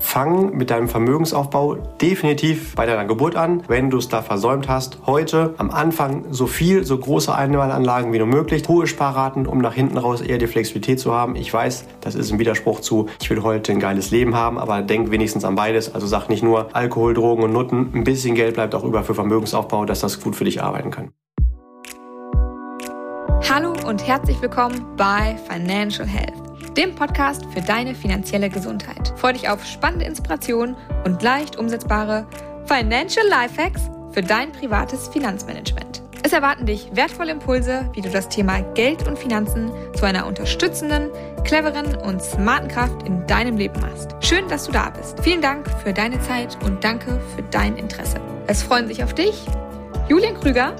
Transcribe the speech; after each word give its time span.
Fang 0.00 0.56
mit 0.56 0.70
deinem 0.70 0.88
Vermögensaufbau 0.88 1.74
definitiv 2.00 2.74
bei 2.74 2.86
deiner 2.86 3.04
Geburt 3.04 3.36
an. 3.36 3.62
Wenn 3.68 3.90
du 3.90 3.98
es 3.98 4.08
da 4.08 4.22
versäumt 4.22 4.68
hast, 4.68 4.98
heute 5.06 5.54
am 5.58 5.70
Anfang 5.70 6.26
so 6.30 6.46
viel, 6.46 6.84
so 6.84 6.96
große 6.98 7.34
Einmalanlagen 7.34 8.12
wie 8.12 8.18
nur 8.18 8.26
möglich, 8.26 8.62
hohe 8.68 8.86
Sparraten, 8.86 9.46
um 9.46 9.58
nach 9.58 9.74
hinten 9.74 9.98
raus 9.98 10.20
eher 10.20 10.38
die 10.38 10.46
Flexibilität 10.46 11.00
zu 11.00 11.12
haben. 11.12 11.36
Ich 11.36 11.52
weiß, 11.52 11.84
das 12.00 12.14
ist 12.14 12.32
ein 12.32 12.38
Widerspruch 12.38 12.80
zu, 12.80 13.08
ich 13.20 13.28
will 13.30 13.42
heute 13.42 13.72
ein 13.72 13.80
geiles 13.80 14.10
Leben 14.10 14.34
haben, 14.34 14.58
aber 14.58 14.82
denk 14.82 15.10
wenigstens 15.10 15.44
an 15.44 15.56
beides. 15.56 15.94
Also 15.94 16.06
sag 16.06 16.28
nicht 16.28 16.42
nur 16.42 16.74
Alkohol, 16.74 17.14
Drogen 17.14 17.42
und 17.42 17.52
Nutten. 17.52 17.90
Ein 17.92 18.04
bisschen 18.04 18.34
Geld 18.34 18.54
bleibt 18.54 18.74
auch 18.74 18.84
über 18.84 19.02
für 19.02 19.14
Vermögensaufbau, 19.14 19.84
dass 19.84 20.00
das 20.00 20.20
gut 20.20 20.36
für 20.36 20.44
dich 20.44 20.62
arbeiten 20.62 20.90
kann. 20.90 21.10
Hallo 23.48 23.72
und 23.86 24.06
herzlich 24.06 24.40
willkommen 24.42 24.84
bei 24.96 25.36
Financial 25.48 26.06
Health 26.06 26.47
dem 26.78 26.94
Podcast 26.94 27.44
für 27.52 27.60
deine 27.60 27.92
finanzielle 27.92 28.48
Gesundheit. 28.48 29.12
Freue 29.16 29.32
dich 29.32 29.48
auf 29.48 29.64
spannende 29.64 30.04
Inspirationen 30.04 30.76
und 31.04 31.20
leicht 31.24 31.56
umsetzbare 31.56 32.24
Financial 32.66 33.26
Lifehacks 33.26 33.90
für 34.12 34.22
dein 34.22 34.52
privates 34.52 35.08
Finanzmanagement. 35.08 36.02
Es 36.22 36.32
erwarten 36.32 36.66
dich 36.66 36.88
wertvolle 36.92 37.32
Impulse, 37.32 37.90
wie 37.94 38.00
du 38.00 38.08
das 38.08 38.28
Thema 38.28 38.60
Geld 38.74 39.08
und 39.08 39.18
Finanzen 39.18 39.72
zu 39.96 40.04
einer 40.04 40.24
unterstützenden, 40.24 41.10
cleveren 41.42 41.96
und 41.96 42.22
smarten 42.22 42.68
Kraft 42.68 43.02
in 43.02 43.26
deinem 43.26 43.56
Leben 43.56 43.80
machst. 43.80 44.14
Schön, 44.20 44.46
dass 44.48 44.66
du 44.66 44.72
da 44.72 44.90
bist. 44.90 45.18
Vielen 45.20 45.42
Dank 45.42 45.68
für 45.82 45.92
deine 45.92 46.20
Zeit 46.22 46.56
und 46.64 46.84
danke 46.84 47.20
für 47.34 47.42
dein 47.50 47.76
Interesse. 47.76 48.20
Es 48.46 48.62
freuen 48.62 48.86
sich 48.86 49.02
auf 49.02 49.14
dich 49.14 49.46
Julian 50.08 50.38
Krüger 50.38 50.76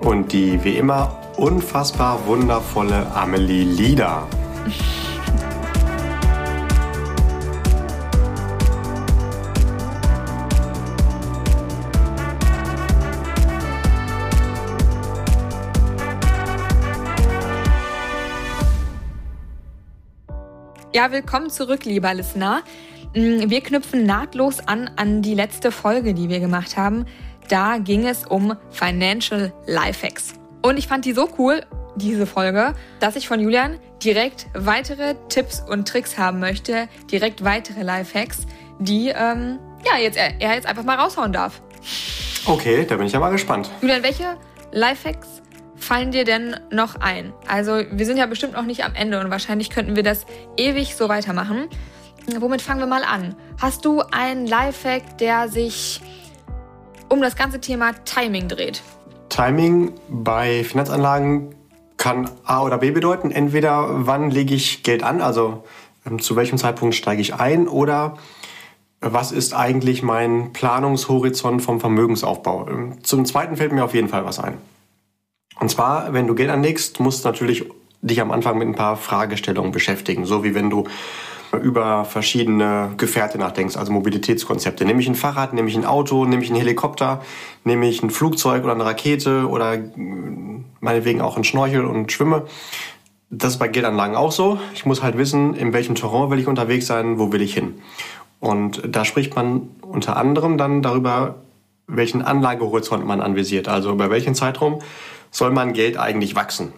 und 0.00 0.32
die 0.32 0.64
wie 0.64 0.78
immer 0.78 1.20
unfassbar 1.36 2.26
wundervolle 2.26 3.06
Amelie 3.14 3.64
Lieder. 3.64 4.26
Ja, 20.96 21.10
willkommen 21.10 21.50
zurück, 21.50 21.86
lieber 21.86 22.14
Listener. 22.14 22.62
Mm, 23.16 23.50
wir 23.50 23.62
knüpfen 23.62 24.06
nahtlos 24.06 24.60
an 24.60 24.88
an 24.94 25.22
die 25.22 25.34
letzte 25.34 25.72
Folge, 25.72 26.14
die 26.14 26.28
wir 26.28 26.38
gemacht 26.38 26.76
haben. 26.76 27.06
Da 27.48 27.78
ging 27.78 28.06
es 28.06 28.24
um 28.24 28.54
Financial 28.70 29.52
Lifehacks. 29.66 30.34
Und 30.62 30.76
ich 30.76 30.86
fand 30.86 31.04
die 31.04 31.12
so 31.12 31.28
cool, 31.36 31.62
diese 31.96 32.26
Folge, 32.26 32.74
dass 33.00 33.16
ich 33.16 33.26
von 33.26 33.40
Julian 33.40 33.80
direkt 34.04 34.46
weitere 34.54 35.16
Tipps 35.28 35.60
und 35.68 35.88
Tricks 35.88 36.16
haben 36.16 36.38
möchte, 36.38 36.88
direkt 37.10 37.42
weitere 37.42 37.82
Lifehacks, 37.82 38.46
die 38.78 39.08
ähm, 39.08 39.58
ja, 39.84 39.98
jetzt, 40.00 40.16
er 40.16 40.54
jetzt 40.54 40.66
einfach 40.68 40.84
mal 40.84 40.96
raushauen 40.96 41.32
darf. 41.32 41.60
Okay, 42.46 42.86
da 42.88 42.94
bin 42.94 43.08
ich 43.08 43.12
ja 43.12 43.18
mal 43.18 43.30
gespannt. 43.30 43.68
Julian, 43.80 44.04
welche 44.04 44.36
Lifehacks 44.70 45.42
fallen 45.76 46.10
dir 46.10 46.24
denn 46.24 46.56
noch 46.70 46.96
ein? 46.96 47.32
Also 47.46 47.82
wir 47.90 48.06
sind 48.06 48.16
ja 48.16 48.26
bestimmt 48.26 48.54
noch 48.54 48.64
nicht 48.64 48.84
am 48.84 48.94
Ende 48.94 49.20
und 49.20 49.30
wahrscheinlich 49.30 49.70
könnten 49.70 49.96
wir 49.96 50.02
das 50.02 50.26
ewig 50.56 50.96
so 50.96 51.08
weitermachen. 51.08 51.68
Womit 52.38 52.62
fangen 52.62 52.80
wir 52.80 52.86
mal 52.86 53.04
an? 53.04 53.34
Hast 53.60 53.84
du 53.84 54.00
einen 54.00 54.46
Lifehack, 54.46 55.18
der 55.18 55.48
sich 55.48 56.00
um 57.08 57.20
das 57.20 57.36
ganze 57.36 57.60
Thema 57.60 57.92
Timing 58.04 58.48
dreht? 58.48 58.82
Timing 59.28 59.92
bei 60.08 60.64
Finanzanlagen 60.64 61.54
kann 61.96 62.30
A 62.44 62.62
oder 62.62 62.78
B 62.78 62.90
bedeuten. 62.90 63.30
Entweder 63.30 64.06
wann 64.06 64.30
lege 64.30 64.54
ich 64.54 64.82
Geld 64.82 65.02
an, 65.02 65.20
also 65.20 65.64
ähm, 66.06 66.18
zu 66.18 66.36
welchem 66.36 66.58
Zeitpunkt 66.58 66.94
steige 66.94 67.20
ich 67.20 67.34
ein 67.34 67.68
oder 67.68 68.16
was 69.00 69.32
ist 69.32 69.54
eigentlich 69.54 70.02
mein 70.02 70.52
Planungshorizont 70.52 71.62
vom 71.62 71.80
Vermögensaufbau. 71.80 72.68
Ähm, 72.68 73.04
zum 73.04 73.24
zweiten 73.26 73.56
fällt 73.56 73.72
mir 73.72 73.84
auf 73.84 73.94
jeden 73.94 74.08
Fall 74.08 74.24
was 74.24 74.38
ein. 74.38 74.58
Und 75.60 75.70
zwar, 75.70 76.12
wenn 76.12 76.26
du 76.26 76.34
Geld 76.34 76.50
anlegst, 76.50 77.00
musst 77.00 77.24
du 77.24 77.28
natürlich 77.28 77.64
dich 78.02 78.20
am 78.20 78.30
Anfang 78.30 78.58
mit 78.58 78.68
ein 78.68 78.74
paar 78.74 78.96
Fragestellungen 78.96 79.72
beschäftigen. 79.72 80.26
So 80.26 80.44
wie 80.44 80.54
wenn 80.54 80.70
du 80.70 80.84
über 81.62 82.04
verschiedene 82.04 82.92
Gefährte 82.96 83.38
nachdenkst, 83.38 83.76
also 83.76 83.92
Mobilitätskonzepte. 83.92 84.84
Nehme 84.84 85.00
ich 85.00 85.08
ein 85.08 85.14
Fahrrad, 85.14 85.52
nehme 85.52 85.68
ich 85.68 85.76
ein 85.76 85.84
Auto, 85.84 86.24
nehme 86.24 86.42
ich 86.42 86.50
einen 86.50 86.58
Helikopter, 86.58 87.22
nehme 87.64 87.88
ich 87.88 88.02
ein 88.02 88.10
Flugzeug 88.10 88.64
oder 88.64 88.72
eine 88.72 88.84
Rakete 88.84 89.48
oder 89.48 89.78
meinetwegen 90.80 91.20
auch 91.20 91.36
ein 91.36 91.44
Schnorchel 91.44 91.84
und 91.84 92.10
schwimme. 92.10 92.46
Das 93.30 93.54
ist 93.54 93.58
bei 93.58 93.68
Geldanlagen 93.68 94.16
auch 94.16 94.32
so. 94.32 94.58
Ich 94.74 94.84
muss 94.84 95.02
halt 95.02 95.16
wissen, 95.18 95.54
in 95.54 95.72
welchem 95.72 95.94
Terrain 95.94 96.30
will 96.30 96.38
ich 96.38 96.46
unterwegs 96.46 96.86
sein, 96.86 97.18
wo 97.18 97.32
will 97.32 97.42
ich 97.42 97.54
hin. 97.54 97.74
Und 98.40 98.82
da 98.86 99.04
spricht 99.04 99.34
man 99.34 99.70
unter 99.82 100.16
anderem 100.16 100.58
dann 100.58 100.82
darüber, 100.82 101.36
welchen 101.86 102.22
Anlagehorizont 102.22 103.06
man 103.06 103.20
anvisiert, 103.20 103.68
also 103.68 103.92
über 103.92 104.10
welchen 104.10 104.34
Zeitraum 104.34 104.80
soll 105.34 105.50
mein 105.50 105.72
Geld 105.72 105.98
eigentlich 105.98 106.36
wachsen. 106.36 106.72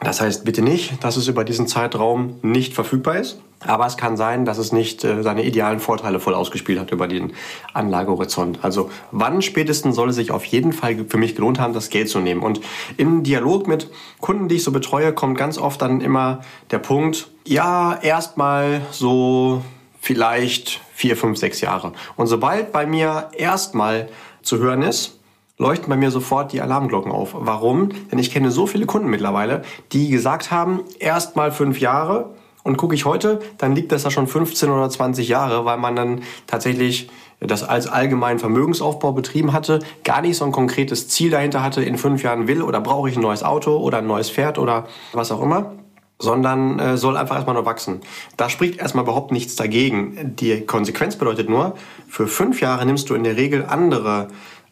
Das 0.00 0.20
heißt 0.20 0.44
bitte 0.44 0.60
nicht, 0.60 1.02
dass 1.02 1.16
es 1.16 1.26
über 1.26 1.42
diesen 1.42 1.66
Zeitraum 1.66 2.38
nicht 2.42 2.74
verfügbar 2.74 3.16
ist, 3.16 3.40
aber 3.60 3.86
es 3.86 3.96
kann 3.96 4.18
sein, 4.18 4.44
dass 4.44 4.58
es 4.58 4.70
nicht 4.70 5.02
äh, 5.04 5.22
seine 5.22 5.42
idealen 5.42 5.80
Vorteile 5.80 6.20
voll 6.20 6.34
ausgespielt 6.34 6.78
hat 6.78 6.92
über 6.92 7.08
den 7.08 7.32
Anlagehorizont. 7.72 8.58
Also 8.60 8.90
wann 9.10 9.40
spätestens 9.40 9.96
soll 9.96 10.10
es 10.10 10.16
sich 10.16 10.30
auf 10.30 10.44
jeden 10.44 10.74
Fall 10.74 11.06
für 11.08 11.16
mich 11.16 11.34
gelohnt 11.34 11.58
haben, 11.58 11.72
das 11.72 11.88
Geld 11.88 12.10
zu 12.10 12.20
nehmen. 12.20 12.42
Und 12.42 12.60
im 12.98 13.22
Dialog 13.22 13.66
mit 13.66 13.88
Kunden, 14.20 14.48
die 14.48 14.56
ich 14.56 14.64
so 14.64 14.70
betreue, 14.70 15.14
kommt 15.14 15.38
ganz 15.38 15.56
oft 15.56 15.80
dann 15.80 16.02
immer 16.02 16.42
der 16.70 16.78
Punkt, 16.78 17.28
ja, 17.46 17.98
erstmal 18.02 18.82
so 18.90 19.62
vielleicht 19.98 20.82
vier, 20.92 21.16
fünf, 21.16 21.38
sechs 21.38 21.62
Jahre. 21.62 21.94
Und 22.16 22.26
sobald 22.26 22.70
bei 22.70 22.84
mir 22.84 23.30
erstmal 23.32 24.10
zu 24.42 24.58
hören 24.58 24.82
ist, 24.82 25.15
leuchten 25.58 25.88
bei 25.88 25.96
mir 25.96 26.10
sofort 26.10 26.52
die 26.52 26.60
Alarmglocken 26.60 27.12
auf. 27.12 27.34
Warum? 27.34 27.90
Denn 28.10 28.18
ich 28.18 28.30
kenne 28.30 28.50
so 28.50 28.66
viele 28.66 28.86
Kunden 28.86 29.08
mittlerweile, 29.08 29.62
die 29.92 30.10
gesagt 30.10 30.50
haben, 30.50 30.80
erst 30.98 31.36
mal 31.36 31.50
fünf 31.50 31.80
Jahre 31.80 32.34
und 32.62 32.76
gucke 32.76 32.94
ich 32.94 33.04
heute, 33.04 33.40
dann 33.58 33.74
liegt 33.74 33.92
das 33.92 34.02
da 34.02 34.10
schon 34.10 34.26
15 34.26 34.70
oder 34.70 34.90
20 34.90 35.28
Jahre, 35.28 35.64
weil 35.64 35.78
man 35.78 35.96
dann 35.96 36.22
tatsächlich 36.46 37.08
das 37.40 37.62
als 37.62 37.86
allgemeinen 37.86 38.38
Vermögensaufbau 38.38 39.12
betrieben 39.12 39.52
hatte, 39.52 39.80
gar 40.04 40.22
nicht 40.22 40.36
so 40.36 40.44
ein 40.44 40.52
konkretes 40.52 41.08
Ziel 41.08 41.30
dahinter 41.30 41.62
hatte, 41.62 41.82
in 41.82 41.98
fünf 41.98 42.22
Jahren 42.22 42.48
will 42.48 42.62
oder 42.62 42.80
brauche 42.80 43.08
ich 43.08 43.16
ein 43.16 43.22
neues 43.22 43.42
Auto 43.42 43.76
oder 43.76 43.98
ein 43.98 44.06
neues 44.06 44.30
Pferd 44.30 44.58
oder 44.58 44.86
was 45.12 45.30
auch 45.30 45.42
immer 45.42 45.72
sondern 46.18 46.78
äh, 46.78 46.96
soll 46.96 47.16
einfach 47.16 47.34
erstmal 47.34 47.54
nur 47.54 47.66
wachsen. 47.66 48.00
Da 48.36 48.48
spricht 48.48 48.80
erstmal 48.80 49.04
überhaupt 49.04 49.32
nichts 49.32 49.56
dagegen. 49.56 50.34
Die 50.36 50.62
Konsequenz 50.62 51.16
bedeutet 51.16 51.50
nur, 51.50 51.74
für 52.08 52.26
fünf 52.26 52.60
Jahre 52.60 52.86
nimmst 52.86 53.10
du 53.10 53.14
in 53.14 53.24
der 53.24 53.36
Regel 53.36 53.66
andere 53.66 54.28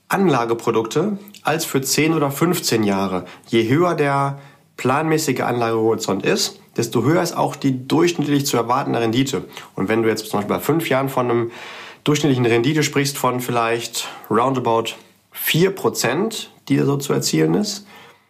Anlageprodukte 0.09 1.19
als 1.43 1.65
für 1.65 1.83
10 1.83 2.15
oder 2.15 2.31
15 2.31 2.83
Jahre. 2.83 3.25
Je 3.49 3.69
höher 3.69 3.95
der 3.95 4.39
planmäßige 4.77 5.41
Anlagehorizont 5.41 6.25
ist, 6.25 6.61
desto 6.77 7.03
höher 7.05 7.23
ist 7.23 7.37
auch 7.37 7.57
die 7.57 7.87
durchschnittlich 7.87 8.47
zu 8.47 8.57
erwartende 8.57 9.01
Rendite. 9.01 9.45
Und 9.75 9.89
wenn 9.89 10.03
du 10.03 10.09
jetzt 10.09 10.29
zum 10.29 10.39
Beispiel 10.39 10.57
bei 10.57 10.61
fünf 10.61 10.89
Jahren 10.89 11.09
von 11.09 11.31
einem 11.31 11.51
durchschnittlichen 12.05 12.47
Rendite 12.47 12.83
sprichst 12.83 13.17
von 13.17 13.41
vielleicht 13.41 14.09
roundabout 14.31 14.95
4%, 15.35 16.47
die 16.69 16.79
so 16.79 16.97
zu 16.97 17.13
erzielen 17.13 17.55
ist, 17.55 17.87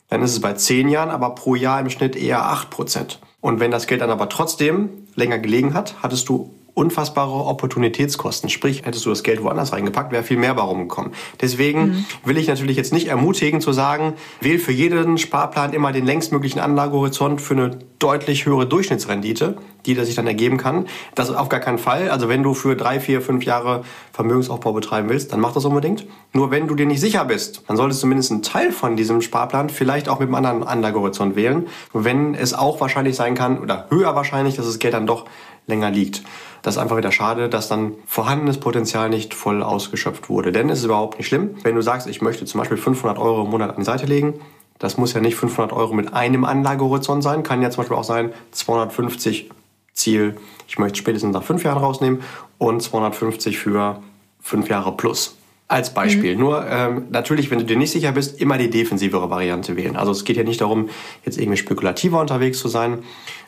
dann 0.09 0.23
ist 0.23 0.33
es 0.33 0.41
bei 0.41 0.53
zehn 0.53 0.89
Jahren 0.89 1.11
aber 1.11 1.31
pro 1.31 1.55
Jahr 1.55 1.81
im 1.81 1.91
Schnitt 1.91 2.15
eher 2.15 2.43
8%. 2.43 3.19
Und 3.41 3.61
wenn 3.61 3.71
das 3.71 3.87
Geld 3.87 4.01
dann 4.01 4.11
aber 4.11 4.29
trotzdem 4.29 4.91
länger 5.17 5.39
gelegen 5.39 5.75
hat, 5.75 5.97
hattest 6.03 6.29
du 6.29 6.55
unfassbare 6.75 7.33
Opportunitätskosten. 7.33 8.51
Sprich, 8.51 8.85
hättest 8.85 9.07
du 9.07 9.11
das 9.11 9.23
Geld 9.23 9.43
woanders 9.43 9.73
reingepackt, 9.73 10.13
wäre 10.13 10.25
viel 10.25 10.37
mehr 10.37 10.57
warum 10.57 10.89
gekommen. 10.89 11.13
Deswegen 11.41 11.81
mhm. 11.81 12.05
will 12.25 12.37
ich 12.37 12.49
natürlich 12.49 12.77
jetzt 12.77 12.93
nicht 12.93 13.07
ermutigen 13.07 13.61
zu 13.61 13.73
sagen, 13.73 14.15
wähl 14.41 14.59
für 14.59 14.73
jeden 14.73 15.17
Sparplan 15.19 15.73
immer 15.73 15.93
den 15.93 16.05
längstmöglichen 16.05 16.61
Anlagehorizont 16.61 17.41
für 17.41 17.55
eine 17.55 17.79
deutlich 18.01 18.45
höhere 18.45 18.67
Durchschnittsrendite, 18.67 19.57
die 19.87 19.95
sich 19.95 20.15
dann 20.15 20.27
ergeben 20.27 20.59
kann. 20.59 20.87
Das 21.15 21.31
auf 21.31 21.49
gar 21.49 21.61
keinen 21.61 21.79
Fall. 21.79 22.11
Also 22.11 22.29
wenn 22.29 22.43
du 22.43 22.55
für 22.55 22.77
drei, 22.77 23.01
vier, 23.01 23.23
fünf 23.23 23.45
Jahre 23.45 23.85
Vermögensaufbau 24.13 24.73
betreiben 24.73 25.09
willst, 25.09 25.33
dann 25.33 25.41
mach 25.41 25.53
das 25.53 25.65
unbedingt. 25.65 26.07
Nur 26.33 26.51
wenn 26.51 26.67
du 26.67 26.75
dir 26.75 26.87
nicht 26.87 27.01
sicher 27.01 27.25
bist, 27.25 27.63
dann 27.69 27.77
solltest 27.77 28.01
du 28.01 28.03
zumindest 28.03 28.33
einen 28.33 28.43
Teil 28.43 28.73
von 28.73 28.97
diesem 28.97 29.23
Sparplan 29.23 29.71
vielleicht 29.71 30.09
auch 30.09 30.19
mit 30.19 30.29
einem 30.29 30.35
anderen 30.35 30.65
Anlagehorizont 30.65 31.37
wählen. 31.37 31.67
Wenn 31.93 32.35
es 32.35 32.53
auch 32.53 32.81
wahrscheinlich 32.81 33.17
sein 33.17 33.35
kann, 33.35 33.59
oder 33.59 33.87
höher 33.91 34.15
wahrscheinlich, 34.15 34.57
dass 34.57 34.67
das 34.67 34.79
Geld 34.79 34.95
dann 34.95 35.07
doch 35.07 35.27
länger 35.67 35.91
liegt. 35.91 36.23
Das 36.63 36.77
ist 36.77 36.83
einfach 36.83 36.97
wieder 36.97 37.13
schade, 37.13 37.49
dass 37.49 37.69
dann 37.69 37.93
vorhandenes 38.07 38.59
Potenzial 38.59 39.11
nicht 39.11 39.35
voll 39.35 39.63
ausgeschöpft 39.63 40.29
wurde. 40.29 40.51
Denn 40.51 40.71
es 40.71 40.79
ist 40.79 40.85
überhaupt 40.87 41.19
nicht 41.19 41.29
schlimm, 41.29 41.57
wenn 41.63 41.75
du 41.75 41.83
sagst, 41.83 42.07
ich 42.07 42.23
möchte 42.23 42.45
zum 42.47 42.59
Beispiel 42.59 42.79
500 42.79 43.19
Euro 43.19 43.45
im 43.45 43.51
Monat 43.51 43.71
an 43.71 43.77
die 43.77 43.85
Seite 43.85 44.07
legen. 44.07 44.35
Das 44.79 44.97
muss 44.97 45.13
ja 45.13 45.21
nicht 45.21 45.37
500 45.37 45.73
Euro 45.73 45.95
mit 45.95 46.15
einem 46.15 46.45
Anlagehorizont 46.45 47.23
sein, 47.23 47.43
kann 47.43 47.63
ja 47.63 47.71
zum 47.71 47.83
Beispiel 47.83 47.97
auch 47.97 48.05
sein 48.05 48.33
250 48.53 49.51
Ziel, 49.93 50.37
ich 50.67 50.79
möchte 50.79 50.99
spätestens 50.99 51.33
nach 51.33 51.45
fünf 51.45 51.63
Jahren 51.63 51.79
rausnehmen 51.79 52.23
und 52.59 52.83
250 52.83 53.59
für 53.59 54.03
fünf 54.41 54.69
Jahre 54.69 54.97
plus. 54.97 55.37
Als 55.67 55.95
Beispiel. 55.95 56.35
Mhm. 56.35 56.41
Nur 56.41 56.67
ähm, 56.69 57.05
natürlich, 57.11 57.51
wenn 57.51 57.59
du 57.59 57.65
dir 57.65 57.79
nicht 57.79 57.91
sicher 57.91 58.13
bist, 58.13 58.39
immer 58.39 58.59
die 58.59 58.69
defensivere 58.69 59.31
Variante 59.31 59.77
wählen. 59.77 59.97
Also 59.97 60.13
es 60.13 60.25
geht 60.25 60.37
ja 60.37 60.43
nicht 60.43 60.61
darum, 60.61 60.91
jetzt 61.25 61.39
irgendwie 61.39 61.57
spekulativer 61.57 62.21
unterwegs 62.21 62.59
zu 62.59 62.69
sein. 62.69 62.99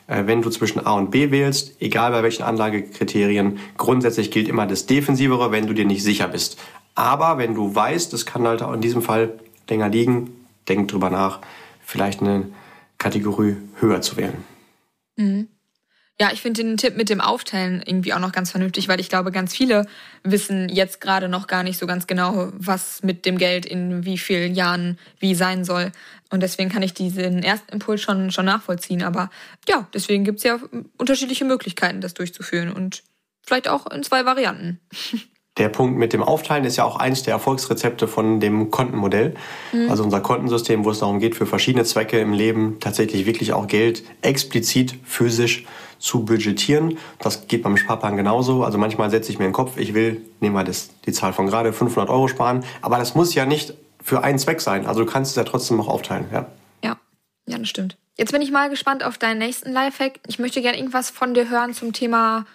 Äh, 0.07 0.25
wenn 0.25 0.41
du 0.41 0.49
zwischen 0.49 0.85
A 0.85 0.93
und 0.93 1.11
B 1.11 1.31
wählst, 1.31 1.81
egal 1.81 2.11
bei 2.11 2.23
welchen 2.23 2.43
Anlagekriterien, 2.43 3.59
grundsätzlich 3.77 4.31
gilt 4.31 4.47
immer 4.47 4.65
das 4.65 4.85
Defensivere, 4.85 5.51
wenn 5.51 5.67
du 5.67 5.73
dir 5.73 5.85
nicht 5.85 6.03
sicher 6.03 6.29
bist. 6.29 6.57
Aber 6.95 7.37
wenn 7.37 7.53
du 7.53 7.75
weißt, 7.75 8.13
es 8.13 8.25
kann 8.25 8.47
halt 8.47 8.63
auch 8.63 8.73
in 8.73 8.81
diesem 8.81 9.01
Fall 9.01 9.39
länger 9.69 9.89
liegen, 9.89 10.31
denk 10.67 10.87
drüber 10.87 11.09
nach, 11.09 11.39
vielleicht 11.81 12.21
eine 12.21 12.47
Kategorie 12.97 13.57
höher 13.79 14.01
zu 14.01 14.17
wählen. 14.17 14.43
Mhm. 15.17 15.47
Ja, 16.19 16.31
ich 16.33 16.41
finde 16.41 16.63
den 16.63 16.77
Tipp 16.77 16.97
mit 16.97 17.09
dem 17.09 17.21
Aufteilen 17.21 17.83
irgendwie 17.85 18.11
auch 18.11 18.19
noch 18.19 18.31
ganz 18.31 18.49
vernünftig, 18.49 18.87
weil 18.87 18.99
ich 18.99 19.09
glaube, 19.09 19.31
ganz 19.31 19.55
viele 19.55 19.85
wissen 20.23 20.67
jetzt 20.67 20.99
gerade 20.99 21.29
noch 21.29 21.45
gar 21.45 21.61
nicht 21.61 21.77
so 21.77 21.85
ganz 21.85 22.07
genau, 22.07 22.49
was 22.53 23.03
mit 23.03 23.25
dem 23.27 23.37
Geld 23.37 23.67
in 23.67 24.03
wie 24.03 24.17
vielen 24.17 24.55
Jahren 24.55 24.97
wie 25.19 25.35
sein 25.35 25.63
soll. 25.63 25.91
Und 26.31 26.41
deswegen 26.41 26.71
kann 26.71 26.81
ich 26.81 26.95
diesen 26.95 27.43
ersten 27.43 27.71
Impuls 27.71 28.01
schon, 28.01 28.31
schon 28.31 28.45
nachvollziehen. 28.45 29.03
Aber 29.03 29.29
ja, 29.69 29.87
deswegen 29.93 30.23
gibt's 30.23 30.43
ja 30.43 30.59
unterschiedliche 30.97 31.45
Möglichkeiten, 31.45 32.01
das 32.01 32.15
durchzuführen 32.15 32.73
und 32.73 33.03
vielleicht 33.45 33.67
auch 33.67 33.85
in 33.91 34.01
zwei 34.01 34.25
Varianten. 34.25 34.79
Der 35.57 35.69
Punkt 35.69 35.97
mit 35.97 36.13
dem 36.13 36.21
Aufteilen 36.21 36.65
ist 36.65 36.77
ja 36.77 36.83
auch 36.83 36.97
eins 36.97 37.23
der 37.23 37.33
Erfolgsrezepte 37.33 38.07
von 38.07 38.39
dem 38.39 38.69
Kontenmodell. 38.69 39.33
Mhm. 39.73 39.89
Also 39.89 40.03
unser 40.03 40.21
Kontensystem, 40.21 40.85
wo 40.85 40.91
es 40.91 40.99
darum 40.99 41.19
geht, 41.19 41.33
für 41.33 41.47
verschiedene 41.47 41.83
Zwecke 41.83 42.19
im 42.19 42.31
Leben 42.31 42.77
tatsächlich 42.79 43.25
wirklich 43.25 43.53
auch 43.53 43.65
Geld 43.65 44.03
explizit 44.21 44.93
physisch 45.03 45.65
zu 45.99 46.25
budgetieren. 46.25 46.97
Das 47.19 47.47
geht 47.47 47.63
beim 47.63 47.77
Sparplan 47.77 48.17
genauso. 48.17 48.63
Also 48.63 48.77
manchmal 48.77 49.09
setze 49.09 49.31
ich 49.31 49.39
mir 49.39 49.45
in 49.45 49.51
den 49.51 49.55
Kopf, 49.55 49.77
ich 49.77 49.93
will, 49.93 50.21
nehmen 50.39 50.55
wir 50.55 50.63
das, 50.63 50.89
die 51.05 51.11
Zahl 51.11 51.33
von 51.33 51.47
gerade, 51.47 51.73
500 51.73 52.09
Euro 52.09 52.27
sparen. 52.27 52.63
Aber 52.81 52.97
das 52.97 53.15
muss 53.15 53.33
ja 53.33 53.45
nicht 53.45 53.73
für 54.01 54.23
einen 54.23 54.39
Zweck 54.39 54.61
sein. 54.61 54.85
Also 54.85 55.03
du 55.03 55.11
kannst 55.11 55.31
es 55.31 55.35
ja 55.35 55.43
trotzdem 55.43 55.77
noch 55.77 55.87
aufteilen. 55.87 56.25
Ja, 56.31 56.45
ja, 56.83 56.97
ja 57.45 57.57
das 57.57 57.67
stimmt. 57.67 57.97
Jetzt 58.17 58.31
bin 58.31 58.41
ich 58.41 58.51
mal 58.51 58.69
gespannt 58.69 59.03
auf 59.03 59.17
deinen 59.17 59.37
nächsten 59.37 59.71
Lifehack. 59.71 60.19
Ich 60.27 60.39
möchte 60.39 60.61
gerne 60.61 60.77
irgendwas 60.77 61.09
von 61.09 61.33
dir 61.33 61.49
hören 61.49 61.73
zum 61.73 61.93
Thema 61.93 62.45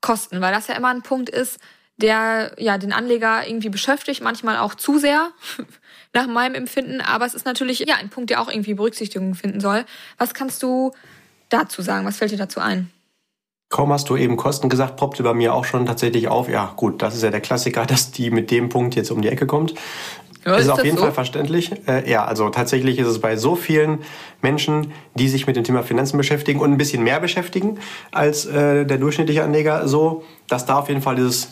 Kosten, 0.00 0.40
weil 0.40 0.52
das 0.52 0.66
ja 0.66 0.74
immer 0.74 0.88
ein 0.88 1.02
Punkt 1.02 1.30
ist, 1.30 1.58
der 1.96 2.52
ja 2.58 2.76
den 2.76 2.92
Anleger 2.92 3.46
irgendwie 3.46 3.70
beschäftigt, 3.70 4.22
manchmal 4.22 4.58
auch 4.58 4.74
zu 4.74 4.98
sehr 4.98 5.30
nach 6.12 6.26
meinem 6.26 6.54
Empfinden, 6.54 7.00
aber 7.00 7.26
es 7.26 7.34
ist 7.34 7.46
natürlich 7.46 7.80
ja 7.80 7.96
ein 7.96 8.10
Punkt, 8.10 8.30
der 8.30 8.40
auch 8.40 8.48
irgendwie 8.48 8.74
Berücksichtigung 8.74 9.34
finden 9.34 9.60
soll. 9.60 9.84
Was 10.18 10.34
kannst 10.34 10.62
du 10.62 10.92
dazu 11.48 11.82
sagen? 11.82 12.06
Was 12.06 12.18
fällt 12.18 12.32
dir 12.32 12.38
dazu 12.38 12.60
ein? 12.60 12.90
Kaum 13.68 13.92
hast 13.92 14.08
du 14.08 14.16
eben 14.16 14.36
Kosten 14.36 14.68
gesagt, 14.68 14.96
poppte 14.96 15.24
bei 15.24 15.34
mir 15.34 15.52
auch 15.52 15.64
schon 15.64 15.86
tatsächlich 15.86 16.28
auf. 16.28 16.48
Ja, 16.48 16.72
gut, 16.76 17.02
das 17.02 17.16
ist 17.16 17.22
ja 17.22 17.30
der 17.30 17.40
Klassiker, 17.40 17.84
dass 17.86 18.10
die 18.12 18.30
mit 18.30 18.50
dem 18.50 18.68
Punkt 18.68 18.94
jetzt 18.94 19.10
um 19.10 19.22
die 19.22 19.28
Ecke 19.28 19.46
kommt. 19.46 19.74
Ja, 20.44 20.54
ist, 20.54 20.66
ist 20.66 20.70
auf 20.70 20.84
jeden 20.84 20.96
so? 20.96 21.02
Fall 21.02 21.12
verständlich. 21.12 21.72
Äh, 21.88 22.08
ja, 22.08 22.24
also 22.24 22.48
tatsächlich 22.50 23.00
ist 23.00 23.08
es 23.08 23.20
bei 23.20 23.36
so 23.36 23.56
vielen 23.56 24.04
Menschen, 24.42 24.92
die 25.16 25.28
sich 25.28 25.48
mit 25.48 25.56
dem 25.56 25.64
Thema 25.64 25.82
Finanzen 25.82 26.16
beschäftigen 26.16 26.60
und 26.60 26.70
ein 26.70 26.78
bisschen 26.78 27.02
mehr 27.02 27.18
beschäftigen 27.18 27.80
als 28.12 28.46
äh, 28.46 28.86
der 28.86 28.98
durchschnittliche 28.98 29.42
Anleger, 29.42 29.88
so, 29.88 30.22
dass 30.46 30.64
da 30.64 30.78
auf 30.78 30.88
jeden 30.88 31.02
Fall 31.02 31.16
dieses 31.16 31.48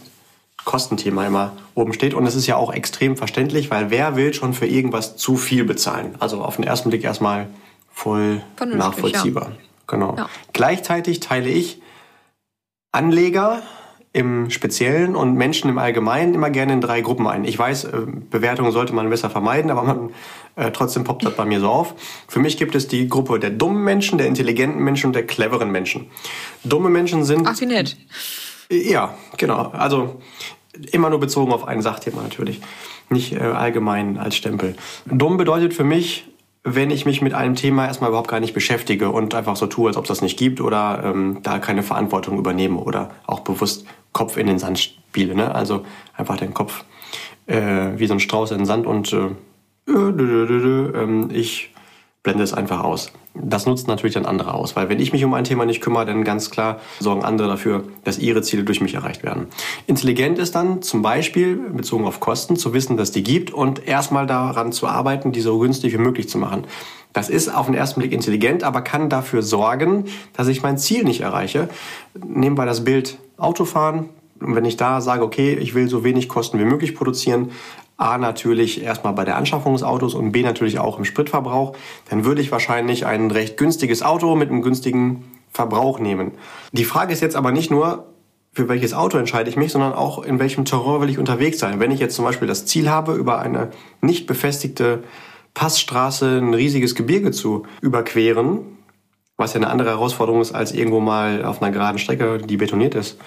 Kostenthema 0.65 1.27
immer 1.27 1.53
oben 1.75 1.93
steht. 1.93 2.15
Und 2.15 2.25
es 2.27 2.37
ist 2.37 2.47
ja 2.47 2.55
auch 2.55 2.73
extrem 2.73 3.17
verständlich, 3.17 3.69
weil 3.71 3.91
wer 3.91 4.15
will 4.15 4.33
schon 4.33 4.55
für 4.55 4.67
irgendwas 4.67 5.17
zu 5.17 5.37
viel 5.37 5.65
bezahlen? 5.65 6.15
Also 6.21 6.43
auf 6.43 6.55
den 6.55 6.65
ersten 6.65 6.91
Blick 6.91 7.03
erstmal 7.03 7.49
voll 7.93 8.43
nachvollziehbar. 8.65 9.51
Ja. 9.51 9.57
Genau. 9.87 10.15
Ja. 10.17 10.29
Gleichzeitig 10.53 11.21
teile 11.21 11.49
ich 11.49 11.81
Anleger 12.93 13.63
im 14.13 14.49
Speziellen 14.49 15.17
und 15.17 15.35
Menschen 15.35 15.69
im 15.69 15.77
Allgemeinen 15.77 16.35
immer 16.35 16.49
gerne 16.49 16.73
in 16.73 16.81
drei 16.81 17.01
Gruppen 17.01 17.27
ein. 17.27 17.45
Ich 17.45 17.59
weiß, 17.59 17.85
äh, 17.85 18.03
Bewertungen 18.31 18.71
sollte 18.71 18.93
man 18.93 19.11
besser 19.11 19.29
vermeiden, 19.29 19.73
aber 19.73 19.83
man, 19.83 20.11
äh, 20.55 20.71
trotzdem 20.71 21.03
poppt 21.03 21.25
das 21.25 21.35
bei 21.35 21.45
mir 21.45 21.59
so 21.59 21.69
auf. 21.69 21.95
Für 22.29 22.39
mich 22.39 22.57
gibt 22.57 22.77
es 22.77 22.87
die 22.87 23.09
Gruppe 23.09 23.41
der 23.41 23.51
dummen 23.51 23.83
Menschen, 23.83 24.17
der 24.17 24.29
intelligenten 24.29 24.83
Menschen 24.85 25.09
und 25.09 25.15
der 25.15 25.27
cleveren 25.27 25.73
Menschen. 25.73 26.07
Dumme 26.63 26.91
Menschen 26.91 27.25
sind... 27.25 27.45
Ach, 27.49 27.61
wie 27.61 27.67
nett. 27.67 27.97
Ja, 28.71 29.15
genau. 29.37 29.73
Also 29.73 30.21
immer 30.93 31.11
nur 31.11 31.19
bezogen 31.19 31.53
auf 31.53 31.67
ein 31.67 31.83
Sachthema 31.83 32.23
natürlich, 32.23 32.61
nicht 33.11 33.33
äh, 33.33 33.41
allgemein 33.41 34.17
als 34.17 34.37
Stempel. 34.37 34.77
Dumm 35.07 35.37
bedeutet 35.37 35.75
für 35.75 35.85
mich, 35.85 36.29
wenn 36.65 36.91
ich 36.91 37.05
mich 37.05 37.21
mit 37.21 37.35
einem 37.35 37.55
Thema 37.55 37.87
erstmal 37.87 38.09
überhaupt 38.09 38.29
gar 38.29 38.41
nicht 38.41 38.55
beschäftige 38.55 39.11
und 39.11 39.35
einfach 39.35 39.55
so 39.55 39.67
tue, 39.67 39.89
als 39.89 39.99
ob 39.99 40.05
es 40.05 40.09
das 40.09 40.23
nicht 40.23 40.39
gibt 40.39 40.63
oder 40.63 41.03
ähm, 41.05 41.39
da 41.43 41.59
keine 41.59 41.83
Verantwortung 41.83 42.39
übernehme 42.39 42.79
oder 42.79 43.11
auch 43.27 43.41
bewusst 43.41 43.87
Kopf 44.13 44.39
in 44.39 44.47
den 44.47 44.59
Sand 44.59 44.79
spiele. 44.79 45.35
Ne? 45.35 45.55
Also 45.55 45.85
einfach 46.17 46.39
den 46.39 46.55
Kopf 46.55 46.85
äh, 47.47 47.91
wie 47.97 48.07
so 48.07 48.15
ein 48.15 48.21
Strauß 48.21 48.53
in 48.53 48.59
den 48.59 48.67
Sand 48.67 48.87
und 48.87 49.13
äh, 49.13 49.29
äh, 49.93 51.27
ich 51.33 51.74
blende 52.25 52.43
es 52.43 52.55
einfach 52.55 52.83
aus. 52.83 53.13
Das 53.35 53.67
nutzt 53.67 53.87
natürlich 53.87 54.15
dann 54.15 54.25
andere 54.25 54.55
aus, 54.55 54.75
weil 54.75 54.89
wenn 54.89 54.99
ich 54.99 55.13
mich 55.13 55.25
um 55.25 55.35
ein 55.35 55.45
Thema 55.45 55.67
nicht 55.67 55.83
kümmere, 55.83 56.07
dann 56.07 56.25
ganz 56.25 56.51
klar 56.51 56.81
sorgen 56.99 57.23
andere 57.23 57.49
dafür, 57.49 57.85
dass 58.03 58.19
ihre 58.19 58.43
Ziele 58.43 58.65
durch 58.65 58.81
mich 58.81 58.95
erreicht 58.95 59.23
werden. 59.23 59.49
Intelligent 59.87 60.39
ist 60.39 60.55
dann 60.55 60.81
zum 60.83 61.03
Beispiel, 61.03 61.57
bezogen 61.57 62.07
auf 62.07 62.21
Kosten, 62.21 62.57
zu 62.57 62.73
wissen, 62.73 62.97
dass 62.97 63.13
die 63.13 63.23
gibt 63.23 63.53
und 63.53 63.87
erstmal 63.87 64.27
daran 64.27 64.73
zu 64.73 64.89
arbeiten, 64.89 65.33
die 65.33 65.43
so 65.43 65.59
günstig 65.59 65.93
wie 65.93 65.99
möglich 65.99 66.29
zu 66.29 66.39
machen. 66.39 66.65
Das 67.13 67.29
ist 67.29 67.55
auf 67.55 67.67
den 67.67 67.75
ersten 67.75 68.01
Blick 68.01 68.13
intelligent, 68.13 68.65
aber 68.65 68.81
kann 68.81 69.11
dafür 69.11 69.43
sorgen, 69.43 70.07
dass 70.33 70.49
ich 70.49 70.63
mein 70.63 70.79
Ziel 70.79 71.05
nicht 71.05 71.21
erreiche. 71.21 71.69
Nehmen 72.15 72.57
wir 72.57 72.67
das 72.67 72.85
Bild 72.85 73.19
Autofahren. 73.37 74.09
Und 74.41 74.57
wenn 74.57 74.65
ich 74.65 74.77
da 74.77 75.01
sage, 75.01 75.23
okay, 75.23 75.55
ich 75.55 75.75
will 75.75 75.89
so 75.89 76.05
wenig 76.05 76.29
Kosten 76.29 76.59
wie 76.59 76.65
möglich 76.65 76.95
produzieren, 76.95 77.51
A 77.97 78.19
natürlich 78.19 78.83
erstmal 78.83 79.13
bei 79.13 79.25
der 79.25 79.37
Anschaffung 79.37 79.73
des 79.75 79.83
Autos 79.83 80.15
und 80.15 80.33
B 80.33 80.43
natürlich 80.43 80.79
auch 80.79 80.99
im 80.99 81.05
Spritverbrauch, 81.05 81.77
dann 82.11 82.25
würde 82.25 82.41
ich 82.41 82.51
wahrscheinlich 82.51 83.07
ein 83.07 83.31
recht 83.31 83.57
günstiges 83.57 84.03
Auto 84.03 84.35
mit 84.35 84.51
einem 84.51 84.63
günstigen 84.63 85.25
Verbrauch 85.51 86.01
nehmen. 86.01 86.33
Die 86.73 86.85
Frage 86.85 87.13
ist 87.13 87.21
jetzt 87.21 87.37
aber 87.37 87.53
nicht 87.53 87.71
nur, 87.71 88.07
für 88.53 88.69
welches 88.69 88.95
Auto 88.95 89.19
entscheide 89.19 89.51
ich 89.51 89.57
mich, 89.57 89.73
sondern 89.73 89.93
auch 89.93 90.23
in 90.23 90.39
welchem 90.39 90.65
Terrain 90.65 91.01
will 91.01 91.11
ich 91.11 91.19
unterwegs 91.19 91.59
sein. 91.59 91.81
Wenn 91.81 91.91
ich 91.91 92.01
jetzt 92.01 92.17
zum 92.17 92.25
Beispiel 92.25 92.49
das 92.49 92.67
Ziel 92.67 92.89
habe, 92.89 93.15
über 93.15 93.39
eine 93.41 93.71
nicht 94.01 94.27
befestigte 94.27 95.03
Passstraße 95.55 96.39
ein 96.39 96.55
riesiges 96.55 96.95
Gebirge 96.95 97.31
zu 97.31 97.65
überqueren, 97.81 98.61
was 99.37 99.55
ja 99.55 99.61
eine 99.61 99.71
andere 99.71 99.91
Herausforderung 99.91 100.41
ist, 100.41 100.53
als 100.53 100.73
irgendwo 100.73 101.01
mal 101.01 101.45
auf 101.45 101.63
einer 101.63 101.73
geraden 101.73 101.99
Strecke, 101.99 102.39
die 102.39 102.57
betoniert 102.57 102.95
ist, 102.95 103.19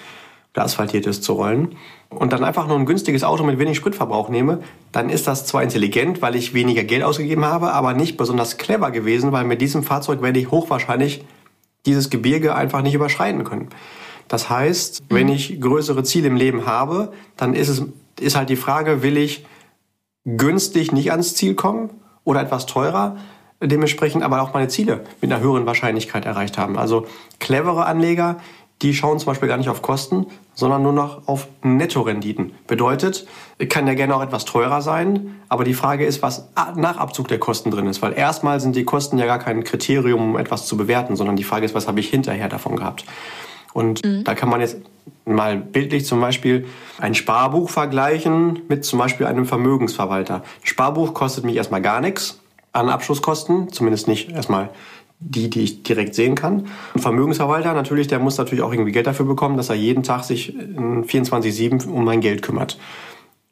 oder 0.58 0.66
asphaltiert 0.66 1.06
ist, 1.06 1.24
zu 1.24 1.34
rollen 1.34 1.76
und 2.10 2.34
dann 2.34 2.44
einfach 2.44 2.68
nur 2.68 2.78
ein 2.78 2.88
günstiges 2.88 3.24
Auto 3.24 3.44
mit 3.44 3.60
wenig 3.60 3.78
Spritverbrauch 3.78 4.30
nehme, 4.30 4.60
dann 4.92 5.10
ist 5.10 5.28
das 5.28 5.46
zwar 5.46 5.62
intelligent, 5.62 6.24
weil 6.24 6.36
ich 6.36 6.56
weniger 6.56 6.84
Geld 6.84 7.04
ausgegeben 7.04 7.46
habe, 7.46 7.74
aber 7.74 7.94
nicht 7.94 8.18
besonders 8.18 8.58
clever 8.58 8.90
gewesen, 8.90 9.32
weil 9.32 9.46
mit 9.46 9.62
diesem 9.62 9.84
Fahrzeug 9.84 10.24
werde 10.24 10.40
ich 10.40 10.50
hochwahrscheinlich 10.50 11.24
dieses 11.86 12.10
Gebirge 12.10 12.56
einfach 12.56 12.82
nicht 12.82 12.96
überschreiten 12.96 13.44
können. 13.44 13.70
Das 14.28 14.50
heißt, 14.50 15.04
mhm. 15.04 15.16
wenn 15.16 15.30
ich 15.30 15.62
größere 15.62 16.04
Ziele 16.04 16.28
im 16.28 16.36
Leben 16.36 16.66
habe, 16.66 17.14
dann 17.38 17.54
ist 17.54 17.70
es 17.70 17.84
ist 18.20 18.36
halt 18.36 18.50
die 18.50 18.56
Frage, 18.56 19.04
will 19.04 19.16
ich 19.16 19.46
günstig 20.26 20.92
nicht 20.92 21.12
ans 21.12 21.36
Ziel 21.36 21.54
kommen 21.54 21.92
oder 22.24 22.42
etwas 22.42 22.66
teurer? 22.66 23.16
dementsprechend 23.60 24.24
aber 24.24 24.42
auch 24.44 24.54
meine 24.54 24.68
Ziele 24.68 25.04
mit 25.20 25.32
einer 25.32 25.42
höheren 25.42 25.66
Wahrscheinlichkeit 25.66 26.26
erreicht 26.26 26.60
haben. 26.60 26.78
Also 26.78 27.08
clevere 27.40 27.88
Anleger, 27.88 28.38
die 28.82 28.94
schauen 28.94 29.18
zum 29.18 29.28
Beispiel 29.28 29.48
gar 29.48 29.58
nicht 29.58 29.70
auf 29.70 29.82
Kosten, 29.82 30.28
sondern 30.54 30.84
nur 30.84 30.94
noch 30.94 31.28
auf 31.28 31.48
Nettorenditen. 31.64 32.54
Bedeutet, 32.68 33.28
kann 33.70 33.88
ja 33.88 33.96
gerne 33.96 34.16
auch 34.16 34.22
etwas 34.22 34.46
teurer 34.46 34.82
sein, 34.82 35.36
aber 35.50 35.64
die 35.64 35.74
Frage 35.74 36.06
ist, 36.06 36.22
was 36.22 36.50
nach 36.76 36.98
Abzug 36.98 37.28
der 37.28 37.40
Kosten 37.40 37.72
drin 37.72 37.88
ist. 37.88 38.02
Weil 38.02 38.14
erstmal 38.14 38.60
sind 38.60 38.76
die 38.76 38.84
Kosten 38.84 39.18
ja 39.18 39.26
gar 39.26 39.40
kein 39.40 39.64
Kriterium, 39.64 40.22
um 40.22 40.38
etwas 40.38 40.68
zu 40.68 40.78
bewerten, 40.78 41.16
sondern 41.16 41.36
die 41.36 41.44
Frage 41.44 41.66
ist, 41.66 41.74
was 41.74 41.88
habe 41.88 42.00
ich 42.00 42.10
hinterher 42.10 42.50
davon 42.50 42.76
gehabt. 42.76 43.06
Und 43.74 44.06
mhm. 44.06 44.24
da 44.24 44.36
kann 44.36 44.50
man 44.50 44.62
jetzt 44.62 44.78
mal 45.26 45.58
bildlich 45.58 46.06
zum 46.06 46.22
Beispiel 46.22 46.68
ein 47.00 47.16
Sparbuch 47.16 47.70
vergleichen 47.70 48.62
mit 48.70 48.86
zum 48.86 49.00
Beispiel 49.00 49.26
einem 49.26 49.46
Vermögensverwalter. 49.46 50.44
Sparbuch 50.64 51.14
kostet 51.14 51.46
mich 51.46 51.56
erstmal 51.56 51.82
gar 51.82 52.02
nichts 52.02 52.40
an 52.74 52.90
Abschlusskosten, 52.90 53.72
zumindest 53.72 54.08
nicht 54.08 54.30
erstmal 54.30 54.70
die, 55.20 55.50
die 55.50 55.62
ich 55.62 55.84
direkt 55.84 56.16
sehen 56.16 56.36
kann. 56.36 56.68
Ein 56.94 57.02
Vermögensverwalter 57.02 57.74
natürlich, 57.74 58.08
der 58.08 58.20
muss 58.20 58.38
natürlich 58.38 58.64
auch 58.64 58.72
irgendwie 58.72 58.92
Geld 58.92 59.08
dafür 59.08 59.26
bekommen, 59.26 59.58
dass 59.58 59.70
er 59.70 59.76
jeden 59.76 60.04
Tag 60.04 60.24
sich 60.24 60.56
24-7 60.56 61.88
um 61.88 62.06
mein 62.06 62.22
Geld 62.22 62.42
kümmert. 62.42 62.78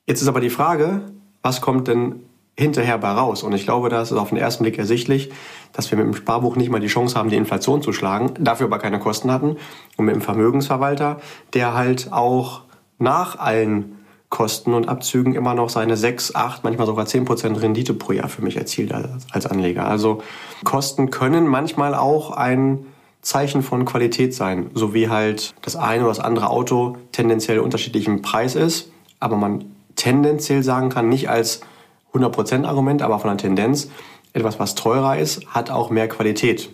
Jetzt 0.05 0.22
ist 0.22 0.27
aber 0.27 0.41
die 0.41 0.51
Frage, 0.51 1.01
was 1.41 1.62
kommt 1.62 1.88
denn 1.88 2.22
hinterher 2.57 2.98
bei 3.00 3.10
raus? 3.10 3.43
Und 3.43 3.53
ich 3.53 3.65
glaube, 3.65 3.89
da 3.89 4.01
ist 4.01 4.12
es 4.12 4.17
auf 4.17 4.29
den 4.29 4.38
ersten 4.38 4.63
Blick 4.63 4.77
ersichtlich, 4.77 5.31
dass 5.74 5.89
wir 5.89 5.98
mit 5.98 6.07
dem 6.07 6.15
Sparbuch 6.15 6.55
nicht 6.55 6.69
mal 6.69 6.79
die 6.79 6.88
Chance 6.88 7.17
haben, 7.17 7.29
die 7.29 7.36
Inflation 7.36 7.81
zu 7.81 7.91
schlagen, 7.91 8.34
dafür 8.39 8.67
aber 8.67 8.79
keine 8.79 9.00
Kosten 9.00 9.31
hatten. 9.31 9.57
Und 9.98 10.05
mit 10.05 10.15
dem 10.15 10.22
Vermögensverwalter, 10.22 11.19
der 11.53 11.74
halt 11.74 12.13
auch 12.13 12.62
nach 13.00 13.39
allen 13.39 13.98
Kosten 14.29 14.74
und 14.74 14.89
Abzügen 14.89 15.36
immer 15.36 15.53
noch 15.53 15.70
seine 15.70 15.96
6, 15.96 16.36
8, 16.36 16.63
manchmal 16.63 16.88
sogar 16.88 17.05
10 17.05 17.25
Prozent 17.25 17.62
Rendite 17.62 17.94
pro 17.94 18.12
Jahr 18.12 18.27
für 18.27 18.41
mich 18.41 18.58
erzielt 18.58 18.94
als 18.94 19.46
Anleger. 19.46 19.88
Also 19.88 20.22
Kosten 20.63 21.10
können 21.10 21.48
manchmal 21.48 21.96
auch 21.96 22.32
ein 22.32 22.86
Zeichen 23.22 23.63
von 23.63 23.86
Qualität 23.86 24.34
sein, 24.36 24.70
so 24.74 24.94
wie 24.94 25.10
halt 25.10 25.55
das 25.62 25.75
eine 25.75 26.03
oder 26.03 26.10
das 26.10 26.20
andere 26.20 26.50
Auto 26.50 26.98
tendenziell 27.12 27.60
unterschiedlich 27.60 28.08
im 28.08 28.22
Preis 28.22 28.55
ist, 28.55 28.91
aber 29.20 29.36
man 29.36 29.65
tendenziell 29.96 30.63
sagen 30.63 30.89
kann, 30.89 31.10
nicht 31.10 31.29
als 31.29 31.62
100% 32.13 32.65
Argument, 32.65 33.01
aber 33.01 33.20
von 33.20 33.29
der 33.29 33.38
Tendenz, 33.38 33.89
etwas, 34.34 34.60
was 34.60 34.75
teurer 34.75 35.17
ist, 35.17 35.48
hat 35.48 35.72
auch 35.72 35.89
mehr 35.89 36.08
Qualität. 36.08 36.70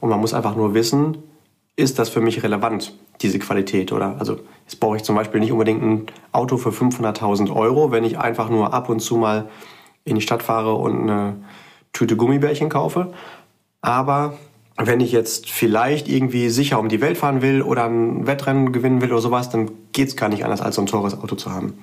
Und 0.00 0.10
man 0.10 0.20
muss 0.20 0.34
einfach 0.34 0.56
nur 0.56 0.74
wissen, 0.74 1.18
ist 1.76 1.98
das 1.98 2.08
für 2.08 2.20
mich 2.20 2.42
relevant, 2.42 2.94
diese 3.20 3.38
Qualität? 3.38 3.92
Oder 3.92 4.16
also 4.18 4.38
jetzt 4.64 4.80
brauche 4.80 4.96
ich 4.96 5.02
zum 5.02 5.16
Beispiel 5.16 5.40
nicht 5.40 5.52
unbedingt 5.52 5.82
ein 5.82 6.06
Auto 6.32 6.56
für 6.56 6.70
500.000 6.70 7.54
Euro, 7.54 7.90
wenn 7.90 8.04
ich 8.04 8.18
einfach 8.18 8.48
nur 8.48 8.72
ab 8.72 8.88
und 8.88 9.00
zu 9.00 9.16
mal 9.16 9.48
in 10.04 10.14
die 10.14 10.20
Stadt 10.20 10.42
fahre 10.42 10.74
und 10.74 11.02
eine 11.02 11.36
Tüte 11.92 12.16
Gummibärchen 12.16 12.68
kaufe. 12.68 13.12
Aber 13.80 14.36
wenn 14.76 15.00
ich 15.00 15.12
jetzt 15.12 15.50
vielleicht 15.50 16.08
irgendwie 16.08 16.48
sicher 16.48 16.78
um 16.78 16.88
die 16.88 17.00
Welt 17.00 17.16
fahren 17.16 17.42
will 17.42 17.62
oder 17.62 17.84
ein 17.84 18.26
Wettrennen 18.26 18.72
gewinnen 18.72 19.00
will 19.00 19.12
oder 19.12 19.20
sowas, 19.20 19.50
dann 19.50 19.70
geht 19.92 20.08
es 20.08 20.16
gar 20.16 20.28
nicht 20.28 20.44
anders, 20.44 20.60
als 20.60 20.76
so 20.76 20.82
ein 20.82 20.86
teures 20.86 21.20
Auto 21.20 21.36
zu 21.36 21.52
haben. 21.52 21.78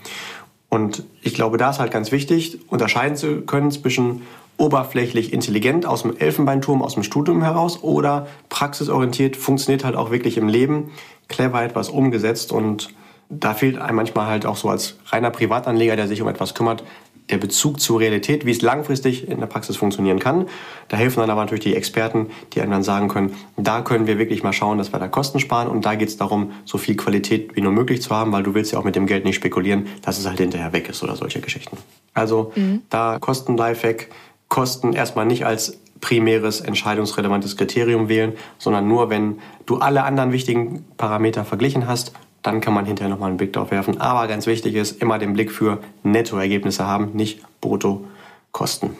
Und 0.70 1.04
ich 1.22 1.34
glaube, 1.34 1.58
da 1.58 1.70
ist 1.70 1.80
halt 1.80 1.92
ganz 1.92 2.12
wichtig, 2.12 2.60
unterscheiden 2.70 3.18
zu 3.18 3.42
können 3.42 3.72
zwischen 3.72 4.22
oberflächlich 4.62 5.34
intelligent 5.34 5.88
aus 5.88 6.04
dem 6.04 6.16
Elfenbeinturm, 6.16 6.84
aus 6.84 6.94
dem 6.94 7.02
Studium 7.02 7.42
heraus 7.42 7.82
oder 7.82 8.28
praxisorientiert, 8.50 9.36
funktioniert 9.36 9.84
halt 9.84 9.96
auch 9.96 10.12
wirklich 10.12 10.38
im 10.38 10.48
Leben, 10.48 10.92
clever 11.28 11.64
etwas 11.64 11.90
umgesetzt 11.90 12.52
und 12.52 12.94
da 13.28 13.54
fehlt 13.56 13.80
einem 13.80 13.96
manchmal 13.96 14.28
halt 14.28 14.46
auch 14.46 14.58
so 14.58 14.70
als 14.70 14.98
reiner 15.08 15.32
Privatanleger, 15.32 15.96
der 15.96 16.08
sich 16.08 16.22
um 16.22 16.28
etwas 16.28 16.54
kümmert, 16.54 16.84
der 17.32 17.38
Bezug 17.38 17.80
zur 17.80 18.02
Realität, 18.02 18.46
wie 18.46 18.52
es 18.52 18.62
langfristig 18.62 19.28
in 19.28 19.40
der 19.40 19.48
Praxis 19.48 19.78
funktionieren 19.78 20.20
kann. 20.20 20.48
Da 20.90 20.98
helfen 20.98 21.22
dann 21.22 21.30
aber 21.30 21.42
natürlich 21.42 21.64
die 21.64 21.76
Experten, 21.76 22.28
die 22.54 22.62
einem 22.62 22.72
dann 22.72 22.84
sagen 22.84 23.08
können, 23.08 23.34
da 23.58 23.82
können 23.82 24.06
wir 24.06 24.18
wirklich 24.20 24.44
mal 24.44 24.54
schauen, 24.54 24.78
dass 24.78 24.92
wir 24.92 25.00
da 25.00 25.08
Kosten 25.08 25.40
sparen 25.40 25.70
und 25.70 25.86
da 25.86 25.96
geht 25.96 26.10
es 26.10 26.18
darum, 26.18 26.52
so 26.66 26.78
viel 26.78 26.98
Qualität 26.98 27.56
wie 27.56 27.62
nur 27.62 27.72
möglich 27.72 28.02
zu 28.02 28.10
haben, 28.14 28.32
weil 28.32 28.44
du 28.44 28.54
willst 28.54 28.74
ja 28.74 28.80
auch 28.80 28.84
mit 28.84 28.96
dem 28.96 29.08
Geld 29.08 29.24
nicht 29.24 29.36
spekulieren, 29.36 29.88
dass 30.02 30.20
es 30.20 30.28
halt 30.28 30.40
hinterher 30.40 30.74
weg 30.74 30.90
ist 30.90 31.02
oder 31.04 31.16
solche 31.16 31.40
Geschichten. 31.40 31.78
Also 32.14 32.52
mhm. 32.56 32.82
da 32.90 33.18
Kosten 33.20 33.56
Lifehack, 33.56 34.10
Kosten 34.52 34.94
erstmal 34.94 35.26
nicht 35.26 35.46
als 35.46 35.80
primäres 36.02 36.62
entscheidungsrelevantes 36.62 37.58
Kriterium 37.58 38.10
wählen, 38.10 38.34
sondern 38.60 38.88
nur, 38.88 39.10
wenn 39.10 39.40
du 39.66 39.78
alle 39.78 40.04
anderen 40.04 40.32
wichtigen 40.32 40.86
Parameter 40.98 41.46
verglichen 41.46 41.88
hast 41.88 42.12
dann 42.42 42.62
kann 42.62 42.74
man 42.74 42.86
hinterher 42.86 43.10
nochmal 43.10 43.30
einen 43.30 43.38
Blick 43.38 43.54
drauf 43.54 43.72
werfen. 43.72 44.00
Aber 44.02 44.28
ganz 44.28 44.46
wichtig 44.48 44.76
ist, 44.76 45.02
immer 45.02 45.20
den 45.20 45.34
Blick 45.34 45.52
für 45.52 45.82
Nettoergebnisse 46.04 46.86
haben, 46.86 47.12
nicht 47.14 47.42
Bruttokosten. 47.62 48.98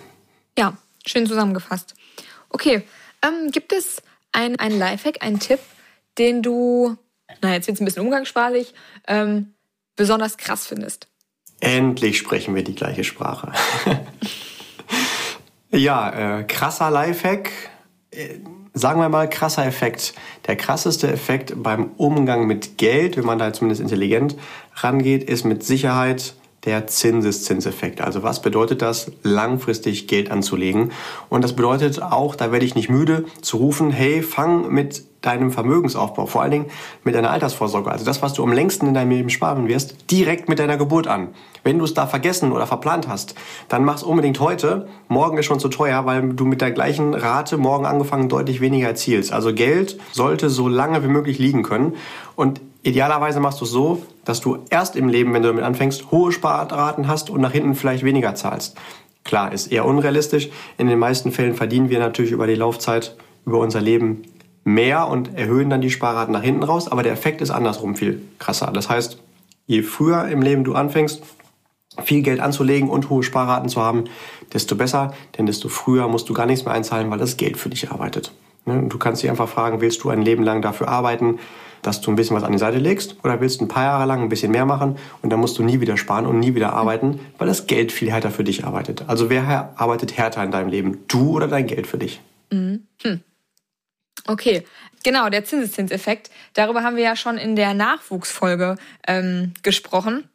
Ja, 0.58 0.78
schön 1.06 1.26
zusammengefasst. 1.26 1.96
Okay, 2.50 2.84
ähm, 3.24 3.52
gibt 3.52 3.74
es 3.74 4.02
einen 4.32 4.78
Lifehack, 4.78 5.24
einen 5.24 5.40
Tipp, 5.40 5.60
den 6.18 6.42
du, 6.42 6.98
na 7.42 7.54
jetzt 7.54 7.68
wird 7.68 7.76
es 7.76 7.82
ein 7.82 7.86
bisschen 7.86 8.04
umgangssprachlich, 8.04 8.74
ähm, 9.08 9.54
besonders 9.96 10.38
krass 10.38 10.68
findest? 10.68 11.08
Endlich 11.60 12.18
sprechen 12.18 12.56
wir 12.56 12.64
die 12.64 12.76
gleiche 12.76 13.04
Sprache. 13.04 13.52
ja, 15.72 16.40
äh, 16.40 16.44
krasser 16.44 16.90
Lifehack. 16.90 17.52
Äh, 18.12 18.40
sagen 18.74 19.02
wir 19.02 19.10
mal, 19.10 19.30
krasser 19.30 19.66
Effekt. 19.66 20.14
Der 20.48 20.56
krasseste 20.56 21.12
Effekt 21.12 21.54
beim 21.62 21.92
Umgang 21.98 22.48
mit 22.48 22.78
Geld, 22.78 23.18
wenn 23.18 23.26
man 23.26 23.38
da 23.40 23.52
zumindest 23.52 23.82
intelligent 23.82 24.38
rangeht, 24.76 25.24
ist 25.24 25.44
mit 25.44 25.64
Sicherheit 25.64 26.36
der 26.66 26.86
Zinseszinseffekt. 26.88 28.02
Also 28.02 28.24
was 28.24 28.42
bedeutet 28.42 28.82
das, 28.82 29.12
langfristig 29.24 30.08
Geld 30.08 30.30
anzulegen? 30.30 30.92
Und 31.30 31.44
das 31.44 31.56
bedeutet 31.56 32.02
auch, 32.02 32.36
da 32.36 32.52
werde 32.52 32.66
ich 32.66 32.76
nicht 32.76 32.90
müde 32.90 33.26
zu 33.42 33.58
rufen, 33.58 33.92
hey, 33.92 34.22
fang 34.22 34.72
mit 34.72 35.04
deinem 35.22 35.52
Vermögensaufbau, 35.52 36.26
vor 36.26 36.42
allen 36.42 36.52
Dingen 36.52 36.66
mit 37.04 37.14
deiner 37.14 37.30
Altersvorsorge, 37.30 37.92
also 37.92 38.04
das, 38.06 38.22
was 38.24 38.34
du 38.34 38.44
am 38.44 38.52
längsten 38.52 38.88
in 38.88 38.96
deinem 38.96 39.12
Leben 39.12 39.30
sparen 39.30 39.68
wirst, 39.68 40.10
direkt 40.10 40.50
mit 40.50 40.58
deiner 40.58 40.78
Geburt 40.78 41.08
an. 41.08 41.30
Wenn 41.64 41.78
du 41.78 41.86
es 41.86 41.94
da 41.94 42.08
vergessen 42.08 42.52
oder 42.52 42.66
verplant 42.66 43.08
hast, 43.08 43.36
dann 43.70 43.86
mach 43.86 43.98
es 43.98 44.04
unbedingt 44.04 44.40
heute. 44.40 44.88
Morgen 45.10 45.38
ist 45.38 45.46
schon 45.46 45.60
zu 45.60 45.70
teuer, 45.70 46.08
weil 46.08 46.34
du 46.34 46.46
mit 46.46 46.62
der 46.62 46.72
gleichen 46.72 47.14
Rate 47.14 47.58
morgen 47.58 47.86
angefangen 47.86 48.30
deutlich 48.30 48.62
weniger 48.62 48.88
erzielst. 48.88 49.32
Also 49.32 49.54
Geld 49.54 50.00
sollte 50.12 50.50
so 50.50 50.68
lange 50.68 51.04
wie 51.04 51.08
möglich 51.08 51.38
liegen 51.38 51.62
können. 51.62 51.96
Und 52.36 52.62
idealerweise 52.84 53.40
machst 53.40 53.62
du 53.62 53.66
es 53.66 53.72
so, 53.72 54.04
dass 54.26 54.42
du 54.42 54.60
erst 54.70 54.96
im 54.96 55.08
Leben, 55.10 55.34
wenn 55.34 55.42
du 55.42 55.50
damit 55.50 55.64
anfängst, 55.64 56.12
hohe 56.12 56.32
Sparraten 56.32 57.08
hast 57.08 57.30
und 57.30 57.42
nach 57.42 57.52
hinten 57.52 57.76
vielleicht 57.76 58.04
weniger 58.04 58.36
zahlst. 58.36 58.78
Klar, 59.24 59.52
ist 59.52 59.72
eher 59.72 59.86
unrealistisch. 59.86 60.50
In 60.78 60.88
den 60.88 61.00
meisten 61.00 61.32
Fällen 61.32 61.54
verdienen 61.54 61.90
wir 61.90 62.00
natürlich 62.00 62.32
über 62.32 62.48
die 62.48 62.56
Laufzeit, 62.56 63.16
über 63.46 63.60
unser 63.60 63.82
Leben 63.82 64.24
mehr 64.64 65.08
und 65.08 65.36
erhöhen 65.38 65.70
dann 65.70 65.82
die 65.82 65.92
Sparraten 65.92 66.34
nach 66.34 66.44
hinten 66.44 66.64
raus, 66.64 66.88
aber 66.88 67.04
der 67.04 67.14
Effekt 67.14 67.42
ist 67.42 67.52
andersrum 67.52 67.96
viel 67.96 68.22
krasser. 68.40 68.72
Das 68.72 68.90
heißt, 68.90 69.20
je 69.66 69.82
früher 69.82 70.28
im 70.28 70.42
Leben 70.42 70.64
du 70.64 70.74
anfängst, 70.74 71.24
viel 72.04 72.22
Geld 72.22 72.40
anzulegen 72.40 72.90
und 72.90 73.10
hohe 73.10 73.24
Sparraten 73.24 73.70
zu 73.70 73.82
haben, 73.82 74.06
desto 74.54 74.76
besser, 74.76 75.14
denn 75.38 75.46
desto 75.46 75.68
früher 75.68 76.08
musst 76.08 76.30
du 76.30 76.34
gar 76.34 76.46
nichts 76.46 76.66
mehr 76.66 76.74
einzahlen, 76.74 77.10
weil 77.12 77.18
das 77.18 77.38
Geld 77.38 77.58
für 77.58 77.70
dich 77.70 77.92
arbeitet. 77.92 78.32
Ne, 78.66 78.84
du 78.88 78.98
kannst 78.98 79.24
dich 79.24 79.30
einfach 79.30 79.50
fragen, 79.50 79.82
willst 79.82 80.04
du 80.04 80.10
ein 80.10 80.22
Leben 80.22 80.44
lang 80.44 80.62
dafür 80.62 80.88
arbeiten, 80.88 81.40
dass 81.82 82.02
du 82.02 82.12
ein 82.12 82.16
bisschen 82.16 82.36
was 82.36 82.44
an 82.44 82.52
die 82.52 82.58
Seite 82.58 82.78
legst 82.78 83.18
oder 83.24 83.40
willst 83.42 83.62
ein 83.62 83.68
paar 83.68 83.84
Jahre 83.84 84.06
lang 84.06 84.22
ein 84.22 84.30
bisschen 84.30 84.52
mehr 84.52 84.66
machen 84.66 84.98
und 85.22 85.30
dann 85.30 85.40
musst 85.40 85.58
du 85.58 85.64
nie 85.64 85.80
wieder 85.80 85.98
sparen 85.98 86.26
und 86.26 86.40
nie 86.40 86.56
wieder 86.56 86.74
arbeiten, 86.74 87.20
weil 87.38 87.48
das 87.48 87.68
Geld 87.68 87.92
viel 87.92 88.12
härter 88.12 88.32
für 88.32 88.44
dich 88.44 88.66
arbeitet. 88.66 89.06
Also 89.08 89.30
wer 89.30 89.74
arbeitet 89.76 90.18
härter 90.18 90.44
in 90.44 90.52
deinem 90.52 90.70
Leben? 90.70 91.00
Du 91.08 91.32
oder 91.32 91.48
dein 91.48 91.68
Geld 91.68 91.88
für 91.88 91.98
dich? 91.98 92.22
Mhm. 92.52 92.84
Hm. 93.04 93.22
Okay, 94.28 94.66
genau, 95.04 95.30
der 95.30 95.46
Zinseszinseffekt. 95.46 96.30
Darüber 96.54 96.84
haben 96.84 96.96
wir 96.96 97.04
ja 97.04 97.16
schon 97.16 97.38
in 97.38 97.56
der 97.56 97.74
Nachwuchsfolge 97.74 98.76
ähm, 99.08 99.54
gesprochen. 99.64 100.26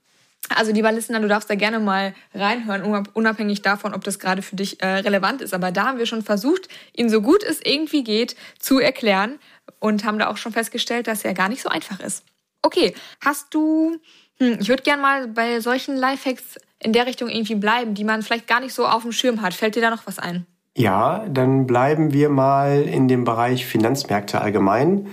Also 0.54 0.72
lieber 0.72 0.92
Listener, 0.92 1.20
du 1.20 1.28
darfst 1.28 1.50
da 1.50 1.56
gerne 1.56 1.80
mal 1.80 2.14
reinhören, 2.32 3.06
unabhängig 3.14 3.62
davon, 3.62 3.94
ob 3.94 4.04
das 4.04 4.18
gerade 4.18 4.42
für 4.42 4.54
dich 4.54 4.80
äh, 4.80 4.86
relevant 4.86 5.42
ist. 5.42 5.54
Aber 5.54 5.72
da 5.72 5.86
haben 5.86 5.98
wir 5.98 6.06
schon 6.06 6.22
versucht, 6.22 6.68
ihn 6.94 7.08
so 7.08 7.20
gut 7.20 7.42
es 7.42 7.60
irgendwie 7.64 8.04
geht 8.04 8.36
zu 8.58 8.78
erklären 8.78 9.38
und 9.80 10.04
haben 10.04 10.18
da 10.18 10.28
auch 10.28 10.36
schon 10.36 10.52
festgestellt, 10.52 11.06
dass 11.06 11.24
er 11.24 11.34
gar 11.34 11.48
nicht 11.48 11.62
so 11.62 11.68
einfach 11.68 12.00
ist. 12.00 12.24
Okay, 12.62 12.94
hast 13.24 13.54
du, 13.54 13.96
hm, 14.38 14.58
ich 14.60 14.68
würde 14.68 14.82
gerne 14.82 15.02
mal 15.02 15.28
bei 15.28 15.60
solchen 15.60 15.96
Lifehacks 15.96 16.58
in 16.78 16.92
der 16.92 17.06
Richtung 17.06 17.28
irgendwie 17.28 17.54
bleiben, 17.54 17.94
die 17.94 18.04
man 18.04 18.22
vielleicht 18.22 18.46
gar 18.46 18.60
nicht 18.60 18.74
so 18.74 18.86
auf 18.86 19.02
dem 19.02 19.12
Schirm 19.12 19.42
hat. 19.42 19.54
Fällt 19.54 19.76
dir 19.76 19.82
da 19.82 19.90
noch 19.90 20.06
was 20.06 20.18
ein? 20.18 20.46
Ja, 20.76 21.24
dann 21.28 21.66
bleiben 21.66 22.12
wir 22.12 22.28
mal 22.28 22.82
in 22.82 23.08
dem 23.08 23.24
Bereich 23.24 23.64
Finanzmärkte 23.64 24.40
allgemein. 24.40 25.08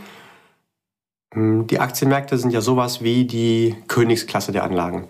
Hm, 1.34 1.68
die 1.68 1.80
Aktienmärkte 1.80 2.38
sind 2.38 2.52
ja 2.52 2.62
sowas 2.62 3.02
wie 3.02 3.26
die 3.26 3.76
Königsklasse 3.88 4.52
der 4.52 4.64
Anlagen. 4.64 5.08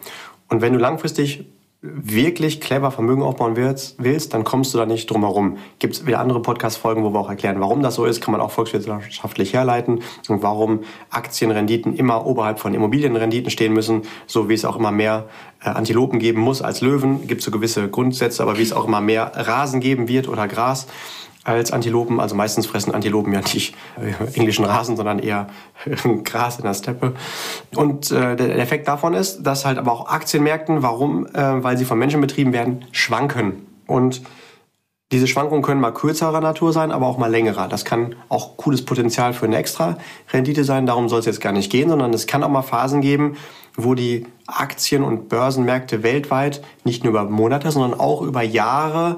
Und 0.49 0.61
wenn 0.61 0.73
du 0.73 0.79
langfristig 0.79 1.45
wirklich 1.85 2.61
clever 2.61 2.91
Vermögen 2.91 3.21
aufbauen 3.21 3.57
willst, 3.57 4.01
willst 4.01 4.33
dann 4.33 4.45
kommst 4.45 4.73
du 4.73 4.77
da 4.77 4.85
nicht 4.85 5.11
drum 5.11 5.21
herum. 5.21 5.57
Gibt 5.79 5.95
es 5.95 6.07
wieder 6.07 6.19
andere 6.19 6.41
Podcast-Folgen, 6.41 7.03
wo 7.03 7.11
wir 7.11 7.19
auch 7.19 7.29
erklären, 7.29 7.59
warum 7.59 7.81
das 7.81 7.95
so 7.95 8.05
ist, 8.05 8.21
kann 8.21 8.31
man 8.31 8.39
auch 8.39 8.51
volkswirtschaftlich 8.51 9.51
herleiten 9.51 10.01
und 10.29 10.41
warum 10.41 10.79
Aktienrenditen 11.09 11.93
immer 11.93 12.25
oberhalb 12.25 12.59
von 12.59 12.73
Immobilienrenditen 12.73 13.51
stehen 13.51 13.73
müssen, 13.73 14.03
so 14.27 14.47
wie 14.47 14.53
es 14.53 14.63
auch 14.63 14.77
immer 14.77 14.91
mehr 14.93 15.27
äh, 15.61 15.69
Antilopen 15.69 16.19
geben 16.19 16.39
muss 16.39 16.61
als 16.61 16.79
Löwen, 16.79 17.27
gibt 17.27 17.41
so 17.41 17.51
gewisse 17.51 17.89
Grundsätze, 17.89 18.41
aber 18.43 18.57
wie 18.57 18.63
es 18.63 18.71
auch 18.71 18.87
immer 18.87 19.01
mehr 19.01 19.33
Rasen 19.35 19.81
geben 19.81 20.07
wird 20.07 20.29
oder 20.29 20.47
Gras, 20.47 20.87
als 21.43 21.71
Antilopen. 21.71 22.19
Also 22.19 22.35
meistens 22.35 22.65
fressen 22.65 22.93
Antilopen 22.93 23.33
ja 23.33 23.41
nicht 23.41 23.75
äh, 23.97 24.37
englischen 24.37 24.65
Rasen, 24.65 24.95
sondern 24.95 25.19
eher 25.19 25.47
äh, 25.85 25.95
Gras 26.23 26.57
in 26.57 26.63
der 26.63 26.73
Steppe. 26.73 27.13
Und 27.75 28.11
äh, 28.11 28.35
der 28.35 28.57
Effekt 28.59 28.87
davon 28.87 29.13
ist, 29.13 29.43
dass 29.43 29.65
halt 29.65 29.77
aber 29.77 29.91
auch 29.91 30.07
Aktienmärkten, 30.07 30.83
warum? 30.83 31.27
Äh, 31.27 31.63
weil 31.63 31.77
sie 31.77 31.85
von 31.85 31.99
Menschen 31.99 32.21
betrieben 32.21 32.53
werden, 32.53 32.85
schwanken. 32.91 33.67
Und 33.87 34.21
diese 35.11 35.27
Schwankungen 35.27 35.61
können 35.61 35.79
mal 35.79 35.93
kürzerer 35.93 36.41
Natur 36.41 36.73
sein, 36.73 36.91
aber 36.91 37.05
auch 37.05 37.19
mal 37.19 37.29
längerer. 37.29 37.67
Das 37.67 37.85
kann 37.85 38.15
auch 38.29 38.57
cooles 38.57 38.83
Potenzial 38.83 39.33
für 39.33 39.45
eine 39.45 39.57
extra 39.57 39.97
Rendite 40.31 40.63
sein. 40.63 40.87
Darum 40.87 41.07
soll 41.07 41.19
es 41.19 41.27
jetzt 41.27 41.39
gar 41.39 41.51
nicht 41.51 41.71
gehen, 41.71 41.89
sondern 41.89 42.13
es 42.13 42.25
kann 42.25 42.43
auch 42.43 42.49
mal 42.49 42.63
Phasen 42.63 43.01
geben, 43.01 43.37
wo 43.75 43.93
die 43.93 44.25
Aktien- 44.47 45.03
und 45.03 45.29
Börsenmärkte 45.29 46.01
weltweit 46.01 46.63
nicht 46.83 47.03
nur 47.03 47.11
über 47.11 47.25
Monate, 47.25 47.69
sondern 47.69 47.99
auch 47.99 48.23
über 48.23 48.41
Jahre 48.41 49.17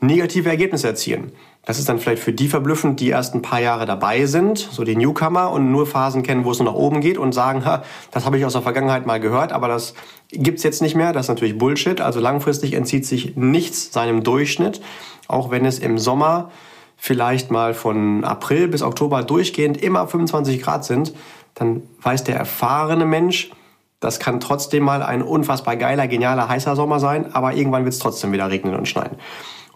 negative 0.00 0.48
Ergebnisse 0.48 0.88
erzielen. 0.88 1.30
Das 1.66 1.80
ist 1.80 1.88
dann 1.88 1.98
vielleicht 1.98 2.22
für 2.22 2.32
die 2.32 2.46
verblüffend, 2.46 3.00
die 3.00 3.08
erst 3.08 3.34
ein 3.34 3.42
paar 3.42 3.60
Jahre 3.60 3.86
dabei 3.86 4.26
sind, 4.26 4.56
so 4.56 4.84
die 4.84 4.94
Newcomer 4.94 5.50
und 5.50 5.72
nur 5.72 5.84
Phasen 5.84 6.22
kennen, 6.22 6.44
wo 6.44 6.52
es 6.52 6.60
nur 6.60 6.70
nach 6.72 6.78
oben 6.78 7.00
geht 7.00 7.18
und 7.18 7.32
sagen, 7.32 7.64
ha, 7.64 7.82
das 8.12 8.24
habe 8.24 8.38
ich 8.38 8.44
aus 8.44 8.52
der 8.52 8.62
Vergangenheit 8.62 9.04
mal 9.04 9.18
gehört, 9.18 9.52
aber 9.52 9.66
das 9.66 9.94
gibt's 10.30 10.62
jetzt 10.62 10.80
nicht 10.80 10.94
mehr. 10.94 11.12
Das 11.12 11.26
ist 11.26 11.28
natürlich 11.28 11.58
Bullshit. 11.58 12.00
Also 12.00 12.20
langfristig 12.20 12.72
entzieht 12.72 13.04
sich 13.04 13.36
nichts 13.36 13.92
seinem 13.92 14.22
Durchschnitt, 14.22 14.80
auch 15.26 15.50
wenn 15.50 15.64
es 15.64 15.80
im 15.80 15.98
Sommer 15.98 16.52
vielleicht 16.96 17.50
mal 17.50 17.74
von 17.74 18.22
April 18.22 18.68
bis 18.68 18.82
Oktober 18.82 19.24
durchgehend 19.24 19.76
immer 19.76 20.06
25 20.06 20.62
Grad 20.62 20.84
sind, 20.84 21.14
dann 21.54 21.82
weiß 22.00 22.22
der 22.22 22.36
erfahrene 22.36 23.06
Mensch, 23.06 23.50
das 23.98 24.20
kann 24.20 24.38
trotzdem 24.38 24.84
mal 24.84 25.02
ein 25.02 25.20
unfassbar 25.20 25.76
geiler, 25.76 26.06
genialer, 26.06 26.48
heißer 26.48 26.76
Sommer 26.76 27.00
sein, 27.00 27.34
aber 27.34 27.54
irgendwann 27.54 27.84
wird 27.84 27.94
es 27.94 27.98
trotzdem 27.98 28.30
wieder 28.30 28.50
regnen 28.50 28.76
und 28.76 28.86
schneien. 28.86 29.16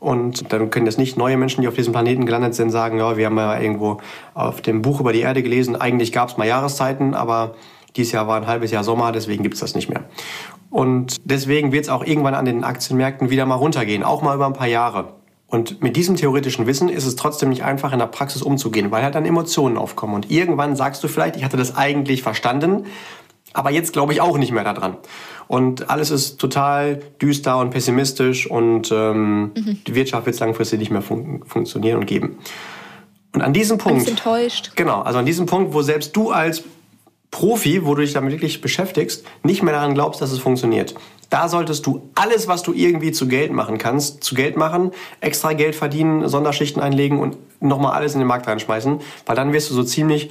Und 0.00 0.52
dann 0.52 0.70
können 0.70 0.86
das 0.86 0.96
nicht 0.96 1.16
neue 1.18 1.36
Menschen, 1.36 1.60
die 1.60 1.68
auf 1.68 1.74
diesem 1.74 1.92
Planeten 1.92 2.24
gelandet 2.26 2.54
sind, 2.54 2.70
sagen, 2.70 2.98
ja, 2.98 3.16
wir 3.18 3.26
haben 3.26 3.36
ja 3.36 3.60
irgendwo 3.60 3.98
auf 4.34 4.62
dem 4.62 4.80
Buch 4.80 4.98
über 4.98 5.12
die 5.12 5.20
Erde 5.20 5.42
gelesen, 5.42 5.76
eigentlich 5.76 6.10
gab 6.10 6.30
es 6.30 6.38
mal 6.38 6.46
Jahreszeiten, 6.46 7.14
aber 7.14 7.54
Dieses 7.96 8.12
Jahr 8.12 8.28
war 8.28 8.36
ein 8.36 8.46
halbes 8.46 8.70
Jahr 8.70 8.84
Sommer, 8.84 9.12
deswegen 9.12 9.42
gibt's 9.42 9.60
das 9.60 9.74
nicht 9.74 9.88
mehr. 9.88 10.04
Und 10.70 11.16
deswegen 11.24 11.72
wird 11.72 11.84
es 11.84 11.90
auch 11.90 12.04
irgendwann 12.04 12.34
an 12.34 12.44
den 12.44 12.62
Aktienmärkten 12.62 13.30
wieder 13.30 13.46
mal 13.46 13.56
runtergehen, 13.56 14.04
auch 14.04 14.22
mal 14.22 14.36
über 14.36 14.46
ein 14.46 14.52
paar 14.52 14.68
Jahre. 14.68 15.14
Und 15.48 15.82
mit 15.82 15.96
diesem 15.96 16.14
theoretischen 16.14 16.68
Wissen 16.68 16.88
ist 16.88 17.06
es 17.06 17.16
trotzdem 17.16 17.48
nicht 17.48 17.64
einfach 17.64 17.92
in 17.92 17.98
der 17.98 18.06
Praxis 18.06 18.40
umzugehen, 18.42 18.92
weil 18.92 19.02
halt 19.02 19.16
dann 19.16 19.24
Emotionen 19.24 19.76
aufkommen. 19.76 20.14
Und 20.14 20.30
irgendwann 20.30 20.76
sagst 20.76 21.02
du 21.02 21.08
vielleicht, 21.08 21.34
ich 21.34 21.42
hatte 21.42 21.56
das 21.56 21.76
eigentlich 21.76 22.22
verstanden, 22.22 22.84
aber 23.52 23.70
jetzt 23.70 23.92
glaube 23.92 24.12
ich 24.12 24.20
auch 24.20 24.38
nicht 24.38 24.52
mehr 24.52 24.64
daran. 24.64 24.96
Und 25.48 25.90
alles 25.90 26.10
ist 26.10 26.38
total 26.38 27.00
düster 27.20 27.58
und 27.58 27.70
pessimistisch 27.70 28.48
und 28.48 28.92
ähm, 28.92 29.52
mhm. 29.56 29.78
die 29.86 29.94
Wirtschaft 29.94 30.26
wird 30.26 30.38
langfristig 30.38 30.78
nicht 30.78 30.90
mehr 30.90 31.02
fun 31.02 31.42
funktionieren 31.44 31.98
und 31.98 32.06
geben. 32.06 32.38
Und 33.34 33.42
an 33.42 33.52
diesem 33.52 33.78
Punkt. 33.78 34.08
enttäuscht. 34.08 34.72
Genau, 34.76 35.02
also 35.02 35.18
an 35.18 35.26
diesem 35.26 35.46
Punkt, 35.46 35.74
wo 35.74 35.82
selbst 35.82 36.16
du 36.16 36.30
als 36.30 36.64
Profi, 37.30 37.84
wo 37.84 37.94
du 37.94 38.02
dich 38.02 38.12
damit 38.12 38.32
wirklich 38.32 38.60
beschäftigst, 38.60 39.24
nicht 39.42 39.62
mehr 39.62 39.72
daran 39.72 39.94
glaubst, 39.94 40.20
dass 40.20 40.32
es 40.32 40.40
funktioniert. 40.40 40.94
Da 41.30 41.48
solltest 41.48 41.86
du 41.86 42.10
alles, 42.16 42.48
was 42.48 42.64
du 42.64 42.72
irgendwie 42.72 43.12
zu 43.12 43.28
Geld 43.28 43.52
machen 43.52 43.78
kannst, 43.78 44.24
zu 44.24 44.34
Geld 44.34 44.56
machen, 44.56 44.90
extra 45.20 45.52
Geld 45.52 45.76
verdienen, 45.76 46.28
Sonderschichten 46.28 46.82
einlegen 46.82 47.20
und 47.20 47.36
nochmal 47.60 47.92
alles 47.92 48.14
in 48.14 48.18
den 48.18 48.26
Markt 48.26 48.48
reinschmeißen, 48.48 49.00
weil 49.26 49.36
dann 49.36 49.52
wirst 49.52 49.70
du 49.70 49.74
so 49.74 49.84
ziemlich 49.84 50.30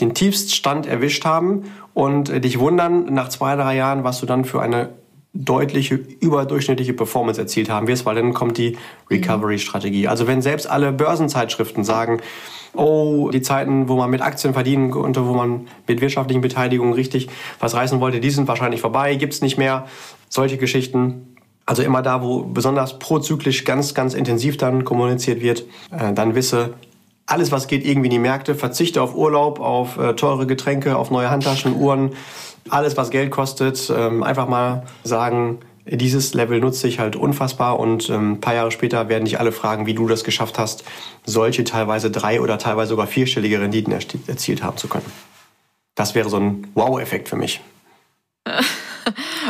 den 0.00 0.14
Tiefststand 0.14 0.86
erwischt 0.86 1.24
haben 1.24 1.64
und 1.94 2.44
dich 2.44 2.58
wundern 2.58 3.12
nach 3.12 3.28
zwei, 3.28 3.56
drei 3.56 3.76
Jahren, 3.76 4.04
was 4.04 4.20
du 4.20 4.26
dann 4.26 4.44
für 4.44 4.62
eine 4.62 4.90
deutliche 5.32 5.94
überdurchschnittliche 5.94 6.92
Performance 6.92 7.40
erzielt 7.40 7.70
haben 7.70 7.86
wirst, 7.86 8.04
weil 8.04 8.16
dann 8.16 8.34
kommt 8.34 8.58
die 8.58 8.76
Recovery-Strategie. 9.10 10.08
Also 10.08 10.26
wenn 10.26 10.42
selbst 10.42 10.68
alle 10.68 10.92
Börsenzeitschriften 10.92 11.84
sagen, 11.84 12.20
oh, 12.74 13.30
die 13.32 13.42
Zeiten, 13.42 13.88
wo 13.88 13.96
man 13.96 14.10
mit 14.10 14.22
Aktien 14.22 14.54
verdienen 14.54 14.90
konnte, 14.90 15.26
wo 15.26 15.32
man 15.34 15.68
mit 15.86 16.00
wirtschaftlichen 16.00 16.40
Beteiligungen 16.40 16.94
richtig 16.94 17.28
was 17.60 17.74
reißen 17.74 18.00
wollte, 18.00 18.20
die 18.20 18.30
sind 18.30 18.48
wahrscheinlich 18.48 18.80
vorbei, 18.80 19.14
gibt's 19.14 19.40
nicht 19.40 19.56
mehr. 19.56 19.86
Solche 20.28 20.58
Geschichten. 20.58 21.36
Also 21.64 21.82
immer 21.82 22.02
da, 22.02 22.22
wo 22.22 22.42
besonders 22.42 22.98
prozyklisch 22.98 23.64
ganz, 23.64 23.94
ganz 23.94 24.14
intensiv 24.14 24.56
dann 24.56 24.84
kommuniziert 24.84 25.40
wird, 25.40 25.64
äh, 25.92 26.12
dann 26.12 26.34
wisse, 26.34 26.74
alles, 27.30 27.52
was 27.52 27.68
geht, 27.68 27.84
irgendwie 27.84 28.08
in 28.08 28.12
die 28.12 28.18
Märkte, 28.18 28.54
verzichte 28.54 29.00
auf 29.00 29.14
Urlaub, 29.14 29.60
auf 29.60 29.98
äh, 29.98 30.14
teure 30.14 30.46
Getränke, 30.46 30.96
auf 30.96 31.10
neue 31.10 31.30
Handtaschen, 31.30 31.76
Uhren, 31.76 32.12
alles, 32.68 32.96
was 32.96 33.10
Geld 33.10 33.30
kostet, 33.30 33.90
ähm, 33.94 34.22
einfach 34.22 34.48
mal 34.48 34.84
sagen, 35.04 35.60
dieses 35.86 36.34
Level 36.34 36.60
nutze 36.60 36.88
ich 36.88 36.98
halt 36.98 37.16
unfassbar 37.16 37.78
und 37.78 38.10
ähm, 38.10 38.32
ein 38.32 38.40
paar 38.40 38.54
Jahre 38.54 38.70
später 38.70 39.08
werden 39.08 39.24
dich 39.24 39.38
alle 39.38 39.52
fragen, 39.52 39.86
wie 39.86 39.94
du 39.94 40.06
das 40.08 40.24
geschafft 40.24 40.58
hast, 40.58 40.84
solche 41.24 41.64
teilweise 41.64 42.10
drei 42.10 42.40
oder 42.40 42.58
teilweise 42.58 42.90
sogar 42.90 43.06
vierstellige 43.06 43.60
Renditen 43.60 43.92
erzielt 43.92 44.62
haben 44.62 44.76
zu 44.76 44.88
können. 44.88 45.10
Das 45.94 46.14
wäre 46.14 46.28
so 46.28 46.36
ein 46.36 46.66
Wow-Effekt 46.74 47.28
für 47.28 47.36
mich. 47.36 47.60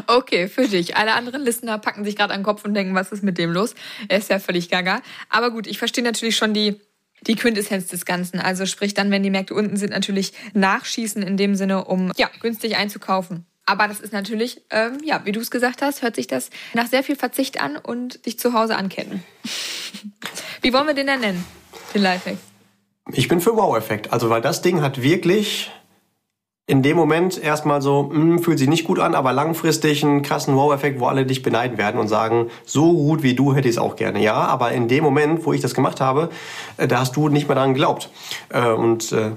Okay, 0.06 0.48
für 0.48 0.66
dich. 0.66 0.96
Alle 0.96 1.14
anderen 1.14 1.42
Listener 1.42 1.78
packen 1.78 2.04
sich 2.04 2.16
gerade 2.16 2.32
an 2.32 2.40
den 2.40 2.44
Kopf 2.44 2.64
und 2.64 2.74
denken, 2.74 2.94
was 2.94 3.12
ist 3.12 3.22
mit 3.22 3.38
dem 3.38 3.52
los? 3.52 3.74
Er 4.08 4.18
ist 4.18 4.30
ja 4.30 4.38
völlig 4.38 4.70
gaga. 4.70 5.02
Aber 5.28 5.50
gut, 5.50 5.66
ich 5.66 5.78
verstehe 5.78 6.04
natürlich 6.04 6.36
schon 6.36 6.54
die, 6.54 6.80
die 7.26 7.36
Quintessenz 7.36 7.88
des 7.88 8.04
Ganzen. 8.04 8.40
Also 8.40 8.66
sprich 8.66 8.94
dann, 8.94 9.10
wenn 9.10 9.22
die 9.22 9.30
Märkte 9.30 9.54
unten 9.54 9.76
sind, 9.76 9.90
natürlich 9.90 10.32
nachschießen 10.54 11.22
in 11.22 11.36
dem 11.36 11.54
Sinne, 11.54 11.84
um 11.84 12.12
ja, 12.16 12.30
günstig 12.40 12.76
einzukaufen. 12.76 13.46
Aber 13.66 13.86
das 13.86 14.00
ist 14.00 14.12
natürlich, 14.12 14.62
ähm, 14.70 14.98
ja, 15.04 15.24
wie 15.24 15.32
du 15.32 15.40
es 15.40 15.50
gesagt 15.50 15.80
hast, 15.82 16.02
hört 16.02 16.16
sich 16.16 16.26
das 16.26 16.50
nach 16.74 16.88
sehr 16.88 17.04
viel 17.04 17.14
Verzicht 17.14 17.60
an 17.60 17.76
und 17.76 18.26
dich 18.26 18.38
zu 18.38 18.52
Hause 18.52 18.76
anketten. 18.76 19.22
wie 20.62 20.72
wollen 20.72 20.86
wir 20.86 20.94
den 20.94 21.06
denn 21.06 21.20
nennen, 21.20 21.44
den 21.94 22.02
Lifehack? 22.02 22.38
Ich 23.12 23.28
bin 23.28 23.40
für 23.40 23.56
Wow-Effekt. 23.56 24.12
Also, 24.12 24.28
weil 24.28 24.40
das 24.40 24.62
Ding 24.62 24.82
hat 24.82 25.02
wirklich 25.02 25.70
in 26.70 26.82
dem 26.82 26.96
Moment 26.96 27.36
erstmal 27.42 27.82
so, 27.82 28.04
mh, 28.04 28.14
hm, 28.14 28.38
fühlt 28.38 28.60
sich 28.60 28.68
nicht 28.68 28.84
gut 28.84 29.00
an, 29.00 29.16
aber 29.16 29.32
langfristig 29.32 30.04
einen 30.04 30.22
krassen 30.22 30.54
Wow-Effekt, 30.54 31.00
wo 31.00 31.06
alle 31.06 31.26
dich 31.26 31.42
beneiden 31.42 31.78
werden 31.78 32.00
und 32.00 32.06
sagen, 32.06 32.48
so 32.64 32.92
gut 32.92 33.24
wie 33.24 33.34
du 33.34 33.56
hätte 33.56 33.68
ich 33.68 33.74
es 33.74 33.78
auch 33.78 33.96
gerne. 33.96 34.22
Ja, 34.22 34.34
aber 34.34 34.70
in 34.70 34.86
dem 34.86 35.02
Moment, 35.02 35.44
wo 35.44 35.52
ich 35.52 35.60
das 35.60 35.74
gemacht 35.74 36.00
habe, 36.00 36.30
äh, 36.76 36.86
da 36.86 37.00
hast 37.00 37.16
du 37.16 37.28
nicht 37.28 37.48
mehr 37.48 37.56
daran 37.56 37.74
geglaubt. 37.74 38.08
Äh, 38.50 38.68
und 38.68 39.10
äh, 39.10 39.32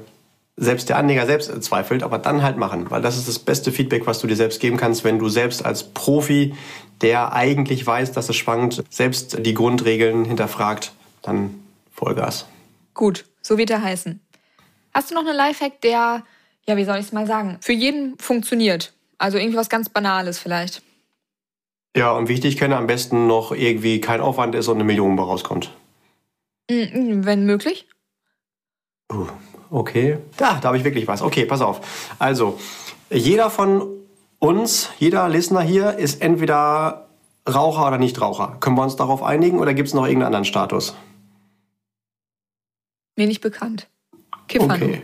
selbst 0.58 0.90
der 0.90 0.98
Anleger 0.98 1.26
selbst 1.26 1.64
zweifelt, 1.64 2.04
aber 2.04 2.20
dann 2.20 2.44
halt 2.44 2.58
machen, 2.58 2.92
weil 2.92 3.02
das 3.02 3.18
ist 3.18 3.28
das 3.28 3.40
beste 3.40 3.72
Feedback, 3.72 4.06
was 4.06 4.20
du 4.20 4.28
dir 4.28 4.36
selbst 4.36 4.60
geben 4.60 4.78
kannst, 4.78 5.04
wenn 5.04 5.18
du 5.18 5.28
selbst 5.28 5.66
als 5.66 5.86
Profi, 5.86 6.54
der 7.02 7.34
eigentlich 7.34 7.86
weiß, 7.86 8.12
dass 8.12 8.30
es 8.30 8.36
schwankt, 8.36 8.84
selbst 8.92 9.44
die 9.44 9.56
Grundregeln 9.56 10.24
hinterfragt, 10.24 10.92
dann 11.24 11.56
Vollgas. 11.92 12.46
Gut, 12.94 13.26
so 13.42 13.58
wird 13.58 13.72
er 13.72 13.82
heißen. 13.82 14.20
Hast 14.94 15.10
du 15.10 15.16
noch 15.16 15.26
einen 15.26 15.36
Lifehack, 15.36 15.82
der 15.82 16.22
ja, 16.68 16.78
wie 16.78 16.86
soll 16.86 16.98
ich 16.98 17.06
es 17.06 17.12
mal 17.12 17.28
sagen, 17.28 17.58
für 17.62 17.74
jeden 17.74 18.18
funktioniert. 18.18 18.94
Also 19.18 19.38
irgendwie 19.38 19.58
was 19.58 19.70
ganz 19.70 19.90
Banales 19.90 20.40
vielleicht. 20.40 20.82
Ja, 21.96 22.12
und 22.12 22.28
wie 22.28 22.34
ich 22.34 22.40
dich 22.40 22.58
kenne, 22.58 22.76
am 22.78 22.88
besten 22.88 23.28
noch 23.28 23.52
irgendwie 23.52 24.02
kein 24.02 24.22
Aufwand 24.22 24.56
ist 24.56 24.68
und 24.68 24.76
eine 24.76 24.84
Million 24.84 25.18
rauskommt. 25.18 25.72
Mm, 26.70 26.76
mm, 26.76 27.26
wenn 27.26 27.46
möglich. 27.46 27.88
Uh, 29.12 29.28
okay. 29.70 30.18
Da, 30.38 30.60
da 30.60 30.70
habe 30.70 30.78
ich 30.78 30.84
wirklich 30.84 31.08
was. 31.08 31.22
Okay, 31.22 31.46
pass 31.46 31.62
auf. 31.62 32.16
Also, 32.18 32.60
jeder 33.12 33.50
von 33.50 33.88
uns, 34.40 34.90
jeder 34.98 35.30
Listener 35.30 35.62
hier 35.62 35.94
ist 35.98 36.22
entweder 36.22 37.10
Raucher 37.48 37.88
oder 37.88 37.98
Nichtraucher. 37.98 38.58
Können 38.60 38.76
wir 38.76 38.84
uns 38.84 38.96
darauf 38.96 39.22
einigen 39.22 39.60
oder 39.60 39.74
gibt 39.74 39.90
es 39.90 39.94
noch 39.94 40.06
irgendeinen 40.06 40.28
anderen 40.28 40.46
Status? 40.46 40.96
Mir 43.16 43.28
nicht 43.28 43.42
bekannt. 43.42 43.88
Kiffern. 44.48 44.72
Okay. 44.72 45.02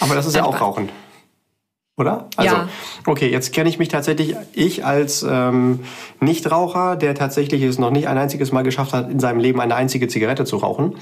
Aber 0.00 0.14
das 0.14 0.26
ist 0.26 0.34
ja 0.34 0.44
auch 0.44 0.60
Rauchen. 0.60 0.88
Oder? 1.96 2.28
Also, 2.36 2.56
ja. 2.56 2.68
okay, 3.04 3.30
jetzt 3.30 3.52
kenne 3.52 3.68
ich 3.68 3.78
mich 3.78 3.88
tatsächlich, 3.88 4.34
ich 4.54 4.86
als 4.86 5.22
ähm, 5.22 5.80
Nichtraucher, 6.18 6.96
der 6.96 7.14
tatsächlich 7.14 7.62
es 7.62 7.78
noch 7.78 7.90
nicht 7.90 8.08
ein 8.08 8.16
einziges 8.16 8.52
Mal 8.52 8.62
geschafft 8.62 8.94
hat, 8.94 9.10
in 9.10 9.20
seinem 9.20 9.38
Leben 9.38 9.60
eine 9.60 9.74
einzige 9.74 10.08
Zigarette 10.08 10.46
zu 10.46 10.56
rauchen, 10.56 10.94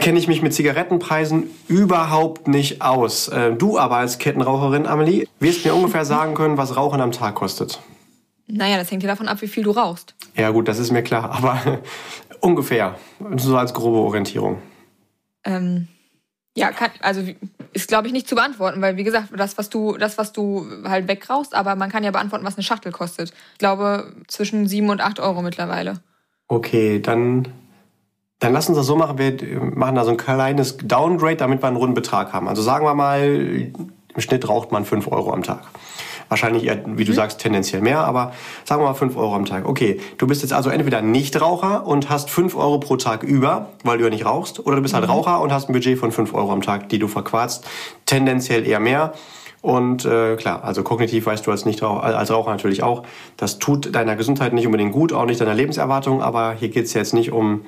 kenne 0.00 0.18
ich 0.18 0.26
mich 0.26 0.42
mit 0.42 0.54
Zigarettenpreisen 0.54 1.50
überhaupt 1.68 2.48
nicht 2.48 2.82
aus. 2.82 3.28
Äh, 3.28 3.52
du 3.52 3.78
aber 3.78 3.98
als 3.98 4.18
Kettenraucherin, 4.18 4.86
Amelie, 4.86 5.28
wirst 5.38 5.64
mir 5.64 5.72
ungefähr 5.72 6.04
sagen 6.04 6.34
können, 6.34 6.56
was 6.56 6.76
Rauchen 6.76 7.00
am 7.00 7.12
Tag 7.12 7.36
kostet. 7.36 7.80
Naja, 8.48 8.76
das 8.76 8.90
hängt 8.90 9.04
ja 9.04 9.08
davon 9.08 9.28
ab, 9.28 9.40
wie 9.40 9.48
viel 9.48 9.62
du 9.62 9.70
rauchst. 9.70 10.14
Ja 10.34 10.50
gut, 10.50 10.66
das 10.66 10.80
ist 10.80 10.90
mir 10.90 11.02
klar, 11.02 11.30
aber 11.30 11.80
ungefähr, 12.40 12.96
so 13.36 13.56
als 13.56 13.72
grobe 13.72 13.98
Orientierung. 13.98 14.58
Ähm, 15.44 15.86
ja, 16.58 16.72
kann, 16.72 16.90
also 17.00 17.22
ist 17.72 17.88
glaube 17.88 18.08
ich 18.08 18.12
nicht 18.12 18.28
zu 18.28 18.34
beantworten, 18.34 18.82
weil 18.82 18.96
wie 18.96 19.04
gesagt, 19.04 19.28
das 19.36 19.58
was 19.58 19.70
du 19.70 19.96
das 19.96 20.18
was 20.18 20.32
du 20.32 20.66
halt 20.84 21.08
wegrauchst, 21.08 21.54
aber 21.54 21.76
man 21.76 21.90
kann 21.90 22.04
ja 22.04 22.10
beantworten, 22.10 22.44
was 22.44 22.56
eine 22.56 22.64
Schachtel 22.64 22.92
kostet. 22.92 23.32
Ich 23.52 23.58
glaube 23.58 24.12
zwischen 24.26 24.66
sieben 24.66 24.90
und 24.90 25.00
acht 25.00 25.20
Euro 25.20 25.42
mittlerweile. 25.42 26.00
Okay, 26.48 27.00
dann 27.00 27.48
dann 28.40 28.52
lass 28.52 28.68
uns 28.68 28.78
das 28.78 28.86
so 28.86 28.96
machen, 28.96 29.18
wir 29.18 29.60
machen 29.60 29.96
da 29.96 30.04
so 30.04 30.10
ein 30.10 30.16
kleines 30.16 30.76
Downgrade, 30.78 31.36
damit 31.36 31.62
wir 31.62 31.68
einen 31.68 31.76
runden 31.76 31.94
Betrag 31.94 32.32
haben. 32.32 32.48
Also 32.48 32.62
sagen 32.62 32.84
wir 32.84 32.94
mal, 32.94 33.22
im 33.22 34.20
Schnitt 34.20 34.48
raucht 34.48 34.70
man 34.70 34.84
fünf 34.84 35.08
Euro 35.08 35.32
am 35.32 35.42
Tag. 35.42 35.62
Wahrscheinlich 36.28 36.64
eher, 36.64 36.82
wie 36.84 37.04
du 37.04 37.12
mhm. 37.12 37.16
sagst, 37.16 37.40
tendenziell 37.40 37.80
mehr, 37.80 38.00
aber 38.00 38.32
sagen 38.64 38.82
wir 38.82 38.86
mal 38.86 38.94
5 38.94 39.16
Euro 39.16 39.34
am 39.34 39.44
Tag. 39.44 39.66
Okay, 39.66 40.00
du 40.18 40.26
bist 40.26 40.42
jetzt 40.42 40.52
also 40.52 40.70
entweder 40.70 41.00
Nichtraucher 41.00 41.86
und 41.86 42.10
hast 42.10 42.30
5 42.30 42.54
Euro 42.56 42.78
pro 42.78 42.96
Tag 42.96 43.22
über, 43.22 43.70
weil 43.84 43.98
du 43.98 44.04
ja 44.04 44.10
nicht 44.10 44.26
rauchst, 44.26 44.64
oder 44.64 44.76
du 44.76 44.82
bist 44.82 44.94
halt 44.94 45.04
mhm. 45.04 45.10
Raucher 45.10 45.40
und 45.40 45.52
hast 45.52 45.68
ein 45.68 45.72
Budget 45.72 45.98
von 45.98 46.12
5 46.12 46.34
Euro 46.34 46.52
am 46.52 46.62
Tag, 46.62 46.88
die 46.88 46.98
du 46.98 47.08
verquarzt. 47.08 47.66
Tendenziell 48.06 48.66
eher 48.66 48.80
mehr. 48.80 49.12
Und 49.60 50.04
äh, 50.04 50.36
klar, 50.36 50.62
also 50.62 50.82
kognitiv 50.82 51.26
weißt 51.26 51.46
du 51.46 51.50
als, 51.50 51.64
Nichtraucher, 51.64 52.04
als 52.04 52.30
Raucher 52.30 52.50
natürlich 52.50 52.82
auch, 52.82 53.02
das 53.36 53.58
tut 53.58 53.94
deiner 53.94 54.14
Gesundheit 54.14 54.52
nicht 54.52 54.66
unbedingt 54.66 54.92
gut, 54.92 55.12
auch 55.12 55.26
nicht 55.26 55.40
deiner 55.40 55.54
Lebenserwartung, 55.54 56.22
aber 56.22 56.52
hier 56.52 56.68
geht's 56.68 56.94
jetzt 56.94 57.12
nicht 57.12 57.32
um 57.32 57.64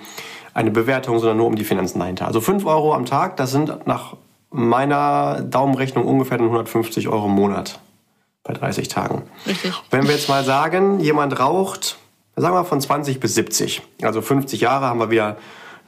eine 0.55 0.71
Bewertung, 0.71 1.19
sondern 1.19 1.39
nur 1.39 1.47
um 1.47 1.57
die 1.57 1.65
Finanzen 1.65 1.99
dahinter. 1.99 2.27
Also 2.27 2.41
5 2.41 2.65
Euro 2.67 2.95
am 2.95 3.07
Tag, 3.07 3.37
das 3.37 3.51
sind 3.51 3.87
nach 3.87 4.17
meiner 4.51 5.43
Daumenrechnung 5.43 6.05
ungefähr 6.05 6.39
150 6.39 7.09
Euro 7.09 7.27
im 7.27 7.33
Monat 7.33 7.81
bei 8.43 8.53
30 8.53 8.89
Tagen. 8.89 9.23
Richtig. 9.47 9.73
Wenn 9.91 10.05
wir 10.05 10.13
jetzt 10.13 10.29
mal 10.29 10.45
sagen, 10.45 11.01
jemand 11.01 11.39
raucht, 11.39 11.99
sagen 12.37 12.55
wir 12.55 12.65
von 12.65 12.81
20 12.81 13.21
bis 13.21 13.35
70, 13.35 13.83
also 14.03 14.23
50 14.23 14.61
Jahre 14.61 14.87
haben 14.87 15.01
wir 15.01 15.11
wieder 15.11 15.37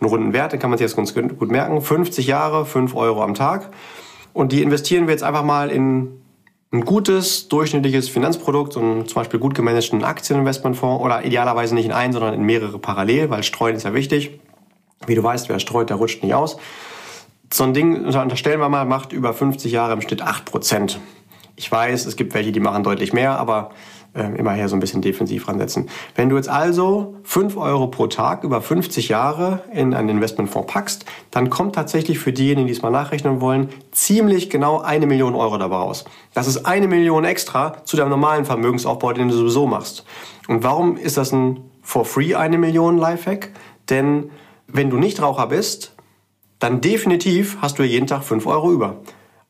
einen 0.01 0.11
runden 0.11 0.33
Wert, 0.33 0.53
den 0.53 0.61
kann 0.61 0.71
man 0.71 0.79
sich 0.79 0.87
jetzt 0.87 0.97
ganz 0.97 1.15
gut 1.15 1.51
merken. 1.51 1.81
50 1.81 2.27
Jahre, 2.27 2.67
5 2.67 2.95
Euro 2.95 3.23
am 3.23 3.35
Tag. 3.35 3.71
Und 4.33 4.53
die 4.53 4.63
investieren 4.63 5.07
wir 5.07 5.13
jetzt 5.13 5.23
einfach 5.23 5.45
mal 5.45 5.71
in 5.71 6.23
ein 6.73 6.85
gutes, 6.85 7.49
durchschnittliches 7.49 8.09
Finanzprodukt, 8.09 8.73
so 8.73 8.81
einen 8.81 9.07
zum 9.07 9.17
Beispiel 9.17 9.39
gut 9.39 9.55
gemanagten 9.55 10.05
Aktieninvestmentfonds 10.05 11.05
oder 11.05 11.25
idealerweise 11.25 11.75
nicht 11.75 11.85
in 11.85 11.93
einen, 11.93 12.15
sondern 12.15 12.33
in 12.33 12.43
mehrere 12.43 12.79
parallel, 12.79 13.29
weil 13.29 13.43
Streuen 13.43 13.77
ist 13.77 13.83
ja 13.83 13.93
wichtig. 13.93 14.41
Wie 15.07 15.15
du 15.15 15.23
weißt, 15.23 15.49
wer 15.49 15.59
streut, 15.59 15.91
der 15.91 15.99
rutscht 15.99 16.23
nicht 16.23 16.35
aus. 16.35 16.57
So 17.53 17.65
ein 17.65 17.75
Ding, 17.75 18.07
unterstellen 18.07 18.61
wir 18.61 18.71
mal, 18.71 18.87
macht 18.87 19.13
über 19.13 19.35
50 19.35 19.71
Jahre 19.71 19.93
im 19.93 20.01
Schnitt 20.01 20.23
8 20.23 20.47
Prozent. 20.47 20.99
Ich 21.63 21.71
weiß, 21.71 22.07
es 22.07 22.17
gibt 22.17 22.35
welche, 22.35 22.51
die 22.51 22.59
machen 22.59 22.83
deutlich 22.83 23.13
mehr, 23.13 23.39
aber 23.39 23.71
äh, 24.15 24.25
immer 24.37 24.69
so 24.69 24.75
ein 24.75 24.81
bisschen 24.81 25.01
defensiv 25.01 25.47
ransetzen. 25.47 25.89
Wenn 26.17 26.29
du 26.29 26.35
jetzt 26.35 26.49
also 26.49 27.15
5 27.23 27.57
Euro 27.57 27.87
pro 27.87 28.09
Tag 28.09 28.43
über 28.43 28.61
50 28.61 29.09
Jahre 29.09 29.63
in 29.73 29.95
einen 29.95 30.09
Investmentfonds 30.09 30.73
packst, 30.73 31.05
dann 31.31 31.51
kommt 31.51 31.77
tatsächlich 31.77 32.19
für 32.19 32.33
diejenigen, 32.33 32.67
die 32.67 32.73
es 32.73 32.83
mal 32.83 32.91
nachrechnen 32.91 33.41
wollen, 33.41 33.69
ziemlich 33.93 34.51
genau 34.51 34.81
eine 34.81 35.07
Million 35.07 35.37
Euro 35.37 35.57
dabei 35.57 35.77
raus. 35.77 36.05
Das 36.35 36.49
ist 36.49 36.67
eine 36.67 36.89
Million 36.89 37.25
extra 37.25 37.85
zu 37.85 37.97
deinem 37.97 38.11
normalen 38.11 38.45
Vermögensaufbau, 38.45 39.13
den 39.13 39.29
du 39.29 39.35
sowieso 39.35 39.69
machst. 39.69 40.05
Und 40.49 40.65
warum 40.65 40.97
ist 40.97 41.17
das 41.17 41.31
ein 41.31 41.61
for 41.81 42.05
free 42.05 42.35
eine 42.35 42.59
Million 42.59 42.99
Lifehack? 42.99 43.51
Denn 43.89 44.33
wenn 44.67 44.91
du 44.91 44.97
nicht 44.97 45.23
Raucher 45.23 45.47
bist, 45.47 45.95
dann 46.59 46.81
definitiv 46.81 47.59
hast 47.63 47.79
du 47.79 47.85
jeden 47.85 48.09
Tag 48.09 48.25
5 48.25 48.47
Euro 48.49 48.73
über 48.73 48.97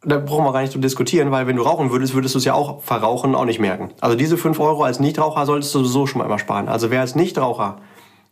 da 0.04 0.18
brauchen 0.18 0.44
wir 0.44 0.52
gar 0.52 0.62
nicht 0.62 0.72
zu 0.72 0.78
diskutieren, 0.78 1.30
weil 1.30 1.46
wenn 1.46 1.56
du 1.56 1.62
rauchen 1.62 1.92
würdest, 1.92 2.14
würdest 2.14 2.34
du 2.34 2.38
es 2.38 2.44
ja 2.44 2.54
auch 2.54 2.82
verrauchen 2.82 3.34
auch 3.34 3.44
nicht 3.44 3.60
merken. 3.60 3.90
Also 4.00 4.16
diese 4.16 4.36
5 4.36 4.58
Euro 4.58 4.82
als 4.82 4.98
Nichtraucher 4.98 5.46
solltest 5.46 5.74
du 5.74 5.78
sowieso 5.80 6.06
schon 6.06 6.18
mal 6.18 6.24
immer 6.24 6.38
sparen. 6.38 6.68
Also 6.68 6.90
wer 6.90 7.00
als 7.00 7.14
Nichtraucher 7.14 7.76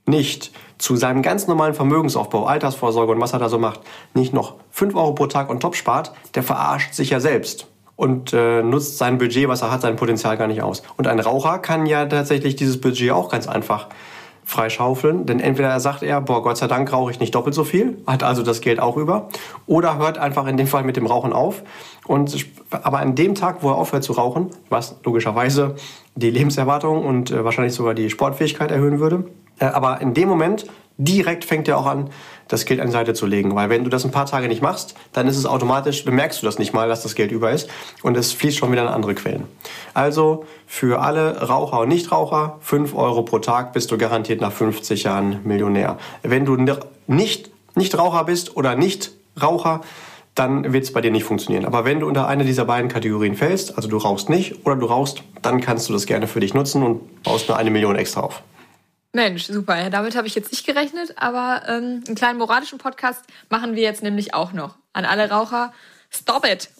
nicht 0.06 0.52
zu 0.78 0.96
seinem 0.96 1.22
ganz 1.22 1.46
normalen 1.46 1.74
Vermögensaufbau, 1.74 2.46
Altersvorsorge 2.46 3.12
und 3.12 3.20
was 3.20 3.32
er 3.32 3.38
da 3.38 3.48
so 3.48 3.58
macht, 3.58 3.80
nicht 4.14 4.32
noch 4.32 4.54
5 4.70 4.94
Euro 4.96 5.12
pro 5.12 5.26
Tag 5.26 5.50
on 5.50 5.60
top 5.60 5.76
spart, 5.76 6.12
der 6.34 6.42
verarscht 6.42 6.94
sich 6.94 7.10
ja 7.10 7.20
selbst 7.20 7.68
und 7.94 8.32
äh, 8.32 8.62
nutzt 8.62 8.98
sein 8.98 9.18
Budget, 9.18 9.46
was 9.48 9.62
er 9.62 9.70
hat, 9.70 9.82
sein 9.82 9.96
Potenzial 9.96 10.36
gar 10.36 10.48
nicht 10.48 10.62
aus. 10.62 10.82
Und 10.96 11.06
ein 11.06 11.20
Raucher 11.20 11.58
kann 11.58 11.86
ja 11.86 12.06
tatsächlich 12.06 12.56
dieses 12.56 12.80
Budget 12.80 13.12
auch 13.12 13.28
ganz 13.28 13.46
einfach 13.46 13.88
freischaufeln. 14.50 15.26
Denn 15.26 15.38
entweder 15.38 15.78
sagt 15.78 16.02
er, 16.02 16.20
boah, 16.20 16.42
Gott 16.42 16.56
sei 16.56 16.66
Dank 16.66 16.92
rauche 16.92 17.12
ich 17.12 17.20
nicht 17.20 17.34
doppelt 17.34 17.54
so 17.54 17.62
viel, 17.62 17.98
hat 18.06 18.24
also 18.24 18.42
das 18.42 18.60
Geld 18.60 18.80
auch 18.80 18.96
über, 18.96 19.28
oder 19.66 19.96
hört 19.98 20.18
einfach 20.18 20.46
in 20.46 20.56
dem 20.56 20.66
Fall 20.66 20.82
mit 20.82 20.96
dem 20.96 21.06
Rauchen 21.06 21.32
auf. 21.32 21.62
Und, 22.06 22.46
aber 22.70 22.98
an 22.98 23.14
dem 23.14 23.36
Tag, 23.36 23.62
wo 23.62 23.68
er 23.68 23.76
aufhört 23.76 24.02
zu 24.02 24.12
rauchen, 24.12 24.50
was 24.68 24.96
logischerweise 25.04 25.76
die 26.16 26.30
Lebenserwartung 26.30 27.04
und 27.04 27.30
äh, 27.30 27.44
wahrscheinlich 27.44 27.74
sogar 27.74 27.94
die 27.94 28.10
Sportfähigkeit 28.10 28.72
erhöhen 28.72 28.98
würde, 28.98 29.24
äh, 29.60 29.66
aber 29.66 30.00
in 30.00 30.14
dem 30.14 30.28
Moment 30.28 30.66
direkt 31.04 31.44
fängt 31.44 31.68
er 31.68 31.78
auch 31.78 31.86
an, 31.86 32.10
das 32.48 32.64
Geld 32.64 32.80
an 32.80 32.90
Seite 32.90 33.14
zu 33.14 33.26
legen. 33.26 33.54
Weil 33.54 33.70
wenn 33.70 33.84
du 33.84 33.90
das 33.90 34.04
ein 34.04 34.10
paar 34.10 34.26
Tage 34.26 34.48
nicht 34.48 34.62
machst, 34.62 34.94
dann 35.12 35.26
ist 35.26 35.36
es 35.36 35.46
automatisch, 35.46 36.04
bemerkst 36.04 36.42
du 36.42 36.46
das 36.46 36.58
nicht 36.58 36.74
mal, 36.74 36.88
dass 36.88 37.02
das 37.02 37.14
Geld 37.14 37.32
über 37.32 37.50
ist 37.50 37.68
und 38.02 38.16
es 38.16 38.32
fließt 38.32 38.58
schon 38.58 38.72
wieder 38.72 38.82
in 38.82 38.88
andere 38.88 39.14
Quellen. 39.14 39.44
Also 39.94 40.44
für 40.66 41.00
alle 41.00 41.48
Raucher 41.48 41.80
und 41.80 41.88
Nichtraucher, 41.88 42.58
5 42.60 42.94
Euro 42.94 43.22
pro 43.22 43.38
Tag 43.38 43.72
bist 43.72 43.90
du 43.90 43.98
garantiert 43.98 44.40
nach 44.40 44.52
50 44.52 45.04
Jahren 45.04 45.40
Millionär. 45.44 45.96
Wenn 46.22 46.44
du 46.44 46.56
nicht 47.06 47.50
Nichtraucher 47.74 48.24
bist 48.24 48.56
oder 48.56 48.74
nicht 48.74 49.12
Raucher, 49.40 49.80
dann 50.34 50.72
wird 50.72 50.84
es 50.84 50.92
bei 50.92 51.00
dir 51.00 51.10
nicht 51.10 51.24
funktionieren. 51.24 51.64
Aber 51.64 51.84
wenn 51.84 52.00
du 52.00 52.06
unter 52.06 52.26
eine 52.26 52.44
dieser 52.44 52.64
beiden 52.64 52.88
Kategorien 52.88 53.34
fällst, 53.34 53.76
also 53.76 53.88
du 53.88 53.96
rauchst 53.96 54.28
nicht 54.28 54.64
oder 54.64 54.76
du 54.76 54.86
rauchst, 54.86 55.22
dann 55.42 55.60
kannst 55.60 55.88
du 55.88 55.92
das 55.92 56.06
gerne 56.06 56.26
für 56.26 56.40
dich 56.40 56.54
nutzen 56.54 56.82
und 56.82 57.22
baust 57.22 57.48
nur 57.48 57.56
eine 57.56 57.70
Million 57.70 57.96
extra 57.96 58.20
auf. 58.20 58.42
Mensch, 59.12 59.44
super. 59.46 59.76
Ja, 59.80 59.90
damit 59.90 60.16
habe 60.16 60.26
ich 60.26 60.34
jetzt 60.34 60.52
nicht 60.52 60.64
gerechnet, 60.64 61.14
aber 61.16 61.62
ähm, 61.66 62.02
einen 62.06 62.14
kleinen 62.14 62.38
moralischen 62.38 62.78
Podcast 62.78 63.24
machen 63.48 63.74
wir 63.74 63.82
jetzt 63.82 64.02
nämlich 64.02 64.34
auch 64.34 64.52
noch. 64.52 64.76
An 64.92 65.04
alle 65.04 65.28
Raucher, 65.30 65.72
stop 66.10 66.46
it. 66.46 66.70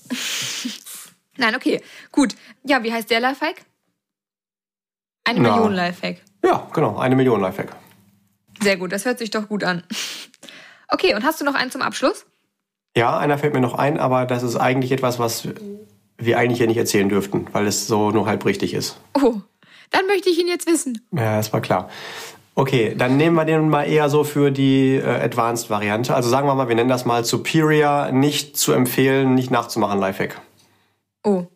Nein, 1.36 1.56
okay, 1.56 1.82
gut. 2.12 2.34
Ja, 2.64 2.82
wie 2.82 2.92
heißt 2.92 3.10
der 3.10 3.20
Lifehack? 3.20 3.62
Eine 5.24 5.40
Na, 5.40 5.54
Million 5.54 5.74
Lifehack. 5.74 6.18
Ja, 6.44 6.68
genau, 6.72 6.98
eine 6.98 7.16
Million 7.16 7.40
Lifehack. 7.40 7.74
Sehr 8.62 8.76
gut, 8.76 8.92
das 8.92 9.04
hört 9.04 9.18
sich 9.18 9.30
doch 9.30 9.48
gut 9.48 9.64
an. 9.64 9.82
Okay, 10.88 11.14
und 11.14 11.24
hast 11.24 11.40
du 11.40 11.44
noch 11.44 11.54
einen 11.54 11.70
zum 11.70 11.82
Abschluss? 11.82 12.26
Ja, 12.96 13.18
einer 13.18 13.38
fällt 13.38 13.54
mir 13.54 13.60
noch 13.60 13.74
ein, 13.74 13.98
aber 13.98 14.26
das 14.26 14.42
ist 14.42 14.56
eigentlich 14.56 14.92
etwas, 14.92 15.18
was 15.18 15.48
wir 16.18 16.38
eigentlich 16.38 16.58
hier 16.58 16.66
nicht 16.66 16.76
erzählen 16.76 17.08
dürften, 17.08 17.46
weil 17.52 17.66
es 17.66 17.86
so 17.86 18.10
nur 18.10 18.26
halb 18.26 18.44
richtig 18.44 18.74
ist. 18.74 19.00
Oh, 19.14 19.36
dann 19.90 20.06
möchte 20.06 20.30
ich 20.30 20.38
ihn 20.38 20.48
jetzt 20.48 20.66
wissen. 20.66 21.06
Ja, 21.12 21.36
das 21.36 21.52
war 21.52 21.60
klar. 21.60 21.88
Okay, 22.54 22.94
dann 22.96 23.16
nehmen 23.16 23.36
wir 23.36 23.44
den 23.44 23.68
mal 23.68 23.84
eher 23.84 24.08
so 24.10 24.24
für 24.24 24.50
die 24.50 24.96
äh, 24.96 25.04
Advanced-Variante. 25.04 26.14
Also 26.14 26.28
sagen 26.28 26.46
wir 26.46 26.54
mal, 26.54 26.68
wir 26.68 26.74
nennen 26.74 26.90
das 26.90 27.04
mal 27.04 27.24
Superior, 27.24 28.10
nicht 28.12 28.56
zu 28.56 28.72
empfehlen, 28.72 29.34
nicht 29.34 29.50
nachzumachen, 29.50 29.98
Lifehack. 29.98 30.40
Oh, 31.24 31.46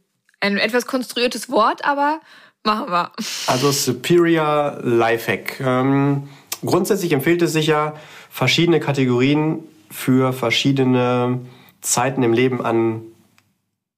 ein 0.41 0.57
etwas 0.57 0.87
konstruiertes 0.87 1.51
Wort, 1.51 1.85
aber 1.85 2.21
machen 2.63 2.91
wir. 2.91 3.13
Also 3.47 3.71
Superior 3.71 4.79
Lifehack. 4.83 5.61
Ähm, 5.61 6.29
grundsätzlich 6.65 7.13
empfiehlt 7.13 7.43
es 7.43 7.53
sich 7.53 7.67
ja, 7.67 7.95
verschiedene 8.31 8.81
Kategorien 8.81 9.61
für 9.91 10.33
verschiedene 10.33 11.41
Zeiten 11.81 12.23
im 12.23 12.33
Leben 12.33 12.65
an 12.65 13.03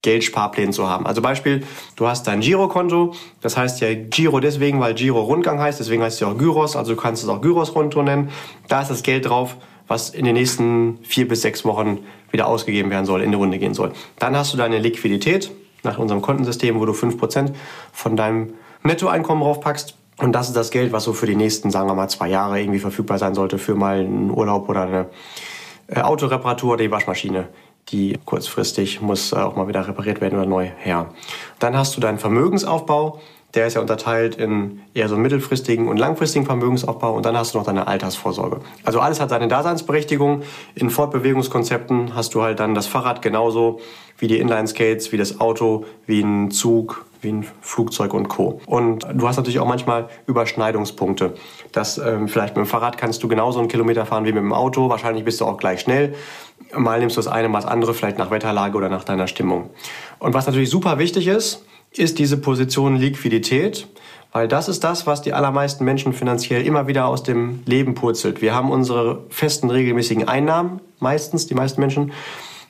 Geldsparplänen 0.02 0.72
zu 0.72 0.88
haben. 0.88 1.06
Also 1.06 1.20
Beispiel, 1.20 1.64
du 1.96 2.06
hast 2.06 2.26
dein 2.26 2.40
Girokonto, 2.40 3.14
das 3.40 3.56
heißt 3.56 3.80
ja 3.80 3.92
Giro 3.94 4.38
deswegen, 4.40 4.80
weil 4.80 4.94
Giro 4.94 5.20
Rundgang 5.20 5.58
heißt, 5.58 5.80
deswegen 5.80 6.02
heißt 6.02 6.14
es 6.14 6.20
ja 6.20 6.28
auch 6.28 6.38
Gyros, 6.38 6.76
also 6.76 6.94
du 6.94 7.00
kannst 7.00 7.24
es 7.24 7.28
auch 7.28 7.40
Gyros-Konto 7.40 8.02
nennen. 8.02 8.30
Da 8.68 8.82
ist 8.82 8.90
das 8.90 9.02
Geld 9.02 9.26
drauf, 9.26 9.56
was 9.88 10.10
in 10.10 10.24
den 10.24 10.34
nächsten 10.34 10.98
vier 11.02 11.26
bis 11.26 11.42
sechs 11.42 11.64
Wochen 11.64 11.98
wieder 12.30 12.46
ausgegeben 12.46 12.90
werden 12.90 13.06
soll, 13.06 13.22
in 13.22 13.30
die 13.30 13.36
Runde 13.36 13.58
gehen 13.58 13.74
soll. 13.74 13.92
Dann 14.18 14.36
hast 14.36 14.52
du 14.52 14.56
deine 14.56 14.78
Liquidität 14.78 15.50
nach 15.82 15.98
unserem 15.98 16.22
Kontensystem, 16.22 16.78
wo 16.78 16.84
du 16.84 16.92
fünf 16.92 17.18
Prozent 17.18 17.52
von 17.92 18.16
deinem 18.16 18.54
Nettoeinkommen 18.82 19.42
draufpackst. 19.42 19.96
Und 20.18 20.32
das 20.32 20.48
ist 20.48 20.56
das 20.56 20.70
Geld, 20.70 20.92
was 20.92 21.04
so 21.04 21.12
für 21.12 21.26
die 21.26 21.36
nächsten, 21.36 21.70
sagen 21.70 21.88
wir 21.88 21.94
mal, 21.94 22.08
zwei 22.08 22.28
Jahre 22.28 22.60
irgendwie 22.60 22.78
verfügbar 22.78 23.18
sein 23.18 23.34
sollte 23.34 23.58
für 23.58 23.74
mal 23.74 24.00
einen 24.00 24.30
Urlaub 24.30 24.68
oder 24.68 24.82
eine 24.82 25.06
äh, 25.88 26.00
Autoreparatur 26.00 26.74
oder 26.74 26.84
die 26.84 26.90
Waschmaschine 26.90 27.48
die 27.88 28.18
kurzfristig 28.24 29.00
muss 29.00 29.32
auch 29.32 29.56
mal 29.56 29.68
wieder 29.68 29.86
repariert 29.86 30.20
werden 30.20 30.38
oder 30.38 30.48
neu 30.48 30.68
her. 30.78 31.06
Dann 31.58 31.76
hast 31.76 31.96
du 31.96 32.00
deinen 32.00 32.18
Vermögensaufbau. 32.18 33.20
Der 33.54 33.68
ist 33.68 33.74
ja 33.74 33.80
unterteilt 33.80 34.34
in 34.34 34.80
eher 34.92 35.08
so 35.08 35.16
mittelfristigen 35.16 35.88
und 35.88 35.96
langfristigen 35.96 36.44
Vermögensaufbau 36.44 37.14
und 37.14 37.24
dann 37.24 37.38
hast 37.38 37.54
du 37.54 37.58
noch 37.58 37.64
deine 37.64 37.86
Altersvorsorge. 37.86 38.60
Also 38.84 39.00
alles 39.00 39.20
hat 39.20 39.30
seine 39.30 39.48
Daseinsberechtigung. 39.48 40.42
In 40.74 40.90
Fortbewegungskonzepten 40.90 42.14
hast 42.14 42.34
du 42.34 42.42
halt 42.42 42.60
dann 42.60 42.74
das 42.74 42.86
Fahrrad 42.86 43.22
genauso 43.22 43.80
wie 44.18 44.26
die 44.26 44.38
Inline-Skates, 44.40 45.12
wie 45.12 45.16
das 45.16 45.40
Auto, 45.40 45.84
wie 46.06 46.20
ein 46.20 46.50
Zug, 46.50 47.06
wie 47.20 47.32
ein 47.32 47.46
Flugzeug 47.60 48.14
und 48.14 48.28
Co. 48.28 48.60
Und 48.66 49.06
du 49.14 49.26
hast 49.26 49.36
natürlich 49.36 49.58
auch 49.58 49.66
manchmal 49.66 50.08
Überschneidungspunkte. 50.26 51.34
Das 51.72 51.98
ähm, 51.98 52.28
vielleicht 52.28 52.56
mit 52.56 52.64
dem 52.64 52.68
Fahrrad 52.68 52.98
kannst 52.98 53.22
du 53.22 53.28
genauso 53.28 53.58
einen 53.58 53.68
Kilometer 53.68 54.06
fahren 54.06 54.24
wie 54.24 54.32
mit 54.32 54.42
dem 54.42 54.52
Auto. 54.52 54.88
Wahrscheinlich 54.88 55.24
bist 55.24 55.40
du 55.40 55.44
auch 55.44 55.56
gleich 55.56 55.80
schnell. 55.80 56.14
Mal 56.74 57.00
nimmst 57.00 57.16
du 57.16 57.20
das 57.20 57.28
eine, 57.28 57.48
mal 57.48 57.60
das 57.60 57.70
andere, 57.70 57.94
vielleicht 57.94 58.18
nach 58.18 58.30
Wetterlage 58.30 58.76
oder 58.76 58.88
nach 58.88 59.04
deiner 59.04 59.28
Stimmung. 59.28 59.70
Und 60.18 60.34
was 60.34 60.46
natürlich 60.46 60.70
super 60.70 60.98
wichtig 60.98 61.26
ist, 61.26 61.64
ist 61.92 62.18
diese 62.18 62.36
Position 62.36 62.96
Liquidität, 62.96 63.86
weil 64.32 64.48
das 64.48 64.68
ist 64.68 64.84
das, 64.84 65.06
was 65.06 65.22
die 65.22 65.32
allermeisten 65.32 65.84
Menschen 65.84 66.12
finanziell 66.12 66.66
immer 66.66 66.86
wieder 66.86 67.06
aus 67.06 67.22
dem 67.22 67.62
Leben 67.64 67.94
purzelt. 67.94 68.42
Wir 68.42 68.54
haben 68.54 68.70
unsere 68.70 69.24
festen, 69.30 69.70
regelmäßigen 69.70 70.28
Einnahmen, 70.28 70.80
meistens, 70.98 71.46
die 71.46 71.54
meisten 71.54 71.80
Menschen, 71.80 72.12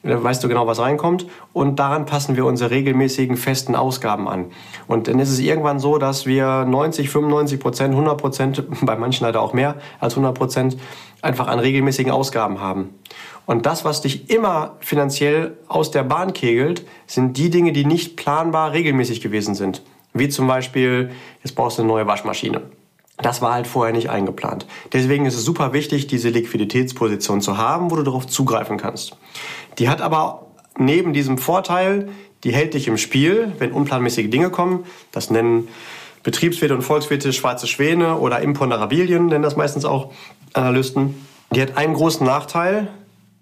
da 0.06 0.22
weißt 0.22 0.44
du 0.44 0.48
genau, 0.48 0.66
was 0.66 0.78
reinkommt. 0.78 1.26
Und 1.52 1.78
daran 1.78 2.06
passen 2.06 2.37
wir 2.37 2.46
unsere 2.46 2.70
regelmäßigen 2.70 3.37
festen 3.37 3.74
Ausgaben 3.74 4.28
an. 4.28 4.46
Und 4.87 5.09
dann 5.09 5.18
ist 5.18 5.30
es 5.30 5.40
irgendwann 5.40 5.80
so, 5.80 5.98
dass 5.98 6.26
wir 6.26 6.64
90, 6.64 7.11
95 7.11 7.59
Prozent, 7.59 7.90
100 7.94 8.16
Prozent, 8.16 8.64
bei 8.82 8.96
manchen 8.96 9.24
leider 9.24 9.40
auch 9.40 9.52
mehr 9.52 9.76
als 9.98 10.14
100 10.14 10.37
Prozent, 10.37 10.76
einfach 11.22 11.48
an 11.48 11.59
regelmäßigen 11.59 12.12
Ausgaben 12.12 12.61
haben. 12.61 12.90
Und 13.46 13.64
das, 13.64 13.85
was 13.85 14.02
dich 14.02 14.28
immer 14.28 14.76
finanziell 14.80 15.56
aus 15.68 15.90
der 15.92 16.02
Bahn 16.02 16.32
kegelt, 16.32 16.85
sind 17.06 17.37
die 17.37 17.48
Dinge, 17.48 17.72
die 17.72 17.85
nicht 17.85 18.16
planbar 18.16 18.72
regelmäßig 18.72 19.20
gewesen 19.20 19.54
sind. 19.54 19.82
Wie 20.12 20.28
zum 20.28 20.46
Beispiel, 20.46 21.11
jetzt 21.44 21.54
brauchst 21.54 21.78
du 21.78 21.82
eine 21.82 21.88
neue 21.88 22.06
Waschmaschine. 22.06 22.62
Das 23.18 23.40
war 23.40 23.54
halt 23.54 23.66
vorher 23.66 23.94
nicht 23.94 24.11
eingeplant. 24.11 24.66
Deswegen 24.92 25.24
ist 25.24 25.35
es 25.35 25.44
super 25.44 25.72
wichtig, 25.72 26.06
diese 26.06 26.28
Liquiditätsposition 26.28 27.40
zu 27.40 27.56
haben, 27.56 27.90
wo 27.90 27.96
du 27.96 28.02
darauf 28.02 28.26
zugreifen 28.26 28.76
kannst. 28.76 29.16
Die 29.78 29.88
hat 29.88 30.02
aber 30.02 30.46
neben 30.76 31.12
diesem 31.12 31.38
Vorteil, 31.38 32.09
die 32.44 32.52
hält 32.52 32.74
dich 32.74 32.88
im 32.88 32.98
Spiel, 32.98 33.52
wenn 33.59 33.72
unplanmäßige 33.72 34.28
Dinge 34.28 34.50
kommen. 34.50 34.85
Das 35.12 35.30
nennen 35.30 35.68
Betriebswirte 36.22 36.74
und 36.74 36.82
Volkswirte 36.82 37.32
schwarze 37.32 37.66
Schwäne 37.66 38.18
oder 38.18 38.40
Imponderabilien, 38.40 39.26
nennen 39.26 39.44
das 39.44 39.56
meistens 39.56 39.85
auch 39.85 40.12
Analysten. 40.52 41.14
Die 41.52 41.62
hat 41.62 41.76
einen 41.76 41.94
großen 41.94 42.26
Nachteil, 42.26 42.88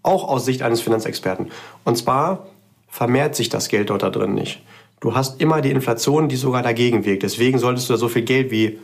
auch 0.04 0.28
aus 0.28 0.44
Sicht 0.44 0.62
eines 0.62 0.80
Finanzexperten. 0.80 1.50
Und 1.84 1.96
zwar 1.96 2.46
vermehrt 2.88 3.34
sich 3.34 3.48
das 3.48 3.68
Geld 3.68 3.90
dort 3.90 4.04
da 4.04 4.10
drin 4.10 4.34
nicht. 4.34 4.62
Du 5.00 5.14
hast 5.14 5.40
immer 5.40 5.60
die 5.60 5.70
Inflation, 5.70 6.28
die 6.28 6.36
sogar 6.36 6.62
dagegen 6.62 7.04
wirkt. 7.04 7.24
Deswegen 7.24 7.58
solltest 7.58 7.88
du 7.88 7.94
da 7.94 7.98
so 7.98 8.08
viel 8.08 8.22
Geld 8.22 8.52
wie 8.52 8.78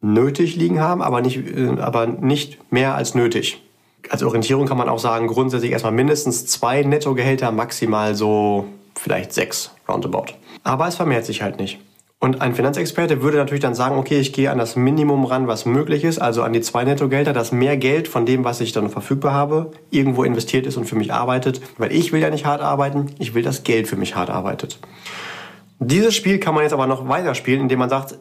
nötig 0.00 0.56
liegen 0.56 0.80
haben, 0.80 1.02
aber 1.02 1.20
nicht, 1.20 1.36
äh, 1.36 1.78
aber 1.78 2.06
nicht 2.06 2.72
mehr 2.72 2.94
als 2.94 3.14
nötig. 3.14 3.62
Als 4.08 4.22
Orientierung 4.22 4.66
kann 4.66 4.78
man 4.78 4.88
auch 4.88 4.98
sagen, 4.98 5.28
grundsätzlich 5.28 5.70
erstmal 5.70 5.92
mindestens 5.92 6.46
zwei 6.46 6.82
Nettogehälter, 6.82 7.52
maximal 7.52 8.14
so 8.14 8.66
vielleicht 8.96 9.32
sechs 9.32 9.70
roundabout. 9.88 10.34
Aber 10.64 10.88
es 10.88 10.96
vermehrt 10.96 11.24
sich 11.24 11.42
halt 11.42 11.58
nicht. 11.58 11.78
Und 12.24 12.40
ein 12.40 12.54
Finanzexperte 12.54 13.20
würde 13.20 13.36
natürlich 13.36 13.62
dann 13.62 13.74
sagen, 13.74 13.98
okay, 13.98 14.20
ich 14.20 14.32
gehe 14.32 14.48
an 14.52 14.58
das 14.58 14.76
Minimum 14.76 15.24
ran, 15.24 15.48
was 15.48 15.66
möglich 15.66 16.04
ist, 16.04 16.20
also 16.20 16.44
an 16.44 16.52
die 16.52 16.60
zwei 16.60 16.84
Nettogelder, 16.84 17.32
dass 17.32 17.50
mehr 17.50 17.76
Geld 17.76 18.06
von 18.06 18.26
dem, 18.26 18.44
was 18.44 18.60
ich 18.60 18.70
dann 18.70 18.90
verfügbar 18.90 19.32
habe, 19.32 19.72
irgendwo 19.90 20.22
investiert 20.22 20.64
ist 20.68 20.76
und 20.76 20.84
für 20.84 20.94
mich 20.94 21.12
arbeitet. 21.12 21.60
Weil 21.78 21.90
ich 21.90 22.12
will 22.12 22.20
ja 22.20 22.30
nicht 22.30 22.46
hart 22.46 22.60
arbeiten, 22.60 23.06
ich 23.18 23.34
will, 23.34 23.42
dass 23.42 23.64
Geld 23.64 23.88
für 23.88 23.96
mich 23.96 24.14
hart 24.14 24.30
arbeitet. 24.30 24.78
Dieses 25.80 26.14
Spiel 26.14 26.38
kann 26.38 26.54
man 26.54 26.62
jetzt 26.62 26.72
aber 26.72 26.86
noch 26.86 27.08
weiter 27.08 27.34
spielen, 27.34 27.62
indem 27.62 27.80
man 27.80 27.90
sagt, 27.90 28.20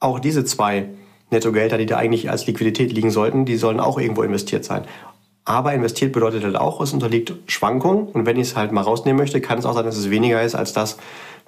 auch 0.00 0.18
diese 0.18 0.46
zwei 0.46 0.88
Nettogelder, 1.30 1.76
die 1.76 1.84
da 1.84 1.98
eigentlich 1.98 2.30
als 2.30 2.46
Liquidität 2.46 2.90
liegen 2.90 3.10
sollten, 3.10 3.44
die 3.44 3.56
sollen 3.56 3.80
auch 3.80 3.98
irgendwo 3.98 4.22
investiert 4.22 4.64
sein. 4.64 4.86
Aber 5.46 5.72
investiert 5.72 6.12
bedeutet 6.12 6.42
halt 6.42 6.56
auch, 6.56 6.80
es 6.80 6.92
unterliegt 6.92 7.32
Schwankungen. 7.46 8.08
Und 8.08 8.26
wenn 8.26 8.36
ich 8.36 8.48
es 8.48 8.56
halt 8.56 8.72
mal 8.72 8.82
rausnehmen 8.82 9.16
möchte, 9.16 9.40
kann 9.40 9.58
es 9.58 9.64
auch 9.64 9.74
sein, 9.74 9.84
dass 9.84 9.96
es 9.96 10.10
weniger 10.10 10.42
ist 10.42 10.56
als 10.56 10.72
das, 10.72 10.98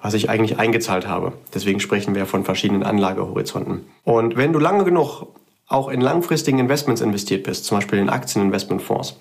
was 0.01 0.13
ich 0.13 0.29
eigentlich 0.29 0.57
eingezahlt 0.57 1.05
habe. 1.05 1.33
Deswegen 1.53 1.81
sprechen 1.81 2.15
wir 2.15 2.25
von 2.25 2.45
verschiedenen 2.45 2.83
Anlagehorizonten. 2.83 3.85
Und 4.05 4.37
wenn 4.37 4.53
du 4.53 4.59
lange 4.59 4.85
genug 4.85 5.27
auch 5.67 5.89
in 5.89 5.99
langfristigen 5.99 6.59
Investments 6.59 7.01
investiert 7.01 7.43
bist, 7.43 7.65
zum 7.65 7.77
Beispiel 7.77 7.99
in 7.99 8.09
Aktieninvestmentfonds, 8.09 9.19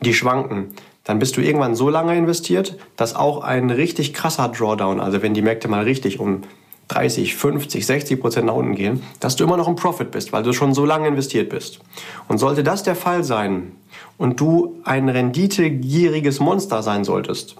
die 0.00 0.12
schwanken, 0.12 0.74
dann 1.04 1.18
bist 1.18 1.38
du 1.38 1.40
irgendwann 1.40 1.74
so 1.74 1.88
lange 1.88 2.14
investiert, 2.14 2.76
dass 2.96 3.16
auch 3.16 3.42
ein 3.42 3.70
richtig 3.70 4.12
krasser 4.12 4.48
Drawdown, 4.48 5.00
also 5.00 5.22
wenn 5.22 5.32
die 5.32 5.42
Märkte 5.42 5.68
mal 5.68 5.82
richtig 5.82 6.20
um 6.20 6.42
30, 6.88 7.34
50, 7.34 7.86
60 7.86 8.20
Prozent 8.20 8.46
nach 8.46 8.54
unten 8.54 8.74
gehen, 8.74 9.02
dass 9.20 9.36
du 9.36 9.44
immer 9.44 9.56
noch 9.56 9.68
im 9.68 9.76
Profit 9.76 10.10
bist, 10.10 10.32
weil 10.32 10.42
du 10.42 10.52
schon 10.52 10.74
so 10.74 10.84
lange 10.84 11.08
investiert 11.08 11.48
bist. 11.48 11.80
Und 12.28 12.38
sollte 12.38 12.62
das 12.62 12.82
der 12.82 12.94
Fall 12.94 13.24
sein 13.24 13.72
und 14.18 14.40
du 14.40 14.80
ein 14.84 15.08
renditegieriges 15.08 16.40
Monster 16.40 16.82
sein 16.82 17.04
solltest, 17.04 17.56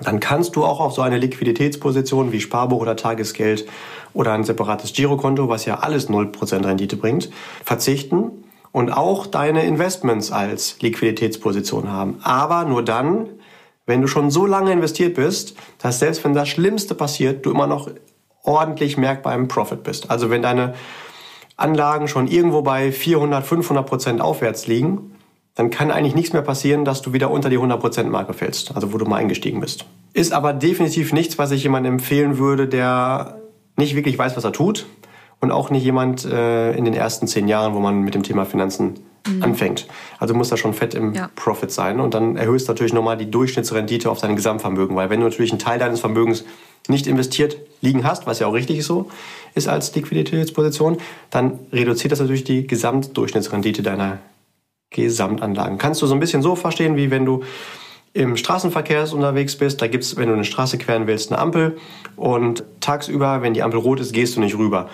dann 0.00 0.20
kannst 0.20 0.56
du 0.56 0.64
auch 0.64 0.80
auf 0.80 0.94
so 0.94 1.02
eine 1.02 1.18
Liquiditätsposition 1.18 2.32
wie 2.32 2.40
Sparbuch 2.40 2.80
oder 2.80 2.96
Tagesgeld 2.96 3.66
oder 4.14 4.32
ein 4.32 4.44
separates 4.44 4.92
Girokonto, 4.92 5.48
was 5.48 5.64
ja 5.64 5.80
alles 5.80 6.08
0% 6.08 6.64
Rendite 6.64 6.96
bringt, 6.96 7.30
verzichten 7.64 8.44
und 8.72 8.90
auch 8.90 9.26
deine 9.26 9.64
Investments 9.64 10.30
als 10.30 10.80
Liquiditätsposition 10.80 11.90
haben. 11.90 12.18
Aber 12.22 12.64
nur 12.64 12.84
dann, 12.84 13.26
wenn 13.86 14.02
du 14.02 14.06
schon 14.06 14.30
so 14.30 14.46
lange 14.46 14.72
investiert 14.72 15.14
bist, 15.14 15.56
dass 15.78 15.98
selbst 15.98 16.22
wenn 16.24 16.34
das 16.34 16.48
Schlimmste 16.48 16.94
passiert, 16.94 17.44
du 17.44 17.50
immer 17.50 17.66
noch 17.66 17.90
ordentlich 18.48 18.96
merkbar 18.96 19.34
im 19.34 19.46
Profit 19.46 19.82
bist. 19.82 20.10
Also 20.10 20.30
wenn 20.30 20.42
deine 20.42 20.74
Anlagen 21.56 22.08
schon 22.08 22.26
irgendwo 22.26 22.62
bei 22.62 22.90
400, 22.90 23.44
500 23.44 23.86
Prozent 23.86 24.20
aufwärts 24.20 24.66
liegen, 24.66 25.12
dann 25.54 25.70
kann 25.70 25.90
eigentlich 25.90 26.14
nichts 26.14 26.32
mehr 26.32 26.42
passieren, 26.42 26.84
dass 26.84 27.02
du 27.02 27.12
wieder 27.12 27.30
unter 27.30 27.50
die 27.50 27.56
100 27.56 27.80
Prozent 27.80 28.10
Marke 28.10 28.32
fällst, 28.32 28.74
also 28.74 28.92
wo 28.92 28.98
du 28.98 29.04
mal 29.04 29.16
eingestiegen 29.16 29.60
bist. 29.60 29.86
Ist 30.14 30.32
aber 30.32 30.52
definitiv 30.52 31.12
nichts, 31.12 31.36
was 31.36 31.50
ich 31.50 31.62
jemandem 31.62 31.94
empfehlen 31.94 32.38
würde, 32.38 32.68
der 32.68 33.38
nicht 33.76 33.94
wirklich 33.94 34.16
weiß, 34.16 34.36
was 34.36 34.44
er 34.44 34.52
tut 34.52 34.86
und 35.40 35.50
auch 35.50 35.70
nicht 35.70 35.84
jemand 35.84 36.24
äh, 36.24 36.72
in 36.72 36.84
den 36.84 36.94
ersten 36.94 37.26
zehn 37.26 37.48
Jahren, 37.48 37.74
wo 37.74 37.80
man 37.80 38.00
mit 38.02 38.14
dem 38.14 38.22
Thema 38.22 38.44
Finanzen 38.44 38.94
mhm. 39.26 39.42
anfängt. 39.42 39.88
Also 40.18 40.34
muss 40.34 40.48
da 40.48 40.56
schon 40.56 40.74
fett 40.74 40.94
im 40.94 41.12
ja. 41.14 41.28
Profit 41.34 41.70
sein 41.70 42.00
und 42.00 42.14
dann 42.14 42.36
erhöhst 42.36 42.68
du 42.68 42.72
natürlich 42.72 42.92
nochmal 42.92 43.16
die 43.16 43.30
Durchschnittsrendite 43.30 44.10
auf 44.10 44.20
dein 44.20 44.36
Gesamtvermögen, 44.36 44.96
weil 44.96 45.10
wenn 45.10 45.20
du 45.20 45.26
natürlich 45.26 45.50
einen 45.50 45.58
Teil 45.60 45.78
deines 45.78 46.00
Vermögens 46.00 46.44
nicht 46.86 47.06
investiert 47.06 47.58
liegen 47.80 48.04
hast, 48.04 48.26
was 48.26 48.38
ja 48.38 48.46
auch 48.46 48.54
richtig 48.54 48.84
so 48.84 49.10
ist 49.54 49.68
als 49.68 49.94
Liquiditätsposition, 49.94 50.98
dann 51.30 51.58
reduziert 51.72 52.12
das 52.12 52.20
natürlich 52.20 52.44
die 52.44 52.66
Gesamtdurchschnittsrendite 52.66 53.82
deiner 53.82 54.18
Gesamtanlagen. 54.90 55.78
Kannst 55.78 56.02
du 56.02 56.06
so 56.06 56.14
ein 56.14 56.20
bisschen 56.20 56.42
so 56.42 56.56
verstehen, 56.56 56.96
wie 56.96 57.10
wenn 57.10 57.24
du 57.24 57.42
im 58.14 58.36
Straßenverkehr 58.36 59.12
unterwegs 59.12 59.56
bist, 59.56 59.82
da 59.82 59.86
gibt's, 59.86 60.16
wenn 60.16 60.28
du 60.28 60.34
eine 60.34 60.44
Straße 60.44 60.78
queren 60.78 61.06
willst, 61.06 61.30
eine 61.30 61.40
Ampel 61.40 61.76
und 62.16 62.64
tagsüber, 62.80 63.42
wenn 63.42 63.54
die 63.54 63.62
Ampel 63.62 63.80
rot 63.80 64.00
ist, 64.00 64.12
gehst 64.12 64.36
du 64.36 64.40
nicht 64.40 64.56
rüber. 64.56 64.88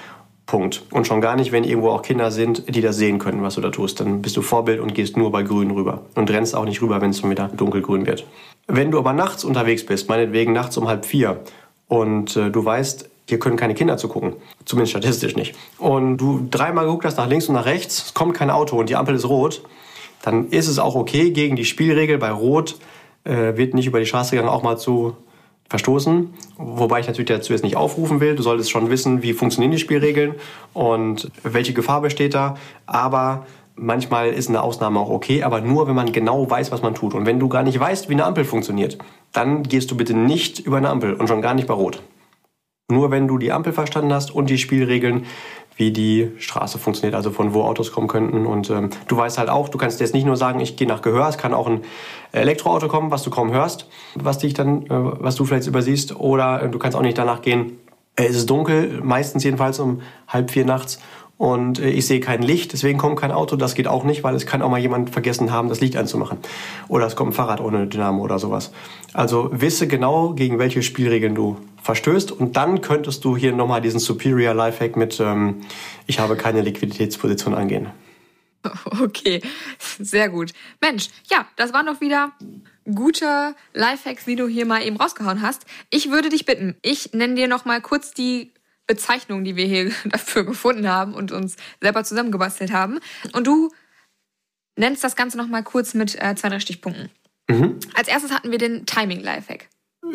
Punkt. 0.47 0.83
Und 0.91 1.07
schon 1.07 1.23
gar 1.23 1.37
nicht, 1.37 1.53
wenn 1.53 1.65
irgendwo 1.65 1.89
auch 1.89 2.03
Kinder 2.03 2.31
sind, 2.31 2.75
die 2.75 2.83
das 2.83 2.97
sehen 2.97 3.19
können, 3.19 3.43
was 3.43 3.55
du 3.55 3.63
da 3.63 3.71
tust. 3.71 4.01
Dann 4.01 4.21
bist 4.21 4.37
du 4.37 4.43
Vorbild 4.43 4.79
und 4.79 4.95
gehst 4.95 5.17
nur 5.17 5.33
bei 5.33 5.43
Grün 5.43 5.71
rüber. 5.71 6.03
Und 6.17 6.31
rennst 6.31 6.55
auch 6.55 6.67
nicht 6.67 6.83
rüber, 6.83 7.01
wenn 7.01 7.11
es 7.11 7.25
wieder 7.25 7.49
dunkelgrün 7.49 8.07
wird. 8.07 8.27
Wenn 8.67 8.91
du 8.91 8.99
aber 8.99 9.15
nachts 9.15 9.45
unterwegs 9.45 9.87
bist, 9.87 10.11
meinetwegen 10.11 10.53
nachts 10.53 10.77
um 10.77 10.87
halb 10.87 11.07
vier, 11.07 11.41
und 11.89 12.37
äh, 12.37 12.51
du 12.51 12.65
weißt, 12.65 13.09
hier 13.29 13.39
können 13.39 13.57
keine 13.57 13.75
Kinder 13.75 13.97
zugucken. 13.97 14.35
Zumindest 14.65 14.91
statistisch 14.91 15.37
nicht. 15.37 15.55
Und 15.79 16.19
du 16.19 16.47
dreimal 16.51 16.85
geguckt 16.85 17.05
hast 17.05 17.17
nach 17.17 17.29
links 17.29 17.49
und 17.49 17.55
nach 17.55 17.65
rechts, 17.65 18.07
es 18.07 18.15
kommt 18.15 18.35
kein 18.35 18.51
Auto 18.51 18.79
und 18.79 18.89
die 18.89 18.97
Ampel 18.97 19.15
ist 19.15 19.29
rot, 19.29 19.63
dann 20.23 20.49
ist 20.49 20.69
es 20.69 20.79
auch 20.79 20.95
okay, 20.95 21.31
gegen 21.31 21.57
die 21.57 21.65
Spielregel 21.65 22.19
bei 22.19 22.31
Rot 22.31 22.77
äh, 23.25 23.57
wird 23.57 23.75
nicht 23.75 23.87
über 23.87 23.99
die 23.99 24.07
Straße 24.07 24.33
gegangen, 24.33 24.49
auch 24.49 24.63
mal 24.63 24.77
zu 24.77 25.17
verstoßen. 25.69 26.33
Wobei 26.57 27.01
ich 27.01 27.07
natürlich 27.07 27.29
dazu 27.29 27.53
jetzt 27.53 27.65
nicht 27.65 27.77
aufrufen 27.77 28.21
will. 28.21 28.37
Du 28.37 28.43
solltest 28.43 28.71
schon 28.71 28.91
wissen, 28.91 29.23
wie 29.23 29.33
funktionieren 29.33 29.73
die 29.73 29.79
Spielregeln 29.79 30.35
und 30.73 31.31
welche 31.43 31.73
Gefahr 31.73 32.01
besteht 32.01 32.35
da. 32.35 32.57
Aber 32.87 33.47
manchmal 33.77 34.29
ist 34.31 34.49
eine 34.49 34.63
Ausnahme 34.63 35.01
auch 35.01 35.11
okay, 35.11 35.43
aber 35.43 35.61
nur, 35.61 35.87
wenn 35.89 35.95
man 35.95 36.13
genau 36.13 36.49
weiß, 36.49 36.73
was 36.73 36.83
man 36.83 36.95
tut. 36.95 37.15
Und 37.15 37.27
wenn 37.27 37.41
du 37.41 37.49
gar 37.49 37.63
nicht 37.63 37.79
weißt, 37.79 38.09
wie 38.09 38.15
eine 38.15 38.25
Ampel 38.25 38.45
funktioniert, 38.45 38.99
dann 39.33 39.63
gehst 39.63 39.91
du 39.91 39.97
bitte 39.97 40.15
nicht 40.15 40.61
über 40.61 40.77
eine 40.77 40.91
Ampel 40.91 41.15
und 41.15 41.29
schon 41.29 41.43
gar 41.43 41.55
nicht 41.55 41.67
bei 41.67 41.75
Rot. 41.75 42.03
Nur 42.91 43.11
wenn 43.11 43.27
du 43.27 43.39
die 43.39 43.51
Ampel 43.51 43.73
verstanden 43.73 44.13
hast 44.13 44.35
und 44.35 44.51
die 44.51 44.59
Spielregeln, 44.59 45.25
wie 45.77 45.91
die 45.91 46.31
Straße 46.39 46.79
funktioniert, 46.79 47.15
also 47.15 47.31
von 47.31 47.53
wo 47.53 47.63
Autos 47.63 47.91
kommen 47.93 48.07
könnten. 48.09 48.47
Und 48.47 48.71
ähm, 48.71 48.91
du 49.09 49.17
weißt 49.17 49.39
halt 49.39 49.49
auch, 49.49 49.69
du 49.69 49.79
kannst 49.79 50.01
jetzt 50.01 50.15
nicht 50.15 50.27
nur 50.27 50.37
sagen, 50.37 50.61
ich 50.61 50.77
gehe 50.77 50.87
nach 50.87 51.03
Gehör, 51.03 51.29
es 51.29 51.39
kann 51.39 51.55
auch 51.55 51.67
ein 51.67 51.81
Elektroauto 52.33 52.89
kommen, 52.89 53.11
was 53.11 53.23
du 53.23 53.31
kaum 53.31 53.53
hörst, 53.53 53.89
was 54.15 54.39
dich 54.39 54.55
dann, 54.55 54.83
äh, 54.83 54.89
was 54.91 55.35
du 55.35 55.45
vielleicht 55.45 55.67
übersiehst, 55.67 56.15
oder 56.21 56.63
äh, 56.63 56.71
du 56.71 56.79
kannst 56.79 56.97
auch 56.97 57.03
nicht 57.03 57.19
danach 57.19 57.43
gehen, 57.43 57.79
äh, 58.17 58.27
es 58.27 58.37
ist 58.37 58.51
dunkel, 58.51 59.01
meistens 59.03 59.43
jedenfalls 59.43 59.81
um 59.81 60.01
halb 60.29 60.51
vier 60.51 60.65
nachts 60.65 61.01
und 61.45 61.79
äh, 61.79 61.91
ich 61.91 62.07
sehe 62.07 62.21
kein 62.21 62.41
Licht, 62.41 62.73
deswegen 62.73 62.97
kommt 62.97 63.21
kein 63.21 63.31
Auto. 63.31 63.57
Das 63.57 63.75
geht 63.75 63.87
auch 63.87 64.03
nicht, 64.03 64.25
weil 64.25 64.35
es 64.35 64.47
kann 64.47 64.63
auch 64.63 64.71
mal 64.71 64.81
jemand 64.81 65.11
vergessen 65.11 65.53
haben, 65.53 65.69
das 65.69 65.83
Licht 65.83 65.95
anzumachen. 65.95 66.39
Oder 66.89 67.07
es 67.07 67.17
kommt 67.17 67.33
ein 67.33 67.35
Fahrrad 67.35 67.61
ohne 67.61 67.87
Dynamo 67.87 68.23
oder 68.23 68.39
sowas. 68.39 68.73
Also 69.13 69.51
wisse 69.53 69.87
genau, 69.87 70.33
gegen 70.33 70.59
welche 70.59 70.83
Spielregeln 70.83 71.35
du 71.35 71.59
verstößt 71.83 72.33
und 72.33 72.57
dann 72.57 72.81
könntest 72.81 73.27
du 73.27 73.37
hier 73.37 73.53
nochmal 73.53 73.83
diesen 73.83 74.01
Superior 74.01 74.55
Lifehack 74.55 74.97
mit 74.97 75.21
ähm, 75.21 75.61
ich 76.07 76.19
habe 76.19 76.35
keine 76.37 76.63
Liquiditätsposition 76.63 77.55
angehen. 77.55 77.89
Okay, 79.03 79.43
sehr 80.01 80.31
gut. 80.31 80.55
Mensch, 80.81 81.11
ja, 81.31 81.47
das 81.57 81.75
waren 81.75 81.85
doch 81.85 82.01
wieder 82.01 82.33
gute 82.87 83.55
Lifehacks, 83.75 84.25
die 84.25 84.37
du 84.37 84.49
hier 84.49 84.65
mal 84.65 84.83
eben 84.83 84.97
rausgehauen 84.97 85.43
hast. 85.43 85.67
Ich 85.91 86.11
würde 86.11 86.31
dich 86.31 86.47
bitten, 86.47 86.75
ich 86.81 87.13
nenne 87.13 87.35
dir 87.35 87.49
noch 87.49 87.67
mal 87.67 87.83
kurz 87.83 88.15
die 88.15 88.54
Bezeichnung, 88.87 89.45
die 89.45 89.57
wir 89.57 89.67
hier 89.67 89.91
dafür 90.05 90.45
gefunden 90.45 90.89
haben 90.89 91.15
und 91.15 91.33
uns 91.33 91.57
selber 91.81 92.05
zusammengebastelt 92.05 92.73
haben. 92.73 92.99
Und 93.33 93.47
du 93.47 93.71
nennst 94.77 95.05
das 95.05 95.17
Ganze 95.17 95.39
noch 95.39 95.49
mal 95.49 95.63
kurz 95.63 95.95
mit 95.95 96.21
äh, 96.21 96.35
zwei, 96.35 96.49
drei 96.49 96.61
Stichpunkten. 96.61 97.11
Mhm. 97.49 97.79
Als 97.95 98.09
erstes 98.09 98.33
hatten 98.33 98.51
wir 98.51 98.59
den 98.59 98.87
Timing-Lifehack. 98.87 99.69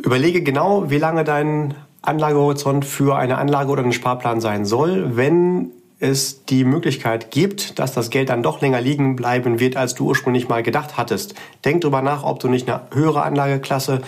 Überlege 0.04 0.42
genau, 0.42 0.90
wie 0.90 0.98
lange 0.98 1.24
dein 1.24 1.76
Anlagehorizont 2.02 2.86
für 2.86 3.18
eine 3.18 3.38
Anlage 3.38 3.72
oder 3.72 3.84
einen 3.84 3.94
Sparplan 3.94 4.42
sein 4.42 4.66
soll, 4.66 5.18
wenn 5.18 5.72
es 6.00 6.46
die 6.46 6.64
Möglichkeit 6.64 7.30
gibt, 7.30 7.78
dass 7.78 7.94
das 7.94 8.10
Geld 8.10 8.30
dann 8.30 8.42
doch 8.42 8.62
länger 8.62 8.80
liegen 8.80 9.16
bleiben 9.16 9.60
wird, 9.60 9.76
als 9.76 9.96
du 9.96 10.06
ursprünglich 10.06 10.48
mal 10.48 10.64
gedacht 10.64 10.98
hattest. 10.98 11.36
Denk 11.66 11.82
drüber 11.82 12.02
nach, 12.02 12.24
ob 12.24 12.40
du 12.40 12.48
nicht 12.48 12.70
eine 12.70 12.84
höhere 12.94 13.24
Anlageklasse, 13.24 14.02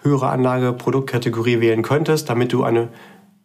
höhere 0.00 0.28
Anlageproduktkategorie 0.28 1.60
wählen 1.60 1.82
könntest, 1.82 2.30
damit 2.30 2.52
du 2.52 2.64
eine 2.64 2.88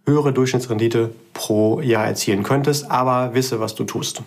höhere 0.10 0.34
Durchschnittsrendite 0.34 1.14
pro 1.34 1.80
Jahr 1.80 2.06
erzielen 2.06 2.44
könntest, 2.44 2.90
aber 2.92 3.34
wisse, 3.34 3.60
was 3.60 3.76
du 3.76 3.86
tust. 3.86 4.22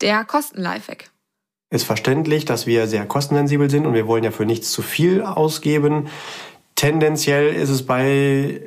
Der 0.00 0.24
Kosten-Lifehack. 0.24 1.10
Ist 1.70 1.84
verständlich, 1.84 2.44
dass 2.44 2.66
wir 2.66 2.86
sehr 2.86 3.06
kostensensibel 3.06 3.70
sind 3.70 3.86
und 3.86 3.94
wir 3.94 4.06
wollen 4.06 4.24
ja 4.24 4.30
für 4.30 4.44
nichts 4.44 4.70
zu 4.70 4.82
viel 4.82 5.22
ausgeben. 5.22 6.08
Tendenziell 6.74 7.54
ist 7.54 7.70
es 7.70 7.86
bei 7.86 8.60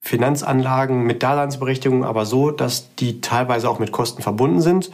Finanzanlagen 0.00 1.02
mit 1.02 1.22
Daseinsberechtigung 1.22 2.04
aber 2.04 2.24
so, 2.24 2.50
dass 2.50 2.94
die 2.96 3.20
teilweise 3.20 3.68
auch 3.68 3.78
mit 3.78 3.92
Kosten 3.92 4.22
verbunden 4.22 4.60
sind 4.60 4.90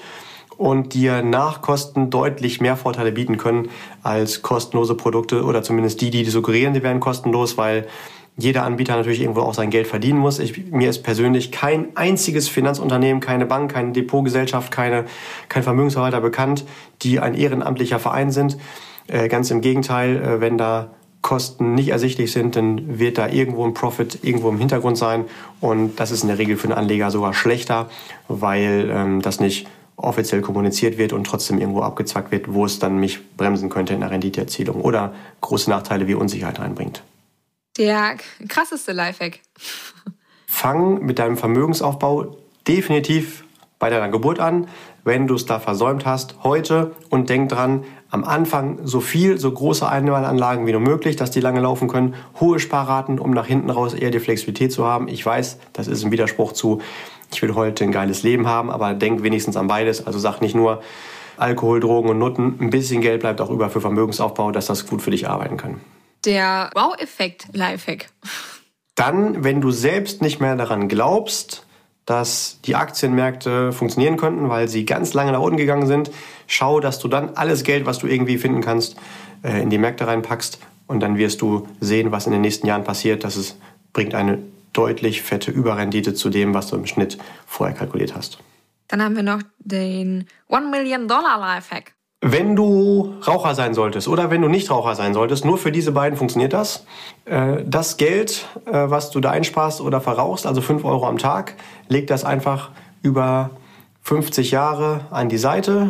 und 0.57 0.95
dir 0.95 1.23
nach 1.23 1.63
Kosten 1.63 2.11
deutlich 2.11 2.61
mehr 2.61 2.77
Vorteile 2.77 3.13
bieten 3.13 3.37
können 3.37 3.69
als 4.03 4.43
kostenlose 4.43 4.95
Produkte 4.95 5.45
oder 5.45 5.63
zumindest 5.63 6.01
die, 6.01 6.11
die 6.11 6.25
suggerieren, 6.25 6.75
die 6.75 6.83
wären 6.83 7.01
kostenlos, 7.01 7.57
weil 7.57 7.87
jeder 8.37 8.65
Anbieter 8.65 8.97
natürlich 8.97 9.21
irgendwo 9.21 9.41
auch 9.43 9.55
sein 9.55 9.71
Geld 9.71 9.87
verdienen 9.87 10.19
muss. 10.19 10.39
Ich, 10.41 10.71
mir 10.71 10.91
ist 10.91 11.03
persönlich 11.03 11.53
kein 11.53 11.97
einziges 11.97 12.49
Finanzunternehmen, 12.49 13.21
keine 13.21 13.47
Bank, 13.47 13.73
keine 13.73 13.93
Depotgesellschaft, 13.93 14.73
keine, 14.73 15.05
kein 15.49 15.63
Vermögensverwalter 15.63 16.21
bekannt, 16.21 16.65
die 17.03 17.21
ein 17.21 17.35
ehrenamtlicher 17.35 18.01
Verein 18.01 18.33
sind. 18.33 18.57
Äh, 19.07 19.29
ganz 19.29 19.51
im 19.51 19.61
Gegenteil, 19.61 20.17
äh, 20.17 20.41
wenn 20.41 20.59
da 20.59 20.91
Kosten 21.23 21.75
nicht 21.75 21.89
ersichtlich 21.89 22.33
sind, 22.33 22.55
dann 22.55 22.99
wird 22.99 23.17
da 23.17 23.29
irgendwo 23.29 23.65
ein 23.65 23.73
Profit 23.73 24.19
irgendwo 24.23 24.51
im 24.51 24.59
Hintergrund 24.59 24.99
sein. 24.99 25.25
Und 25.61 25.99
das 25.99 26.11
ist 26.11 26.23
in 26.23 26.29
der 26.29 26.39
Regel 26.39 26.57
für 26.57 26.69
einen 26.69 26.77
Anleger 26.77 27.11
sogar 27.11 27.33
schlechter, 27.33 27.89
weil 28.29 28.91
ähm, 28.93 29.23
das 29.23 29.41
nicht 29.41 29.67
offiziell 29.97 30.43
kommuniziert 30.43 30.99
wird 30.99 31.13
und 31.13 31.25
trotzdem 31.25 31.59
irgendwo 31.59 31.81
abgezwackt 31.81 32.31
wird, 32.31 32.53
wo 32.53 32.67
es 32.67 32.79
dann 32.79 32.99
mich 32.99 33.21
bremsen 33.37 33.71
könnte 33.71 33.95
in 33.95 34.01
der 34.01 34.11
Renditeerzielung 34.11 34.81
oder 34.81 35.15
große 35.41 35.71
Nachteile 35.71 36.09
wie 36.09 36.15
Unsicherheit 36.15 36.59
reinbringt. 36.59 37.03
Der 37.79 38.17
krasseste 38.49 38.93
Lifehack. 38.93 39.41
Fang 40.47 41.05
mit 41.05 41.19
deinem 41.19 41.37
Vermögensaufbau 41.37 42.37
definitiv 42.69 43.45
bei 43.81 43.91
deiner 43.91 44.09
Geburt 44.09 44.39
an, 44.39 44.69
wenn 45.03 45.27
du 45.27 45.35
es 45.35 45.45
da 45.45 45.59
versäumt 45.59 46.07
hast, 46.07 46.37
heute 46.45 46.93
und 47.11 47.29
denk 47.29 47.49
dran, 47.49 47.85
am 48.11 48.23
Anfang 48.23 48.79
so 48.85 49.01
viel, 49.01 49.39
so 49.39 49.51
große 49.51 49.89
Einmalanlagen 49.89 50.67
wie 50.67 50.73
nur 50.73 50.81
möglich, 50.81 51.17
dass 51.17 51.33
die 51.33 51.41
lange 51.41 51.61
laufen 51.61 51.89
können, 51.89 52.15
hohe 52.39 52.61
Sparraten, 52.61 53.19
um 53.19 53.33
nach 53.33 53.47
hinten 53.47 53.71
raus 53.71 53.93
eher 53.93 54.13
die 54.13 54.21
Flexibilität 54.21 54.73
zu 54.73 54.87
haben. 54.87 55.09
Ich 55.09 55.27
weiß, 55.27 55.59
das 55.73 55.89
ist 55.89 56.05
ein 56.05 56.13
Widerspruch 56.13 56.53
zu, 56.53 56.81
ich 57.33 57.43
will 57.43 57.57
heute 57.57 57.83
ein 57.83 57.93
geiles 57.93 58.23
Leben 58.23 58.47
haben, 58.47 58.71
aber 58.71 58.95
denk 58.95 59.25
wenigstens 59.25 59.57
an 59.57 59.67
beides. 59.67 60.07
Also 60.07 60.21
sag 60.21 60.41
nicht 60.41 60.55
nur 60.55 60.81
Alkohol, 61.37 61.81
Drogen 61.81 62.09
und 62.09 62.19
Nutten, 62.19 62.57
ein 62.61 62.71
bisschen 62.71 63.01
Geld 63.01 63.21
bleibt 63.21 63.41
auch 63.41 63.51
über 63.51 63.69
für 63.69 63.81
Vermögensaufbau, 63.81 64.53
dass 64.53 64.67
das 64.67 64.87
gut 64.87 65.03
für 65.03 65.11
dich 65.11 65.29
arbeiten 65.29 65.57
kann. 65.57 65.81
Der 66.25 66.71
Wow-Effekt 66.75 67.49
Lifehack. 67.53 68.09
Dann, 68.95 69.45
wenn 69.45 69.61
du 69.61 69.71
selbst 69.71 70.23
nicht 70.23 70.41
mehr 70.41 70.57
daran 70.57 70.89
glaubst, 70.89 71.65
dass 72.07 72.61
die 72.65 72.77
Aktienmärkte 72.77 73.73
funktionieren 73.73 74.17
könnten, 74.17 74.49
weil 74.49 74.69
sie 74.69 74.85
ganz 74.85 75.15
lange 75.15 75.33
nach 75.33 75.41
unten 75.41 75.57
gegangen 75.57 75.87
sind. 75.87 76.11
Schau, 76.47 76.81
dass 76.81 76.99
du 76.99 77.09
dann 77.09 77.31
alles 77.35 77.65
Geld, 77.65 77.87
was 77.87 77.99
du 77.99 78.07
irgendwie 78.07 78.39
finden 78.39 78.61
kannst, 78.61 78.97
äh, 79.43 79.63
in 79.63 79.71
die 79.71 79.79
Märkte 79.79 80.07
reinpackst 80.07 80.59
und 80.87 81.01
dann 81.01 81.17
wirst 81.17 81.41
du 81.41 81.67
sehen, 81.81 82.13
was 82.13 82.27
in 82.27 82.33
den 82.33 82.43
nächsten 82.43 82.67
Jahren 82.67 82.85
passiert. 82.85 83.25
Das 83.25 83.37
es 83.37 83.57
bringt 83.93 84.15
eine 84.15 84.39
deutlich 84.73 85.23
fette 85.23 85.51
Überrendite 85.51 86.15
zu 86.15 86.29
dem, 86.29 86.53
was 86.53 86.69
du 86.69 86.77
im 86.77 86.87
Schnitt 86.87 87.17
vorher 87.47 87.75
kalkuliert 87.75 88.15
hast. 88.15 88.39
Dann 88.89 89.03
haben 89.03 89.17
wir 89.17 89.23
noch 89.23 89.41
den 89.59 90.27
One 90.49 90.69
Million 90.69 91.09
Dollar 91.09 91.39
Lifehack. 91.39 91.95
Wenn 92.27 92.57
du 92.57 93.17
Raucher 93.27 93.55
sein 93.55 93.75
solltest 93.75 94.09
oder 94.09 94.31
wenn 94.31 94.41
du 94.41 94.49
nicht 94.49 94.71
Raucher 94.71 94.95
sein 94.95 95.13
solltest, 95.13 95.45
nur 95.45 95.59
für 95.59 95.71
diese 95.71 95.93
beiden 95.93 96.17
funktioniert 96.17 96.55
das. 96.55 96.87
Äh, 97.27 97.63
das 97.67 97.99
Geld, 97.99 98.49
äh, 98.65 98.73
was 98.73 99.11
du 99.11 99.21
da 99.21 99.31
einsparst 99.31 99.83
oder 99.83 100.01
verrauchst, 100.01 100.47
also 100.47 100.63
5 100.63 100.87
Euro 100.87 101.07
am 101.07 101.19
Tag, 101.19 101.53
leg 101.89 102.07
das 102.07 102.25
einfach 102.25 102.71
über 103.03 103.51
50 104.05 104.53
Jahre 104.53 105.03
an 105.11 105.29
die 105.29 105.37
Seite 105.37 105.87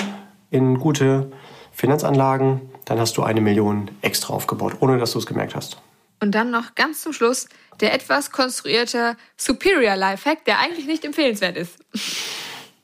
in 0.50 0.80
gute 0.80 1.30
Finanzanlagen. 1.70 2.62
Dann 2.84 2.98
hast 2.98 3.16
du 3.16 3.22
eine 3.22 3.40
Million 3.40 3.92
extra 4.02 4.34
aufgebaut, 4.34 4.78
ohne 4.80 4.98
dass 4.98 5.12
du 5.12 5.20
es 5.20 5.26
gemerkt 5.26 5.54
hast. 5.54 5.80
Und 6.20 6.34
dann 6.34 6.50
noch 6.50 6.74
ganz 6.74 7.00
zum 7.02 7.12
Schluss 7.12 7.46
der 7.78 7.94
etwas 7.94 8.32
konstruierte 8.32 9.16
Superior 9.36 9.94
Lifehack, 9.94 10.44
der 10.46 10.58
eigentlich 10.58 10.86
nicht 10.86 11.04
empfehlenswert 11.04 11.56
ist. 11.56 11.78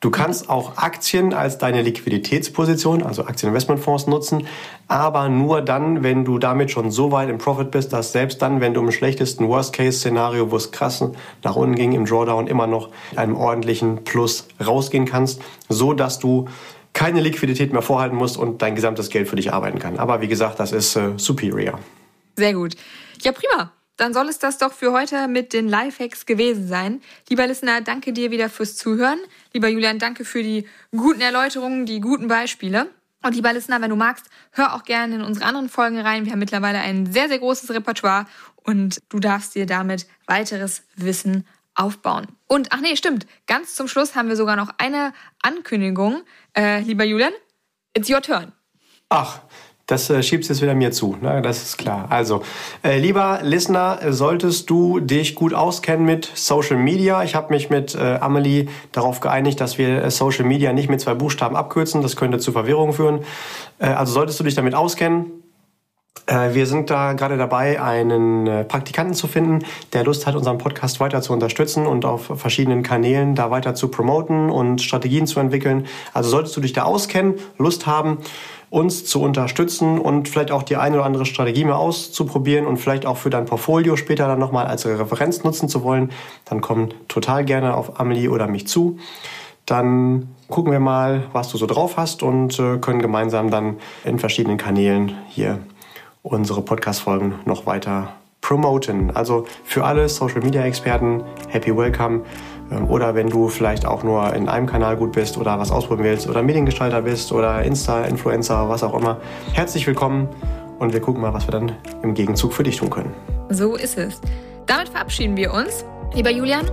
Du 0.01 0.11
kannst 0.11 0.49
auch 0.49 0.79
Aktien 0.79 1.35
als 1.35 1.59
deine 1.59 1.83
Liquiditätsposition, 1.83 3.03
also 3.03 3.27
Aktieninvestmentfonds 3.27 4.07
nutzen, 4.07 4.47
aber 4.89 5.29
nur 5.29 5.61
dann, 5.61 6.03
wenn 6.03 6.25
du 6.25 6.39
damit 6.39 6.71
schon 6.71 6.91
so 6.91 7.13
weit 7.13 7.29
im 7.29 7.37
Profit 7.37 7.71
bist, 7.71 7.93
dass 7.93 8.13
selbst 8.13 8.41
dann, 8.41 8.63
wenn 8.63 8.73
du 8.73 8.81
im 8.81 8.93
schlechtesten 8.93 9.47
Worst-Case-Szenario, 9.47 10.51
wo 10.51 10.57
es 10.57 10.73
krass 10.73 11.05
nach 11.45 11.55
unten 11.55 11.75
ging, 11.75 11.93
im 11.93 12.07
Drawdown 12.07 12.47
immer 12.47 12.67
noch 12.67 12.89
einem 13.15 13.37
ordentlichen 13.37 14.03
Plus 14.05 14.49
rausgehen 14.65 15.05
kannst, 15.05 15.43
so 15.69 15.93
dass 15.93 16.19
du 16.19 16.49
keine 16.95 17.21
Liquidität 17.21 17.75
mehr 17.75 17.83
vorhalten 17.83 18.17
musst 18.17 18.39
und 18.39 18.63
dein 18.63 18.75
gesamtes 18.75 19.11
Geld 19.11 19.29
für 19.29 19.37
dich 19.37 19.53
arbeiten 19.53 19.79
kann. 19.79 19.99
Aber 19.99 20.23
wie 20.23 20.29
gesagt, 20.29 20.61
das 20.61 20.73
ist 20.73 20.97
äh, 20.97 21.11
superior. 21.19 21.79
Sehr 22.37 22.55
gut. 22.55 22.75
Ja, 23.23 23.33
prima 23.33 23.71
dann 24.01 24.15
soll 24.15 24.29
es 24.29 24.39
das 24.39 24.57
doch 24.57 24.73
für 24.73 24.93
heute 24.93 25.29
mit 25.29 25.53
den 25.53 25.69
Lifehacks 25.69 26.25
gewesen 26.25 26.67
sein. 26.67 27.03
Lieber 27.29 27.47
Listener, 27.47 27.83
danke 27.83 28.15
dir 28.15 28.31
wieder 28.31 28.49
fürs 28.49 28.77
Zuhören. 28.77 29.19
Lieber 29.53 29.69
Julian, 29.69 29.99
danke 29.99 30.25
für 30.25 30.43
die 30.43 30.67
guten 30.91 31.21
Erläuterungen, 31.21 31.85
die 31.85 32.01
guten 32.01 32.27
Beispiele. 32.27 32.89
Und 33.23 33.35
lieber 33.35 33.53
Listener, 33.53 33.83
wenn 33.83 33.91
du 33.91 33.97
magst, 33.97 34.31
hör 34.53 34.75
auch 34.75 34.85
gerne 34.85 35.17
in 35.17 35.21
unsere 35.21 35.45
anderen 35.45 35.69
Folgen 35.69 35.99
rein. 35.99 36.25
Wir 36.25 36.33
haben 36.33 36.39
mittlerweile 36.39 36.79
ein 36.79 37.13
sehr, 37.13 37.29
sehr 37.29 37.39
großes 37.39 37.71
Repertoire 37.73 38.25
und 38.65 39.03
du 39.11 39.21
darfst 39.21 39.55
dir 39.55 39.67
damit 39.67 40.07
weiteres 40.27 40.83
Wissen 40.97 41.47
aufbauen. 41.75 42.27
Und 42.47 42.73
ach 42.73 42.81
nee, 42.81 42.97
stimmt. 42.97 43.27
Ganz 43.47 43.75
zum 43.75 43.87
Schluss 43.87 44.15
haben 44.17 44.29
wir 44.29 44.37
sogar 44.37 44.57
noch 44.57 44.71
eine 44.79 45.13
Ankündigung. 45.43 46.23
Äh, 46.57 46.81
lieber 46.81 47.05
Julian, 47.05 47.33
it's 47.93 48.09
your 48.09 48.23
turn. 48.23 48.53
Ach, 49.11 49.41
das 49.91 50.09
äh, 50.11 50.23
schiebst 50.23 50.49
jetzt 50.49 50.63
wieder 50.63 50.75
mir 50.75 50.93
zu, 50.93 51.17
ne? 51.21 51.43
das 51.43 51.63
ist 51.63 51.79
klar. 51.79 52.07
Also, 52.11 52.43
äh, 52.83 52.99
lieber 52.99 53.41
Listener, 53.43 53.99
solltest 54.11 54.71
du 54.71 55.01
dich 55.01 55.35
gut 55.35 55.55
auskennen 55.55 56.05
mit 56.07 56.31
Social 56.35 56.77
Media. 56.77 57.23
Ich 57.25 57.35
habe 57.35 57.53
mich 57.53 57.71
mit 57.71 57.95
äh, 57.95 58.19
Amelie 58.21 58.69
darauf 58.93 59.21
geeinigt, 59.21 59.61
dass 59.61 59.79
wir 59.79 60.05
äh, 60.05 60.11
Social 60.11 60.45
Media 60.45 60.73
nicht 60.73 60.89
mit 60.89 61.01
zwei 61.01 61.15
Buchstaben 61.15 61.57
abkürzen. 61.57 62.03
Das 62.03 62.17
könnte 62.17 62.39
zu 62.39 62.53
Verwirrung 62.53 62.93
führen. 62.93 63.21
Äh, 63.79 63.87
also 63.87 64.13
solltest 64.13 64.39
du 64.41 64.45
dich 64.45 64.55
damit 64.55 64.75
auskennen. 64.75 65.41
Äh, 66.27 66.55
wir 66.55 66.67
sind 66.67 66.91
da 66.91 67.13
gerade 67.15 67.37
dabei, 67.37 67.83
einen 67.83 68.47
äh, 68.47 68.65
Praktikanten 68.65 69.15
zu 69.15 69.27
finden, 69.27 69.65
der 69.93 70.05
Lust 70.05 70.27
hat, 70.27 70.37
unseren 70.37 70.59
Podcast 70.59 71.01
weiter 71.01 71.23
zu 71.23 71.33
unterstützen 71.33 71.87
und 71.87 72.05
auf 72.05 72.33
verschiedenen 72.37 72.83
Kanälen 72.83 73.35
da 73.35 73.51
weiter 73.51 73.75
zu 73.75 73.89
promoten 73.89 74.51
und 74.51 74.81
Strategien 74.81 75.27
zu 75.27 75.41
entwickeln. 75.41 75.87
Also 76.13 76.31
solltest 76.31 76.57
du 76.57 76.61
dich 76.61 76.73
da 76.73 76.85
auskennen, 76.85 77.35
Lust 77.59 77.87
haben, 77.87 78.19
uns 78.71 79.05
zu 79.05 79.21
unterstützen 79.21 79.99
und 79.99 80.29
vielleicht 80.29 80.53
auch 80.53 80.63
die 80.63 80.77
eine 80.77 80.97
oder 80.97 81.05
andere 81.05 81.27
Strategie 81.27 81.65
mal 81.65 81.75
auszuprobieren 81.75 82.67
und 82.67 82.77
vielleicht 82.77 83.05
auch 83.05 83.17
für 83.17 83.29
dein 83.29 83.45
Portfolio 83.45 83.97
später 83.97 84.29
dann 84.29 84.39
nochmal 84.39 84.67
als 84.67 84.87
Referenz 84.87 85.43
nutzen 85.43 85.69
zu 85.69 85.83
wollen, 85.83 86.11
dann 86.45 86.61
komm 86.61 86.91
total 87.09 87.45
gerne 87.45 87.75
auf 87.75 87.99
Amelie 87.99 88.29
oder 88.29 88.47
mich 88.47 88.69
zu. 88.69 88.99
Dann 89.67 90.29
gucken 90.49 90.73
wir 90.73 90.81
mal, 90.81 91.25
was 91.33 91.49
du 91.49 91.59
so 91.59 91.67
drauf 91.67 91.97
hast 91.97 92.23
und 92.23 92.59
äh, 92.59 92.79
können 92.79 93.03
gemeinsam 93.03 93.51
dann 93.51 93.79
in 94.05 94.19
verschiedenen 94.19 94.57
Kanälen 94.57 95.17
hier 95.29 95.59
unsere 96.23 96.63
Podcast-Folgen 96.63 97.35
noch 97.47 97.67
weiter 97.67 98.15
promoten. 98.41 99.11
Also 99.15 99.47
für 99.65 99.85
alle 99.85 100.09
Social 100.09 100.41
Media 100.43 100.63
Experten, 100.63 101.23
happy 101.49 101.77
welcome. 101.77 102.23
Ähm, 102.71 102.89
oder 102.89 103.15
wenn 103.15 103.29
du 103.29 103.49
vielleicht 103.49 103.87
auch 103.87 104.03
nur 104.03 104.33
in 104.35 104.49
einem 104.49 104.67
Kanal 104.67 104.97
gut 104.97 105.13
bist 105.13 105.37
oder 105.37 105.59
was 105.59 105.71
ausprobieren 105.71 106.09
willst 106.09 106.29
oder 106.29 106.43
Mediengestalter 106.43 107.03
bist 107.03 107.33
oder 107.33 107.63
Insta-Influencer, 107.63 108.69
was 108.69 108.83
auch 108.83 108.95
immer. 108.99 109.19
Herzlich 109.53 109.87
willkommen 109.87 110.29
und 110.79 110.93
wir 110.93 111.01
gucken 111.01 111.21
mal, 111.21 111.35
was 111.35 111.47
wir 111.47 111.53
dann 111.53 111.73
im 112.03 112.15
Gegenzug 112.15 112.53
für 112.53 112.63
dich 112.63 112.77
tun 112.77 112.91
können. 112.91 113.13
So 113.51 113.77
ist 113.77 113.99
es. 113.99 114.21
Damit 114.67 114.89
verabschieden 114.89 115.37
wir 115.37 115.53
uns. 115.53 115.85
Lieber 116.15 116.31
Julian, 116.31 116.71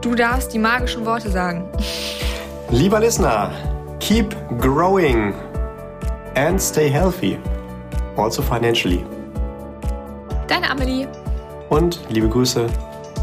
du 0.00 0.14
darfst 0.14 0.52
die 0.52 0.58
magischen 0.58 1.04
Worte 1.04 1.30
sagen. 1.30 1.64
Lieber 2.70 3.00
Listener, 3.00 3.50
keep 4.00 4.34
growing 4.58 5.34
and 6.34 6.60
stay 6.60 6.88
healthy, 6.88 7.38
also 8.16 8.42
financially. 8.42 9.04
Deine 10.48 10.70
Amelie. 10.70 11.06
Und 11.68 12.00
liebe 12.08 12.28
Grüße, 12.28 12.66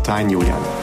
dein 0.04 0.30
Julian. 0.30 0.81